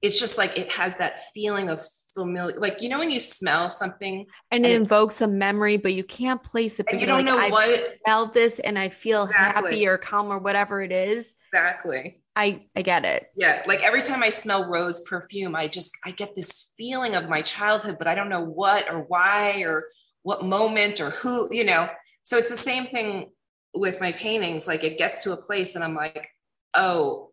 It's 0.03 0.19
just 0.19 0.39
like 0.39 0.59
it 0.59 0.73
has 0.73 0.97
that 0.99 1.33
feeling 1.33 1.69
of 1.69 1.81
familiar 2.15 2.59
like 2.59 2.83
you 2.83 2.89
know 2.89 2.99
when 2.99 3.11
you 3.11 3.21
smell 3.21 3.71
something 3.71 4.27
and, 4.51 4.65
and 4.65 4.67
it 4.67 4.73
invokes 4.73 5.21
a 5.21 5.27
memory 5.27 5.77
but 5.77 5.95
you 5.95 6.03
can't 6.03 6.43
place 6.43 6.81
it 6.81 6.87
but 6.91 7.01
you 7.01 7.07
don't 7.07 7.19
like, 7.19 7.27
know 7.27 7.39
I've 7.39 7.53
what 7.53 7.99
smelled 8.05 8.35
this 8.35 8.59
and 8.59 8.79
i 8.79 8.89
feel 8.89 9.25
exactly. 9.25 9.71
happy 9.71 9.87
or 9.87 9.97
calm 9.97 10.27
or 10.27 10.39
whatever 10.39 10.83
it 10.83 10.91
is 10.91 11.37
exactly 11.53 12.21
i 12.35 12.63
i 12.75 12.83
get 12.83 13.05
it 13.05 13.31
yeah 13.37 13.63
like 13.67 13.81
every 13.83 14.03
time 14.03 14.23
i 14.23 14.31
smell 14.31 14.65
rose 14.65 15.05
perfume 15.05 15.55
i 15.55 15.69
just 15.69 15.97
i 16.05 16.11
get 16.11 16.35
this 16.35 16.75
feeling 16.77 17.15
of 17.15 17.29
my 17.29 17.43
childhood 17.43 17.97
but 17.97 18.09
i 18.09 18.15
don't 18.15 18.29
know 18.29 18.45
what 18.45 18.91
or 18.91 19.03
why 19.03 19.63
or 19.63 19.85
what 20.23 20.45
moment 20.45 21.01
or 21.01 21.11
who 21.11 21.49
you 21.53 21.65
know? 21.65 21.89
So 22.23 22.39
it's 22.39 22.51
the 22.51 22.57
same 22.57 22.85
thing 22.85 23.31
with 23.73 24.01
my 24.01 24.13
paintings 24.13 24.67
like 24.67 24.83
it 24.83 24.99
gets 24.99 25.23
to 25.23 25.33
a 25.33 25.37
place 25.37 25.77
and 25.77 25.85
i'm 25.85 25.95
like 25.95 26.29
oh 26.75 27.31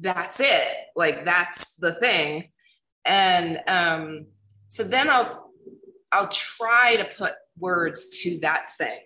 that's 0.00 0.40
it. 0.40 0.76
Like 0.94 1.24
that's 1.24 1.74
the 1.74 1.92
thing. 1.92 2.50
And 3.04 3.60
um, 3.68 4.26
so 4.68 4.84
then 4.84 5.08
i'll 5.08 5.52
i'll 6.12 6.28
try 6.28 6.96
to 6.96 7.04
put 7.04 7.34
words 7.58 8.20
to 8.22 8.38
that 8.40 8.72
thing. 8.76 8.98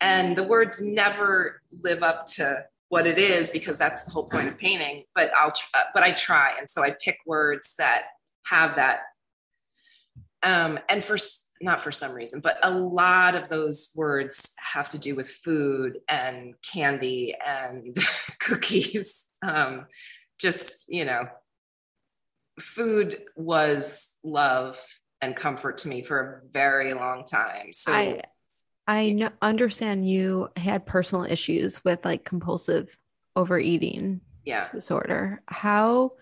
And 0.00 0.36
the 0.36 0.42
words 0.42 0.80
never 0.82 1.62
live 1.82 2.02
up 2.02 2.26
to 2.36 2.64
what 2.88 3.06
it 3.06 3.18
is 3.18 3.50
because 3.50 3.76
that's 3.76 4.04
the 4.04 4.10
whole 4.10 4.24
point 4.24 4.48
of 4.48 4.56
painting 4.56 5.02
but 5.14 5.30
i'll 5.36 5.52
try, 5.52 5.82
but 5.92 6.02
i 6.02 6.12
try. 6.12 6.54
And 6.58 6.70
so 6.70 6.82
i 6.82 6.90
pick 6.90 7.18
words 7.26 7.74
that 7.76 8.04
have 8.46 8.76
that. 8.76 9.00
Um, 10.42 10.78
and 10.88 11.02
for 11.02 11.18
not 11.60 11.82
for 11.82 11.92
some 11.92 12.12
reason 12.12 12.40
but 12.40 12.58
a 12.62 12.70
lot 12.70 13.34
of 13.34 13.48
those 13.48 13.90
words 13.96 14.54
have 14.72 14.88
to 14.88 14.98
do 14.98 15.14
with 15.14 15.28
food 15.28 15.98
and 16.08 16.54
candy 16.62 17.34
and 17.46 17.96
cookies 18.38 19.26
um, 19.42 19.86
just 20.38 20.92
you 20.92 21.04
know 21.04 21.26
food 22.60 23.22
was 23.36 24.18
love 24.24 24.80
and 25.20 25.34
comfort 25.34 25.78
to 25.78 25.88
me 25.88 26.02
for 26.02 26.20
a 26.20 26.48
very 26.52 26.94
long 26.94 27.24
time. 27.24 27.72
So 27.72 27.92
I 27.92 28.22
I 28.86 29.30
understand 29.42 30.08
you 30.08 30.48
had 30.56 30.86
personal 30.86 31.24
issues 31.24 31.84
with 31.84 32.04
like 32.04 32.24
compulsive 32.24 32.96
overeating 33.36 34.20
yeah. 34.44 34.68
disorder. 34.72 35.42
How 35.46 36.12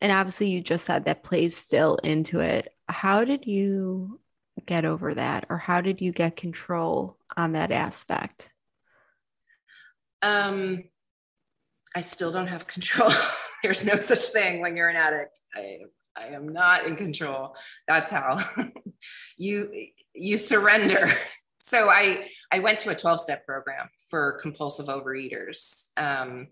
and 0.00 0.12
obviously 0.12 0.50
you 0.50 0.60
just 0.60 0.84
said 0.84 1.04
that 1.04 1.24
plays 1.24 1.56
still 1.56 1.96
into 1.96 2.40
it. 2.40 2.72
How 2.88 3.24
did 3.24 3.46
you 3.46 4.20
get 4.66 4.84
over 4.84 5.14
that 5.14 5.46
or 5.48 5.58
how 5.58 5.80
did 5.80 6.00
you 6.00 6.12
get 6.12 6.36
control 6.36 7.16
on 7.36 7.52
that 7.52 7.72
aspect? 7.72 8.52
Um 10.22 10.84
I 11.94 12.00
still 12.00 12.32
don't 12.32 12.48
have 12.48 12.66
control. 12.66 13.10
There's 13.62 13.84
no 13.86 13.96
such 13.96 14.28
thing 14.28 14.60
when 14.60 14.76
you're 14.76 14.88
an 14.88 14.96
addict. 14.96 15.40
I, 15.54 15.78
I 16.16 16.26
am 16.28 16.48
not 16.48 16.86
in 16.86 16.96
control. 16.96 17.56
That's 17.86 18.12
how 18.12 18.38
you 19.36 19.70
you 20.14 20.36
surrender. 20.36 21.10
So 21.60 21.90
I 21.90 22.26
I 22.50 22.60
went 22.60 22.78
to 22.78 22.90
a 22.90 22.94
12 22.94 23.20
step 23.20 23.44
program 23.44 23.90
for 24.08 24.38
compulsive 24.40 24.86
overeaters. 24.86 25.90
Um, 25.98 26.46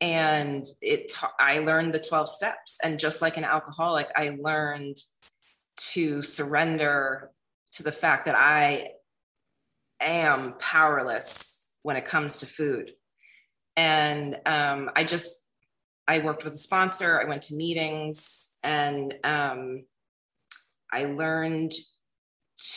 and 0.00 0.64
it 0.80 1.12
I 1.38 1.58
learned 1.58 1.92
the 1.92 1.98
12 1.98 2.30
steps 2.30 2.78
and 2.82 2.98
just 2.98 3.20
like 3.20 3.36
an 3.36 3.44
alcoholic 3.44 4.08
I 4.16 4.38
learned 4.40 4.96
to 5.92 6.22
surrender 6.22 7.30
to 7.72 7.82
the 7.82 7.92
fact 7.92 8.26
that 8.26 8.34
I 8.36 8.90
am 10.00 10.54
powerless 10.58 11.72
when 11.82 11.96
it 11.96 12.04
comes 12.04 12.38
to 12.38 12.46
food 12.46 12.92
and 13.78 14.36
um, 14.44 14.90
I 14.96 15.04
just 15.04 15.54
I 16.08 16.18
worked 16.18 16.42
with 16.42 16.54
a 16.54 16.58
sponsor. 16.58 17.20
I 17.20 17.28
went 17.28 17.42
to 17.42 17.54
meetings, 17.54 18.56
and 18.64 19.14
um, 19.22 19.84
I 20.92 21.04
learned 21.04 21.72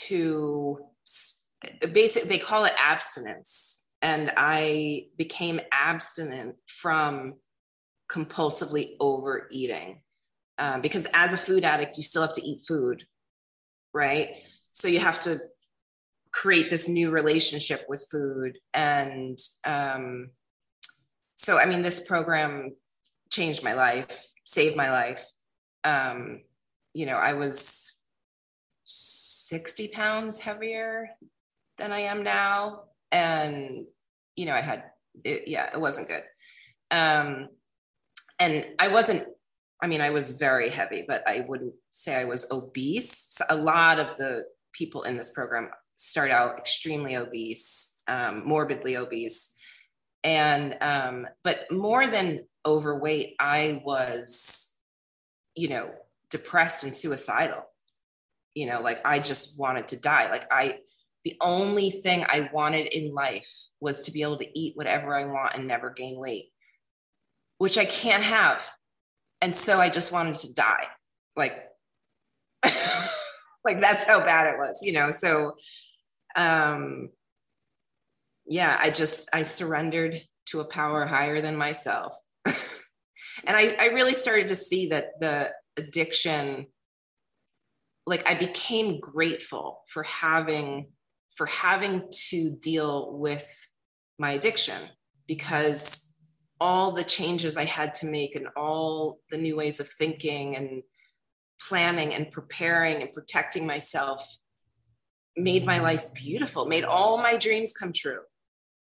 to 0.08 0.78
basically 1.92 2.30
they 2.30 2.38
call 2.38 2.66
it 2.66 2.74
abstinence, 2.78 3.90
and 4.04 4.32
I 4.38 5.08
became 5.18 5.60
abstinent 5.72 6.56
from 6.68 7.34
compulsively 8.12 8.92
overeating 9.00 10.02
um, 10.58 10.82
because 10.82 11.08
as 11.14 11.34
a 11.34 11.38
food 11.38 11.64
addict, 11.64 11.98
you 11.98 12.04
still 12.04 12.22
have 12.22 12.34
to 12.34 12.46
eat 12.46 12.62
food, 12.68 13.06
right? 13.94 14.36
So 14.72 14.88
you 14.88 15.00
have 15.00 15.20
to 15.22 15.40
create 16.32 16.70
this 16.70 16.88
new 16.88 17.12
relationship 17.12 17.86
with 17.90 18.08
food. 18.10 18.58
And 18.74 19.38
um, 19.66 20.30
so 21.36 21.58
i 21.58 21.66
mean 21.66 21.82
this 21.82 22.08
program 22.08 22.76
changed 23.32 23.64
my 23.64 23.74
life 23.74 24.28
saved 24.44 24.76
my 24.76 24.92
life. 24.92 25.26
Um, 25.84 26.42
you 26.94 27.06
know 27.06 27.16
i 27.16 27.34
was 27.34 28.00
60 28.84 29.88
pounds 29.88 30.40
heavier 30.40 31.10
than 31.78 31.92
i 31.92 32.02
am 32.02 32.24
now. 32.24 32.84
And 33.12 33.86
you 34.36 34.46
know 34.46 34.56
i 34.56 34.62
had 34.62 34.84
it, 35.24 35.48
yeah 35.48 35.70
it 35.74 35.80
wasn't 35.80 36.08
good. 36.08 36.24
Um, 36.92 37.50
and 38.40 38.66
i 38.80 38.88
wasn't 38.88 39.28
i 39.82 39.88
mean 39.88 40.02
i 40.02 40.10
was 40.10 40.38
very 40.38 40.70
heavy 40.70 41.04
but 41.08 41.28
i 41.28 41.46
wouldn't 41.48 41.74
say 41.92 42.16
i 42.16 42.26
was 42.26 42.52
obese. 42.52 43.28
So 43.32 43.46
a 43.50 43.56
lot 43.56 44.00
of 44.00 44.18
the 44.18 44.44
people 44.74 45.04
in 45.04 45.18
this 45.18 45.32
program 45.32 45.70
start 45.96 46.32
out 46.32 46.58
extremely 46.58 47.16
obese 47.16 48.02
um, 48.08 48.48
morbidly 48.48 48.98
obese. 48.98 49.56
And 50.24 50.78
um 50.82 51.28
but 51.44 51.72
more 51.72 52.08
than 52.08 52.46
overweight 52.66 53.36
i 53.40 53.82
was 53.84 54.80
you 55.56 55.68
know 55.68 55.92
depressed 56.30 56.84
and 56.84 56.96
suicidal. 56.96 57.64
You 58.54 58.68
know 58.68 58.82
like 58.82 59.06
i 59.06 59.20
just 59.20 59.60
wanted 59.60 59.88
to 59.90 60.00
die. 60.00 60.30
Like 60.30 60.46
i 60.52 60.78
the 61.24 61.38
only 61.40 61.92
thing 61.92 62.26
i 62.28 62.50
wanted 62.52 62.88
in 62.88 63.14
life 63.14 63.52
was 63.80 64.04
to 64.04 64.12
be 64.12 64.22
able 64.24 64.38
to 64.38 64.60
eat 64.60 64.76
whatever 64.76 65.16
i 65.16 65.26
want 65.26 65.56
and 65.56 65.68
never 65.68 65.92
gain 65.92 66.20
weight 66.20 66.46
which 67.58 67.78
i 67.78 67.86
can't 67.86 68.24
have 68.24 68.68
and 69.42 69.56
so 69.56 69.80
i 69.80 69.90
just 69.90 70.12
wanted 70.12 70.40
to 70.40 70.52
die 70.54 70.88
like 71.36 71.68
like 73.66 73.82
that's 73.82 74.06
how 74.06 74.20
bad 74.20 74.48
it 74.48 74.58
was 74.58 74.82
you 74.84 74.94
know 74.94 75.12
so 75.12 75.56
um 76.36 77.10
yeah, 78.52 78.78
I 78.80 78.90
just 78.90 79.30
I 79.34 79.44
surrendered 79.44 80.20
to 80.48 80.60
a 80.60 80.66
power 80.66 81.06
higher 81.06 81.42
than 81.42 81.56
myself. 81.56 82.14
and 82.46 82.56
I, 83.56 83.78
I 83.80 83.86
really 83.86 84.14
started 84.14 84.50
to 84.50 84.58
see 84.58 84.88
that 84.88 85.20
the 85.22 85.52
addiction, 85.78 86.68
like 88.06 88.30
I 88.30 88.34
became 88.34 89.00
grateful 89.00 89.84
for 89.88 90.04
having 90.04 90.90
for 91.36 91.46
having 91.46 92.10
to 92.30 92.50
deal 92.50 93.14
with 93.14 93.50
my 94.20 94.32
addiction 94.32 94.82
because 95.28 96.11
all 96.62 96.94
the 96.94 97.04
changes 97.04 97.58
I 97.58 97.66
had 97.66 97.94
to 97.96 98.06
make 98.06 98.38
and 98.38 98.48
all 98.56 99.20
the 99.30 99.38
new 99.38 99.58
ways 99.58 99.82
of 99.82 99.90
thinking 99.90 100.56
and 100.56 100.84
planning 101.68 102.14
and 102.14 102.32
preparing 102.32 103.02
and 103.02 103.12
protecting 103.12 103.66
myself 103.66 104.26
made 105.36 105.66
my 105.66 105.80
life 105.80 106.14
beautiful, 106.14 106.66
made 106.66 106.86
all 106.86 107.18
my 107.18 107.36
dreams 107.36 107.74
come 107.74 107.92
true 107.92 108.22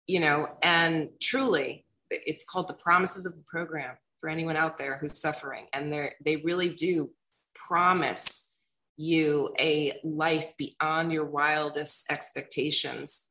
you 0.07 0.21
know, 0.21 0.47
and 0.63 1.09
truly, 1.21 1.85
it's 2.09 2.45
called 2.45 2.69
the 2.69 2.73
promises 2.73 3.25
of 3.25 3.35
the 3.35 3.43
program 3.45 3.97
for 4.19 4.29
anyone 4.29 4.55
out 4.55 4.77
there 4.77 4.97
who's 4.97 5.19
suffering. 5.19 5.67
And 5.73 5.91
they 5.91 6.13
they 6.23 6.37
really 6.37 6.69
do 6.69 7.11
promise 7.53 8.63
you 8.95 9.53
a 9.59 9.99
life 10.03 10.53
beyond 10.57 11.11
your 11.11 11.25
wildest 11.25 12.09
expectations 12.09 13.27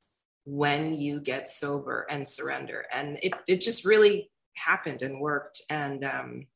when 0.47 0.94
you 0.94 1.20
get 1.20 1.49
sober 1.49 2.07
and 2.09 2.26
surrender. 2.26 2.86
And 2.92 3.18
it, 3.22 3.34
it 3.47 3.61
just 3.61 3.84
really 3.84 4.30
happened 4.55 5.03
and 5.03 5.20
worked. 5.20 5.61
And 5.68 6.05
um, 6.05 6.47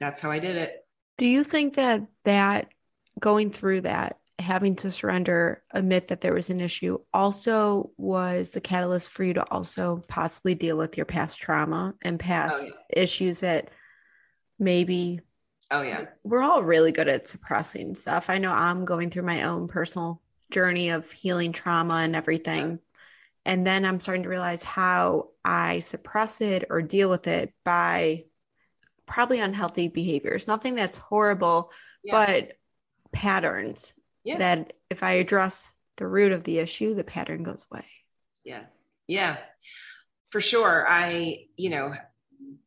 that's 0.00 0.20
how 0.20 0.30
I 0.30 0.40
did 0.40 0.56
it. 0.56 0.84
Do 1.16 1.26
you 1.26 1.44
think 1.44 1.74
that 1.74 2.02
that 2.24 2.68
going 3.18 3.50
through 3.50 3.82
that 3.82 4.18
having 4.38 4.76
to 4.76 4.90
surrender, 4.90 5.62
admit 5.70 6.08
that 6.08 6.20
there 6.20 6.34
was 6.34 6.50
an 6.50 6.60
issue, 6.60 6.98
also 7.14 7.90
was 7.96 8.50
the 8.50 8.60
catalyst 8.60 9.08
for 9.08 9.24
you 9.24 9.32
to 9.34 9.50
also 9.50 10.02
possibly 10.08 10.54
deal 10.54 10.76
with 10.76 10.96
your 10.96 11.06
past 11.06 11.38
trauma 11.38 11.94
and 12.02 12.20
past 12.20 12.68
oh, 12.68 12.72
yeah. 12.90 13.02
issues 13.02 13.40
that 13.40 13.70
maybe. 14.58 15.20
Oh, 15.70 15.82
yeah. 15.82 16.06
We're 16.22 16.42
all 16.42 16.62
really 16.62 16.92
good 16.92 17.08
at 17.08 17.26
suppressing 17.26 17.94
stuff. 17.94 18.28
I 18.28 18.38
know 18.38 18.52
I'm 18.52 18.84
going 18.84 19.10
through 19.10 19.22
my 19.22 19.44
own 19.44 19.68
personal 19.68 20.20
journey 20.50 20.90
of 20.90 21.10
healing 21.10 21.52
trauma 21.52 21.96
and 21.96 22.16
everything. 22.16 22.78
And 23.44 23.66
then 23.66 23.84
I'm 23.84 24.00
starting 24.00 24.24
to 24.24 24.28
realize 24.28 24.64
how 24.64 25.28
I 25.44 25.78
suppress 25.78 26.40
it 26.40 26.64
or 26.68 26.82
deal 26.82 27.08
with 27.08 27.26
it 27.28 27.52
by 27.64 28.24
probably 29.06 29.40
unhealthy 29.40 29.88
behaviors. 29.88 30.48
Nothing 30.48 30.74
that's 30.74 30.96
horrible, 30.96 31.70
yeah. 32.02 32.26
but 32.26 32.52
patterns 33.12 33.94
yeah. 34.24 34.38
that 34.38 34.72
if 34.90 35.02
I 35.02 35.12
address 35.12 35.72
the 35.96 36.08
root 36.08 36.32
of 36.32 36.42
the 36.42 36.58
issue, 36.58 36.94
the 36.94 37.04
pattern 37.04 37.44
goes 37.44 37.64
away. 37.70 37.86
Yes. 38.44 38.76
Yeah. 39.06 39.36
For 40.30 40.40
sure. 40.40 40.84
I, 40.88 41.44
you 41.56 41.70
know, 41.70 41.94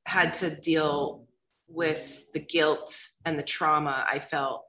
had 0.06 0.34
to 0.36 0.50
deal 0.50 1.28
with 1.68 2.32
the 2.34 2.40
guilt 2.40 2.98
and 3.26 3.38
the 3.38 3.44
trauma 3.44 4.06
I 4.10 4.20
felt 4.20 4.64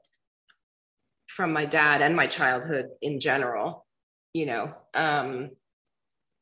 from 1.35 1.53
my 1.53 1.65
dad 1.65 2.01
and 2.01 2.15
my 2.15 2.27
childhood 2.27 2.89
in 3.01 3.19
general, 3.19 3.85
you 4.33 4.45
know, 4.45 4.73
um, 4.93 5.51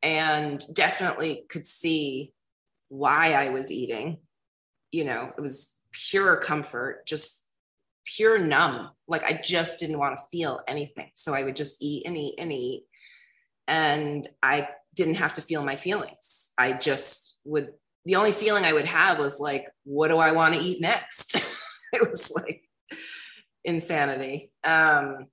and 0.01 0.63
definitely 0.73 1.45
could 1.49 1.67
see 1.67 2.33
why 2.89 3.33
I 3.33 3.49
was 3.49 3.71
eating. 3.71 4.17
You 4.91 5.05
know, 5.05 5.31
it 5.37 5.41
was 5.41 5.77
pure 5.91 6.37
comfort, 6.37 7.05
just 7.05 7.45
pure 8.03 8.39
numb. 8.39 8.89
Like 9.07 9.23
I 9.23 9.39
just 9.43 9.79
didn't 9.79 9.99
want 9.99 10.17
to 10.17 10.23
feel 10.31 10.61
anything. 10.67 11.11
So 11.13 11.35
I 11.35 11.43
would 11.43 11.55
just 11.55 11.83
eat 11.83 12.07
and 12.07 12.17
eat 12.17 12.35
and 12.39 12.51
eat. 12.51 12.85
And 13.67 14.27
I 14.41 14.69
didn't 14.95 15.15
have 15.15 15.33
to 15.33 15.41
feel 15.41 15.63
my 15.63 15.75
feelings. 15.75 16.51
I 16.57 16.73
just 16.73 17.39
would, 17.45 17.69
the 18.05 18.15
only 18.15 18.31
feeling 18.31 18.65
I 18.65 18.73
would 18.73 18.85
have 18.85 19.19
was 19.19 19.39
like, 19.39 19.67
what 19.83 20.07
do 20.07 20.17
I 20.17 20.31
want 20.31 20.55
to 20.55 20.59
eat 20.59 20.81
next? 20.81 21.35
it 21.93 22.09
was 22.09 22.31
like 22.31 22.68
insanity. 23.63 24.51
Um, 24.63 25.27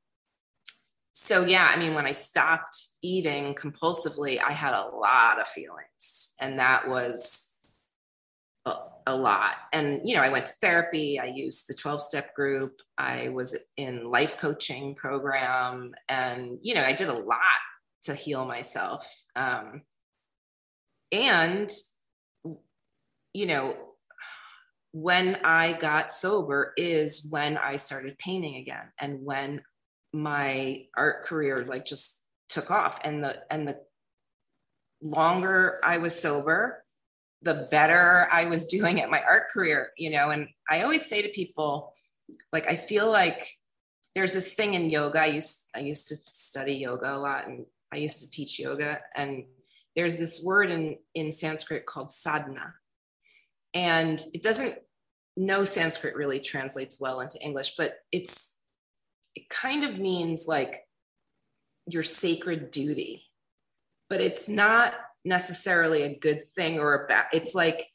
so 1.12 1.47
yeah, 1.47 1.70
I 1.72 1.79
mean, 1.79 1.95
when 1.95 2.07
I 2.07 2.12
stopped 2.12 2.77
eating 3.03 3.55
compulsively, 3.55 4.39
I 4.41 4.53
had 4.53 4.74
a 4.74 4.87
lot 4.87 5.41
of 5.41 5.49
feelings, 5.49 6.35
and 6.41 6.59
that 6.59 6.89
was 6.89 7.62
a, 8.66 8.74
a 9.07 9.16
lot. 9.16 9.55
And 9.72 10.03
you 10.05 10.14
know, 10.14 10.22
I 10.22 10.29
went 10.29 10.47
to 10.47 10.53
therapy. 10.61 11.18
I 11.18 11.27
used 11.27 11.68
the 11.68 11.74
twelve 11.74 12.03
step 12.03 12.35
group. 12.35 12.83
I 12.99 13.31
was 13.31 13.57
in 13.79 14.11
life 14.11 14.37
coaching 14.37 14.95
program, 14.95 15.95
and 16.09 16.59
you 16.61 16.74
know, 16.74 16.85
I 16.85 16.93
did 16.93 17.09
a 17.09 17.14
lot 17.14 17.41
to 18.03 18.14
heal 18.14 18.45
myself. 18.45 19.11
Um, 19.35 19.83
and 21.12 21.70
you 23.33 23.47
know, 23.47 23.77
when 24.97 25.37
I 25.45 25.75
got 25.75 26.11
sober 26.11 26.73
is 26.79 27.29
when 27.31 27.59
I 27.59 27.77
started 27.77 28.17
painting 28.17 28.57
again, 28.57 28.89
and 28.99 29.23
when 29.23 29.61
my 30.15 30.87
art 30.97 31.25
career 31.25 31.67
like 31.69 31.85
just 31.85 32.31
took 32.49 32.71
off. 32.71 32.99
And 33.05 33.23
the 33.23 33.43
and 33.51 33.69
the 33.69 33.79
longer 35.03 35.79
I 35.85 35.99
was 35.99 36.19
sober 36.19 36.83
the 37.43 37.69
better 37.71 38.27
I 38.33 38.47
was 38.47 38.67
doing 38.67 39.03
at 39.03 39.11
my 39.11 39.21
art 39.21 39.51
career 39.53 39.91
you 39.99 40.09
know? 40.09 40.31
And 40.31 40.49
I 40.71 40.83
always 40.83 41.07
say 41.07 41.21
to 41.21 41.29
people 41.29 41.93
like 42.51 42.67
I 42.67 42.77
feel 42.77 43.13
like 43.13 43.47
there's 44.15 44.33
this 44.33 44.55
thing 44.55 44.73
in 44.73 44.89
yoga. 44.89 45.21
I 45.21 45.27
used 45.27 45.69
I 45.75 45.81
used 45.81 46.09
to 46.09 46.17
study 46.33 46.73
yoga 46.73 47.15
a 47.15 47.19
lot 47.19 47.47
and 47.47 47.67
I 47.93 47.99
used 47.99 48.21
to 48.21 48.31
teach 48.31 48.59
yoga. 48.59 49.01
And 49.15 49.45
there's 49.95 50.19
this 50.19 50.43
word 50.43 50.71
in 50.71 50.97
in 51.15 51.31
Sanskrit 51.31 51.85
called 51.85 52.13
sadhana 52.13 52.73
and 53.77 54.20
it 54.35 54.43
doesn't 54.43 54.74
no 55.37 55.64
Sanskrit 55.64 56.16
really 56.16 56.41
translates 56.41 56.99
well 56.99 57.20
into 57.20 57.39
English 57.41 57.74
but 57.77 57.95
it's 58.11 58.59
it 59.37 59.49
kind 59.51 59.85
of 59.85 60.01
means 60.01 60.47
like 60.49 60.83
your 61.87 62.03
sacred 62.03 62.70
duty, 62.70 63.24
but 64.11 64.20
it's 64.20 64.49
not 64.49 64.95
necessarily 65.24 66.03
a 66.03 66.18
good 66.18 66.43
thing 66.43 66.81
or 66.81 66.95
a 66.95 67.07
bad. 67.07 67.27
It's 67.33 67.55
like, 67.55 67.87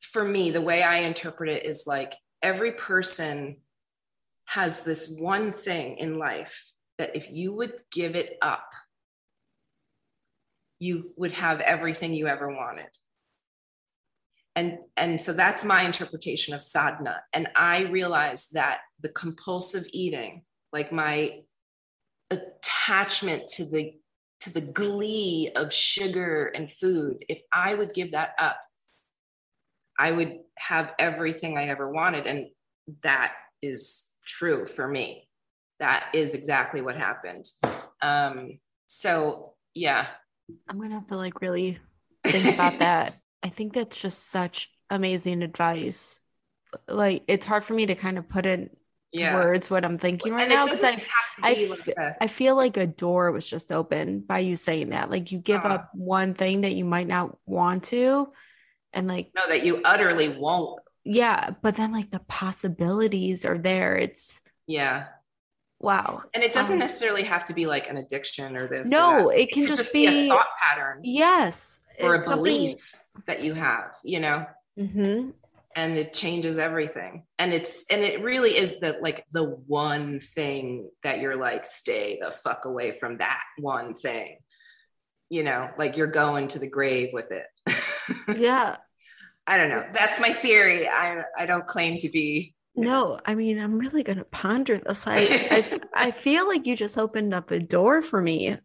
for 0.00 0.24
me, 0.24 0.50
the 0.50 0.60
way 0.60 0.82
I 0.82 0.98
interpret 0.98 1.50
it 1.50 1.64
is 1.64 1.86
like 1.86 2.14
every 2.42 2.72
person 2.72 3.56
has 4.46 4.84
this 4.84 5.16
one 5.18 5.52
thing 5.52 5.96
in 5.98 6.18
life 6.18 6.72
that 6.98 7.16
if 7.16 7.32
you 7.32 7.52
would 7.52 7.72
give 7.90 8.14
it 8.14 8.36
up, 8.40 8.70
you 10.78 11.12
would 11.16 11.32
have 11.32 11.60
everything 11.60 12.14
you 12.14 12.28
ever 12.28 12.48
wanted. 12.48 12.90
And, 14.56 14.78
and 14.96 15.20
so 15.20 15.32
that's 15.32 15.64
my 15.64 15.82
interpretation 15.82 16.54
of 16.54 16.60
sadhana. 16.60 17.22
And 17.32 17.48
I 17.56 17.82
realized 17.82 18.54
that 18.54 18.78
the 19.00 19.08
compulsive 19.08 19.86
eating, 19.92 20.42
like 20.72 20.92
my 20.92 21.40
attachment 22.30 23.48
to 23.48 23.64
the 23.64 23.94
to 24.40 24.52
the 24.52 24.60
glee 24.60 25.50
of 25.56 25.72
sugar 25.72 26.52
and 26.54 26.70
food, 26.70 27.24
if 27.30 27.40
I 27.50 27.74
would 27.74 27.94
give 27.94 28.12
that 28.12 28.34
up, 28.38 28.58
I 29.98 30.12
would 30.12 30.40
have 30.58 30.92
everything 30.98 31.56
I 31.56 31.68
ever 31.68 31.90
wanted. 31.90 32.26
And 32.26 32.48
that 33.02 33.32
is 33.62 34.12
true 34.26 34.66
for 34.66 34.86
me. 34.86 35.28
That 35.80 36.08
is 36.12 36.34
exactly 36.34 36.82
what 36.82 36.96
happened. 36.96 37.46
Um, 38.02 38.58
so 38.86 39.54
yeah. 39.74 40.08
I'm 40.68 40.78
gonna 40.78 40.94
have 40.94 41.06
to 41.06 41.16
like 41.16 41.40
really 41.40 41.78
think 42.26 42.54
about 42.54 42.78
that. 42.80 43.16
I 43.44 43.48
think 43.48 43.74
that's 43.74 44.00
just 44.00 44.30
such 44.30 44.70
amazing 44.90 45.42
advice. 45.42 46.18
Like 46.88 47.24
it's 47.28 47.46
hard 47.46 47.62
for 47.62 47.74
me 47.74 47.86
to 47.86 47.94
kind 47.94 48.18
of 48.18 48.28
put 48.28 48.46
in 48.46 48.70
yeah. 49.12 49.34
words 49.34 49.70
what 49.70 49.84
I'm 49.84 49.98
thinking 49.98 50.32
right 50.32 50.48
now 50.48 50.64
because 50.64 50.82
I 50.82 51.00
I, 51.42 51.68
like 51.70 51.88
f- 51.88 52.16
I 52.20 52.26
feel 52.26 52.56
like 52.56 52.76
a 52.76 52.86
door 52.86 53.30
was 53.30 53.48
just 53.48 53.70
open 53.70 54.20
by 54.20 54.40
you 54.40 54.56
saying 54.56 54.90
that. 54.90 55.10
Like 55.10 55.30
you 55.30 55.38
give 55.38 55.64
uh, 55.64 55.68
up 55.68 55.90
one 55.94 56.34
thing 56.34 56.62
that 56.62 56.74
you 56.74 56.84
might 56.84 57.06
not 57.06 57.36
want 57.46 57.84
to, 57.84 58.32
and 58.92 59.06
like 59.06 59.30
no, 59.36 59.46
that 59.48 59.64
you 59.64 59.82
utterly 59.84 60.30
won't. 60.30 60.80
Yeah, 61.04 61.50
but 61.62 61.76
then 61.76 61.92
like 61.92 62.10
the 62.10 62.20
possibilities 62.20 63.44
are 63.44 63.58
there. 63.58 63.96
It's 63.96 64.40
yeah. 64.66 65.06
Wow. 65.84 66.22
And 66.34 66.42
it 66.42 66.52
doesn't 66.52 66.74
um, 66.74 66.80
necessarily 66.80 67.22
have 67.24 67.44
to 67.44 67.54
be 67.54 67.66
like 67.66 67.88
an 67.88 67.96
addiction 67.96 68.56
or 68.56 68.66
this. 68.66 68.88
No, 68.88 69.26
or 69.26 69.34
it, 69.34 69.52
can 69.52 69.64
it 69.64 69.68
just, 69.68 69.82
just 69.82 69.92
be, 69.92 70.08
be, 70.08 70.26
a 70.26 70.30
thought 70.30 70.46
pattern. 70.62 71.00
Yes. 71.02 71.80
Or 72.00 72.14
a 72.14 72.20
belief 72.20 72.94
that 73.26 73.44
you 73.44 73.54
have, 73.54 73.94
you 74.02 74.20
know? 74.20 74.46
Mm-hmm 74.78 75.30
and 75.76 75.98
it 75.98 76.12
changes 76.12 76.58
everything 76.58 77.24
and 77.38 77.52
it's 77.52 77.84
and 77.90 78.02
it 78.02 78.22
really 78.22 78.56
is 78.56 78.80
the 78.80 78.96
like 79.00 79.24
the 79.32 79.44
one 79.66 80.20
thing 80.20 80.88
that 81.02 81.20
you're 81.20 81.36
like 81.36 81.66
stay 81.66 82.18
the 82.22 82.30
fuck 82.30 82.64
away 82.64 82.92
from 82.92 83.18
that 83.18 83.42
one 83.58 83.94
thing 83.94 84.38
you 85.30 85.42
know 85.42 85.68
like 85.78 85.96
you're 85.96 86.06
going 86.06 86.48
to 86.48 86.58
the 86.58 86.68
grave 86.68 87.10
with 87.12 87.30
it 87.32 87.46
yeah 88.38 88.76
i 89.46 89.56
don't 89.56 89.68
know 89.68 89.84
that's 89.92 90.20
my 90.20 90.32
theory 90.32 90.88
i 90.88 91.24
i 91.36 91.46
don't 91.46 91.66
claim 91.66 91.96
to 91.96 92.08
be 92.08 92.53
no 92.76 93.20
i 93.24 93.34
mean 93.34 93.58
i'm 93.58 93.78
really 93.78 94.02
going 94.02 94.18
to 94.18 94.24
ponder 94.24 94.78
this 94.78 95.06
I, 95.06 95.18
I 95.50 95.80
i 95.94 96.10
feel 96.10 96.48
like 96.48 96.66
you 96.66 96.76
just 96.76 96.98
opened 96.98 97.32
up 97.32 97.50
a 97.50 97.60
door 97.60 98.02
for 98.02 98.20
me 98.20 98.58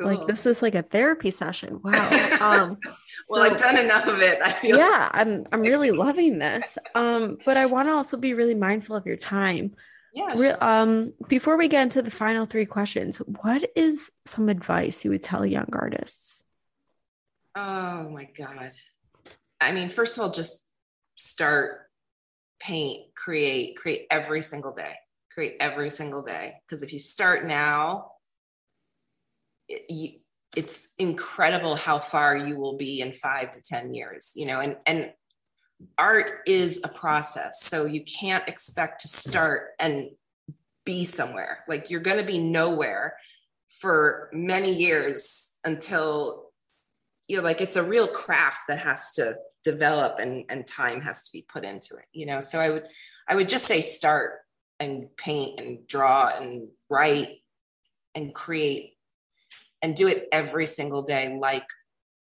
Cool. 0.00 0.16
Like 0.16 0.26
this 0.26 0.46
is 0.46 0.62
like 0.62 0.74
a 0.74 0.82
therapy 0.82 1.30
session. 1.30 1.80
Wow. 1.82 2.38
Um, 2.40 2.78
well, 3.28 3.44
so, 3.44 3.52
I've 3.54 3.58
done 3.58 3.78
enough 3.78 4.06
of 4.06 4.20
it. 4.20 4.40
I 4.42 4.52
feel. 4.52 4.78
Yeah, 4.78 5.10
I'm. 5.12 5.46
I'm 5.52 5.60
really 5.60 5.90
loving 5.90 6.38
this. 6.38 6.78
Um, 6.94 7.36
but 7.44 7.56
I 7.56 7.66
want 7.66 7.88
to 7.88 7.92
also 7.92 8.16
be 8.16 8.32
really 8.32 8.54
mindful 8.54 8.96
of 8.96 9.06
your 9.06 9.16
time. 9.16 9.74
Yeah. 10.14 10.34
Sure. 10.34 10.64
um, 10.64 11.12
before 11.28 11.56
we 11.56 11.68
get 11.68 11.82
into 11.82 12.02
the 12.02 12.10
final 12.10 12.46
three 12.46 12.66
questions, 12.66 13.18
what 13.18 13.68
is 13.76 14.10
some 14.24 14.48
advice 14.48 15.04
you 15.04 15.10
would 15.10 15.22
tell 15.22 15.44
young 15.44 15.68
artists? 15.72 16.44
Oh 17.54 18.08
my 18.08 18.24
god. 18.24 18.72
I 19.60 19.72
mean, 19.72 19.90
first 19.90 20.16
of 20.16 20.24
all, 20.24 20.30
just 20.30 20.66
start, 21.16 21.89
paint, 22.60 23.14
create, 23.14 23.76
create 23.76 24.06
every 24.10 24.42
single 24.42 24.74
day. 24.74 24.94
Create 25.32 25.56
every 25.60 25.90
single 25.90 26.22
day. 26.22 26.54
Because 26.66 26.82
if 26.82 26.92
you 26.92 26.98
start 26.98 27.46
now, 27.46 28.12
it's 29.68 30.94
incredible 30.98 31.76
how 31.76 31.98
far 31.98 32.36
you 32.36 32.58
will 32.58 32.76
be 32.76 33.00
in 33.00 33.12
five 33.12 33.50
to 33.52 33.62
10 33.62 33.94
years, 33.94 34.32
you 34.36 34.46
know, 34.46 34.60
and, 34.60 34.76
and 34.86 35.12
art 35.96 36.40
is 36.46 36.80
a 36.84 36.88
process. 36.88 37.62
So 37.62 37.86
you 37.86 38.04
can't 38.04 38.46
expect 38.48 39.00
to 39.02 39.08
start 39.08 39.68
and 39.78 40.10
be 40.84 41.04
somewhere. 41.04 41.64
Like 41.68 41.90
you're 41.90 42.00
going 42.00 42.18
to 42.18 42.24
be 42.24 42.38
nowhere 42.38 43.16
for 43.80 44.28
many 44.32 44.74
years 44.74 45.58
until, 45.64 46.50
you 47.28 47.36
know, 47.36 47.42
like 47.42 47.60
it's 47.60 47.76
a 47.76 47.82
real 47.82 48.08
craft 48.08 48.62
that 48.68 48.80
has 48.80 49.12
to 49.12 49.36
develop 49.64 50.18
and, 50.18 50.44
and 50.48 50.66
time 50.66 51.00
has 51.00 51.22
to 51.24 51.32
be 51.32 51.44
put 51.48 51.64
into 51.64 51.94
it, 51.96 52.06
you 52.12 52.26
know? 52.26 52.40
So 52.40 52.58
I 52.58 52.70
would, 52.70 52.86
I 53.28 53.34
would 53.34 53.48
just 53.48 53.66
say 53.66 53.80
start 53.80 54.40
and 54.78 55.14
paint 55.16 55.60
and 55.60 55.86
draw 55.86 56.28
and 56.28 56.68
write 56.88 57.42
and 58.14 58.34
create 58.34 58.94
and 59.82 59.94
do 59.94 60.08
it 60.08 60.28
every 60.32 60.66
single 60.66 61.02
day 61.02 61.38
like 61.38 61.66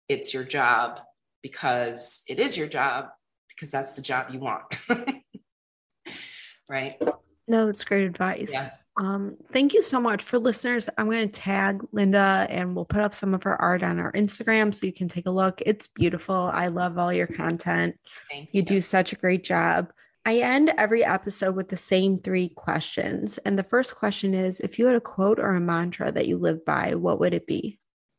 it's 0.08 0.32
your 0.32 0.44
job 0.44 1.00
because 1.42 2.24
it 2.28 2.38
is 2.38 2.56
your 2.56 2.66
job 2.66 3.06
because 3.48 3.70
that's 3.70 3.92
the 3.92 4.02
job 4.02 4.28
you 4.30 4.40
want. 4.40 4.64
right? 6.68 7.00
No, 7.46 7.68
it's 7.68 7.84
great 7.84 8.04
advice. 8.04 8.50
Yeah. 8.52 8.70
Um, 8.96 9.36
thank 9.52 9.74
you 9.74 9.82
so 9.82 10.00
much 10.00 10.22
for 10.22 10.38
listeners. 10.38 10.88
I'm 10.96 11.10
going 11.10 11.28
to 11.28 11.40
tag 11.40 11.82
Linda 11.92 12.46
and 12.48 12.76
we'll 12.76 12.84
put 12.84 13.00
up 13.00 13.14
some 13.14 13.34
of 13.34 13.42
her 13.42 13.60
art 13.60 13.82
on 13.82 13.98
our 13.98 14.12
Instagram 14.12 14.72
so 14.72 14.86
you 14.86 14.92
can 14.92 15.08
take 15.08 15.26
a 15.26 15.32
look. 15.32 15.60
It's 15.66 15.88
beautiful. 15.88 16.34
I 16.34 16.68
love 16.68 16.96
all 16.96 17.12
your 17.12 17.26
content. 17.26 17.98
Thank 18.30 18.50
you. 18.52 18.60
You 18.60 18.62
do 18.62 18.80
such 18.80 19.12
a 19.12 19.16
great 19.16 19.42
job. 19.42 19.92
I 20.24 20.38
end 20.38 20.72
every 20.78 21.04
episode 21.04 21.54
with 21.56 21.68
the 21.68 21.76
same 21.76 22.16
three 22.16 22.48
questions. 22.50 23.38
And 23.38 23.58
the 23.58 23.64
first 23.64 23.96
question 23.96 24.32
is 24.32 24.60
if 24.60 24.78
you 24.78 24.86
had 24.86 24.96
a 24.96 25.00
quote 25.00 25.38
or 25.38 25.50
a 25.50 25.60
mantra 25.60 26.12
that 26.12 26.26
you 26.26 26.38
live 26.38 26.64
by, 26.64 26.94
what 26.94 27.20
would 27.20 27.34
it 27.34 27.46
be? 27.46 27.78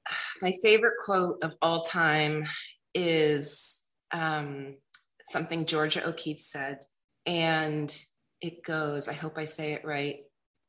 My 0.41 0.51
favorite 0.61 0.97
quote 1.03 1.38
of 1.41 1.55
all 1.61 1.82
time 1.82 2.45
is 2.93 3.82
um, 4.11 4.76
something 5.26 5.65
Georgia 5.65 6.05
O'Keeffe 6.07 6.41
said. 6.41 6.80
And 7.26 7.95
it 8.41 8.63
goes. 8.63 9.09
I 9.09 9.13
hope 9.13 9.38
I 9.38 9.45
say 9.45 9.73
it 9.73 9.84
right, 9.84 10.17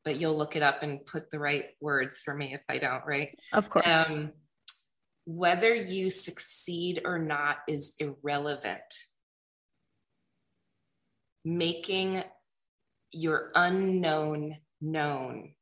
but 0.07 0.21
you'll 0.21 0.37
look 0.37 0.55
it 0.55 0.63
up 0.63 0.83
and 0.83 1.05
put 1.05 1.29
the 1.29 1.37
right 1.37 1.65
words 1.81 2.21
for 2.23 2.33
me 2.33 2.53
if 2.53 2.61
I 2.69 2.77
don't, 2.77 3.03
right? 3.05 3.37
Of 3.51 3.69
course. 3.69 3.85
Um, 3.85 4.31
whether 5.25 5.75
you 5.75 6.09
succeed 6.09 7.01
or 7.03 7.19
not 7.19 7.57
is 7.67 7.93
irrelevant. 7.99 8.79
Making 11.43 12.23
your 13.11 13.51
unknown 13.53 14.55
known 14.79 15.55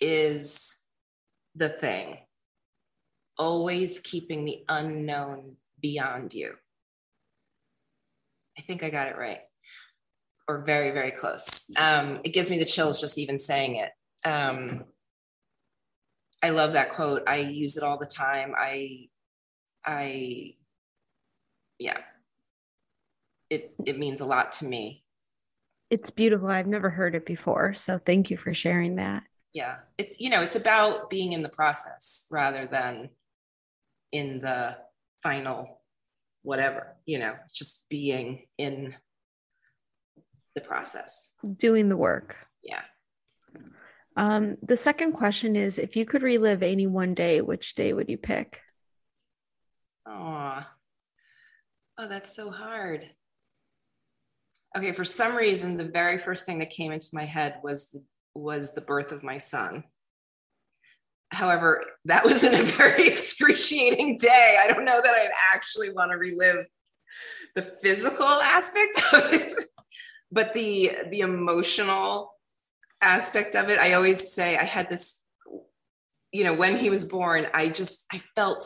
is 0.00 0.82
the 1.54 1.68
thing. 1.68 2.16
Always 3.36 4.00
keeping 4.00 4.46
the 4.46 4.64
unknown 4.66 5.56
beyond 5.78 6.32
you. 6.32 6.54
I 8.56 8.62
think 8.62 8.82
I 8.82 8.88
got 8.88 9.08
it 9.08 9.18
right, 9.18 9.40
or 10.48 10.64
very, 10.64 10.90
very 10.90 11.10
close. 11.10 11.70
Um, 11.76 12.20
it 12.24 12.30
gives 12.30 12.50
me 12.50 12.58
the 12.58 12.64
chills 12.64 13.00
just 13.00 13.18
even 13.18 13.38
saying 13.38 13.76
it. 13.76 13.90
Um, 14.24 14.84
I 16.42 16.50
love 16.50 16.72
that 16.72 16.90
quote. 16.90 17.22
I 17.26 17.36
use 17.36 17.76
it 17.76 17.82
all 17.82 17.98
the 17.98 18.06
time. 18.06 18.54
I, 18.56 19.08
I, 19.84 20.54
yeah, 21.78 21.98
it 23.48 23.74
it 23.84 23.98
means 23.98 24.20
a 24.20 24.26
lot 24.26 24.52
to 24.52 24.64
me. 24.64 25.04
It's 25.90 26.10
beautiful. 26.10 26.48
I've 26.48 26.66
never 26.66 26.88
heard 26.88 27.14
it 27.14 27.26
before, 27.26 27.74
so 27.74 27.98
thank 27.98 28.30
you 28.30 28.36
for 28.36 28.54
sharing 28.54 28.96
that. 28.96 29.24
Yeah, 29.52 29.76
it's 29.98 30.20
you 30.20 30.30
know, 30.30 30.42
it's 30.42 30.56
about 30.56 31.10
being 31.10 31.32
in 31.32 31.42
the 31.42 31.48
process 31.48 32.26
rather 32.30 32.66
than 32.66 33.10
in 34.12 34.40
the 34.40 34.76
final 35.22 35.80
whatever. 36.42 36.96
You 37.06 37.18
know, 37.18 37.34
it's 37.44 37.52
just 37.52 37.88
being 37.90 38.46
in 38.56 38.94
the 40.54 40.60
process, 40.60 41.32
doing 41.58 41.88
the 41.88 41.96
work. 41.96 42.36
Yeah. 42.62 42.82
Um, 44.16 44.56
the 44.62 44.76
second 44.76 45.12
question 45.12 45.56
is 45.56 45.78
if 45.78 45.96
you 45.96 46.04
could 46.04 46.22
relive 46.22 46.62
any 46.62 46.86
one 46.86 47.14
day, 47.14 47.40
which 47.40 47.74
day 47.74 47.92
would 47.92 48.08
you 48.08 48.18
pick? 48.18 48.60
Oh, 50.06 50.62
oh, 51.98 52.08
that's 52.08 52.34
so 52.34 52.50
hard. 52.50 53.08
Okay, 54.76 54.92
for 54.92 55.04
some 55.04 55.36
reason, 55.36 55.76
the 55.76 55.84
very 55.84 56.18
first 56.18 56.46
thing 56.46 56.58
that 56.60 56.70
came 56.70 56.92
into 56.92 57.08
my 57.12 57.24
head 57.24 57.56
was 57.62 57.90
the, 57.90 58.04
was 58.34 58.74
the 58.74 58.80
birth 58.80 59.12
of 59.12 59.22
my 59.22 59.38
son. 59.38 59.84
However, 61.30 61.82
that 62.04 62.24
was 62.26 62.44
in 62.44 62.54
a 62.54 62.62
very 62.62 63.06
excruciating 63.08 64.18
day. 64.18 64.58
I 64.62 64.68
don't 64.72 64.84
know 64.84 65.00
that 65.00 65.14
I'd 65.14 65.32
actually 65.54 65.90
want 65.92 66.10
to 66.12 66.18
relive 66.18 66.66
the 67.54 67.62
physical 67.62 68.26
aspect 68.26 69.02
of 69.12 69.32
it, 69.32 69.54
but 70.32 70.54
the 70.54 70.96
the 71.10 71.20
emotional 71.20 72.32
aspect 73.02 73.56
of 73.56 73.68
it. 73.68 73.78
I 73.78 73.94
always 73.94 74.32
say 74.32 74.56
I 74.56 74.64
had 74.64 74.88
this, 74.90 75.16
you 76.32 76.44
know, 76.44 76.54
when 76.54 76.76
he 76.76 76.90
was 76.90 77.06
born, 77.06 77.46
I 77.54 77.68
just 77.68 78.06
I 78.12 78.22
felt 78.34 78.64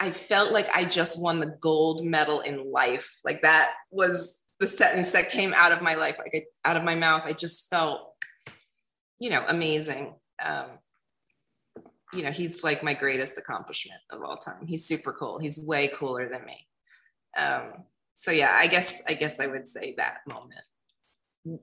I 0.00 0.10
felt 0.10 0.52
like 0.52 0.68
I 0.74 0.84
just 0.84 1.20
won 1.20 1.40
the 1.40 1.56
gold 1.60 2.04
medal 2.04 2.40
in 2.40 2.70
life. 2.70 3.20
Like 3.24 3.42
that 3.42 3.72
was 3.90 4.42
the 4.60 4.66
sentence 4.66 5.12
that 5.12 5.30
came 5.30 5.54
out 5.54 5.72
of 5.72 5.82
my 5.82 5.94
life, 5.94 6.16
like 6.18 6.46
out 6.64 6.76
of 6.76 6.84
my 6.84 6.94
mouth. 6.94 7.22
I 7.24 7.32
just 7.32 7.68
felt, 7.70 8.00
you 9.18 9.30
know, 9.30 9.44
amazing. 9.48 10.14
Um, 10.44 10.66
you 12.12 12.22
know, 12.22 12.30
he's 12.30 12.62
like 12.62 12.82
my 12.82 12.94
greatest 12.94 13.38
accomplishment 13.38 14.00
of 14.10 14.22
all 14.22 14.36
time. 14.36 14.66
He's 14.66 14.86
super 14.86 15.12
cool. 15.12 15.38
He's 15.38 15.58
way 15.66 15.88
cooler 15.88 16.28
than 16.28 16.44
me. 16.44 16.66
Um, 17.36 17.84
so 18.24 18.30
yeah, 18.30 18.54
I 18.54 18.66
guess 18.66 19.02
I 19.08 19.14
guess 19.14 19.40
I 19.40 19.46
would 19.46 19.68
say 19.68 19.94
that 19.98 20.18
moment 20.26 20.64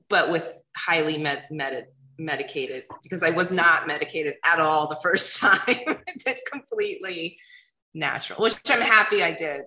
but 0.10 0.32
with 0.32 0.62
highly 0.76 1.18
med- 1.18 1.46
med- 1.50 1.88
medicated 2.18 2.84
because 3.04 3.24
I 3.24 3.32
was 3.32 3.52
not 3.52 3.88
medicated 3.88 4.36
at 4.46 4.60
all 4.60 4.88
the 4.88 5.00
first 5.02 5.40
time. 5.40 5.60
it's 6.08 6.50
completely 6.50 7.38
natural, 7.94 8.42
which 8.42 8.56
I'm 8.70 8.82
happy 8.82 9.24
I 9.24 9.32
did. 9.32 9.64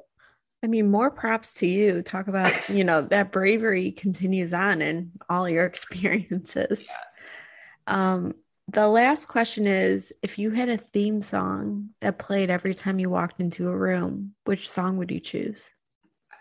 I 0.62 0.66
mean, 0.66 0.90
more 0.90 1.10
props 1.10 1.52
to 1.54 1.66
you. 1.66 2.00
Talk 2.00 2.28
about, 2.28 2.68
you 2.70 2.84
know, 2.84 3.02
that 3.10 3.32
bravery 3.32 3.90
continues 3.90 4.54
on 4.54 4.80
in 4.80 5.12
all 5.28 5.48
your 5.48 5.66
experiences. 5.66 6.88
Yeah. 6.88 8.14
Um, 8.14 8.34
the 8.68 8.88
last 8.88 9.26
question 9.26 9.66
is 9.66 10.10
if 10.22 10.38
you 10.38 10.50
had 10.50 10.70
a 10.70 10.78
theme 10.78 11.20
song 11.20 11.90
that 12.00 12.18
played 12.18 12.48
every 12.48 12.74
time 12.74 12.98
you 12.98 13.10
walked 13.10 13.40
into 13.40 13.68
a 13.68 13.76
room, 13.76 14.34
which 14.44 14.70
song 14.70 14.96
would 14.96 15.10
you 15.10 15.20
choose? 15.20 15.68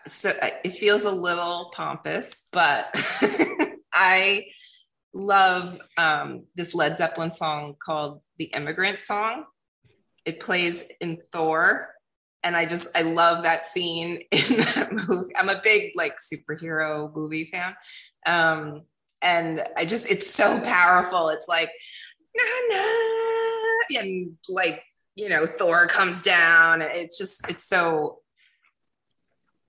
So 0.08 0.30
uh, 0.30 0.50
it 0.64 0.74
feels 0.74 1.06
a 1.06 1.12
little 1.12 1.72
pompous, 1.74 2.48
but 2.52 2.90
I 3.94 4.46
love 5.14 5.80
um, 5.98 6.46
this 6.56 6.74
Led 6.74 6.98
Zeppelin 6.98 7.32
song 7.32 7.76
called 7.80 8.22
The 8.38 8.46
Immigrant 8.46 9.00
Song. 9.00 9.46
It 10.26 10.40
plays 10.40 10.86
in 11.00 11.20
Thor. 11.32 11.90
And 12.46 12.58
I 12.58 12.66
just, 12.66 12.98
I 12.98 13.04
love 13.04 13.44
that 13.44 13.64
scene 13.64 14.22
in 14.32 14.58
that 14.58 14.90
movie. 14.92 15.34
I'm 15.38 15.50
a 15.50 15.62
big 15.64 15.92
like 15.96 16.18
superhero 16.18 17.14
movie 17.16 17.46
fan. 17.46 17.76
Um, 18.26 18.82
and 19.22 19.64
I 19.78 19.86
just, 19.86 20.10
it's 20.12 20.30
so 20.30 20.60
powerful. 20.60 21.30
It's 21.30 21.48
like, 21.48 21.70
nah, 22.36 22.76
nah, 22.76 24.02
and 24.02 24.34
like, 24.50 24.84
you 25.16 25.30
know, 25.30 25.46
Thor 25.46 25.88
comes 25.88 26.22
down. 26.22 26.82
It's 26.82 27.18
just, 27.18 27.50
it's 27.50 27.68
so 27.68 28.20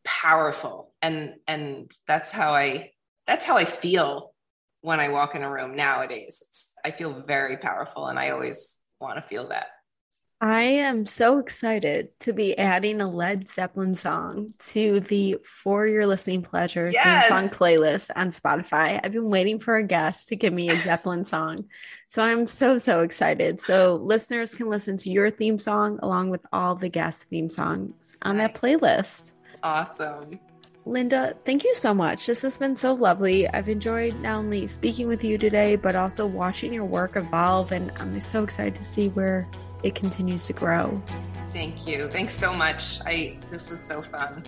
powerful. 0.05 0.93
And, 1.03 1.35
and 1.47 1.91
that's 2.07 2.31
how 2.31 2.55
I, 2.55 2.93
that's 3.27 3.45
how 3.45 3.57
I 3.57 3.65
feel 3.65 4.35
when 4.81 5.01
I 5.01 5.09
walk 5.09 5.35
in 5.35 5.43
a 5.43 5.51
room 5.51 5.77
nowadays. 5.77 6.43
It's, 6.47 6.75
I 6.85 6.91
feel 6.91 7.23
very 7.27 7.57
powerful 7.57 8.07
and 8.07 8.19
I 8.19 8.31
always 8.31 8.83
want 9.01 9.17
to 9.17 9.23
feel 9.23 9.49
that. 9.49 9.69
I 10.41 10.65
am 10.65 11.07
so 11.07 11.39
excited 11.39 12.09
to 12.21 12.35
be 12.35 12.59
adding 12.59 13.01
a 13.01 13.09
Led 13.11 13.49
Zeppelin 13.49 13.95
song 13.95 14.53
to 14.59 15.01
the 15.01 15.39
For 15.43 15.87
Your 15.87 16.07
Listening 16.07 16.43
Pleasure 16.43 16.91
yes. 16.93 17.29
theme 17.29 17.49
song 17.49 17.57
playlist 17.57 18.11
on 18.15 18.29
Spotify. 18.29 19.01
I've 19.03 19.13
been 19.13 19.31
waiting 19.31 19.59
for 19.59 19.77
a 19.77 19.83
guest 19.83 20.29
to 20.29 20.37
give 20.37 20.53
me 20.53 20.69
a 20.69 20.77
Zeppelin 20.77 21.25
song. 21.25 21.65
So 22.09 22.23
I'm 22.23 22.47
so, 22.47 22.77
so 22.77 23.01
excited. 23.01 23.59
So 23.59 23.97
listeners 24.05 24.55
can 24.55 24.69
listen 24.69 24.99
to 24.99 25.11
your 25.11 25.31
theme 25.31 25.59
song 25.59 25.99
along 26.03 26.29
with 26.29 26.45
all 26.53 26.75
the 26.75 26.91
guest 26.91 27.29
theme 27.29 27.49
songs 27.49 28.19
on 28.21 28.37
that 28.37 28.55
playlist. 28.55 29.33
Awesome. 29.65 30.39
Linda, 30.87 31.35
thank 31.47 31.65
you 31.65 31.75
so 31.75 31.95
much. 31.95 32.27
This 32.27 32.43
has 32.43 32.59
been 32.59 32.77
so 32.77 32.93
lovely. 32.93 33.49
I've 33.49 33.71
enjoyed 33.71 34.21
not 34.21 34.37
only 34.37 34.67
speaking 34.67 35.09
with 35.09 35.25
you 35.25 35.39
today, 35.39 35.77
but 35.77 35.97
also 35.97 36.27
watching 36.27 36.75
your 36.75 36.85
work 36.85 37.17
evolve. 37.17 37.73
And 37.73 37.91
I'm 37.97 38.21
so 38.21 38.45
excited 38.45 38.77
to 38.77 38.85
see 38.85 39.09
where 39.09 39.49
it 39.83 39.95
continues 39.95 40.47
to 40.49 40.53
grow. 40.53 41.03
Thank 41.49 41.87
you. 41.87 42.09
Thanks 42.09 42.35
so 42.35 42.55
much. 42.55 43.01
I 43.07 43.39
this 43.51 43.71
was 43.71 43.83
so 43.83 44.03
fun. 44.03 44.45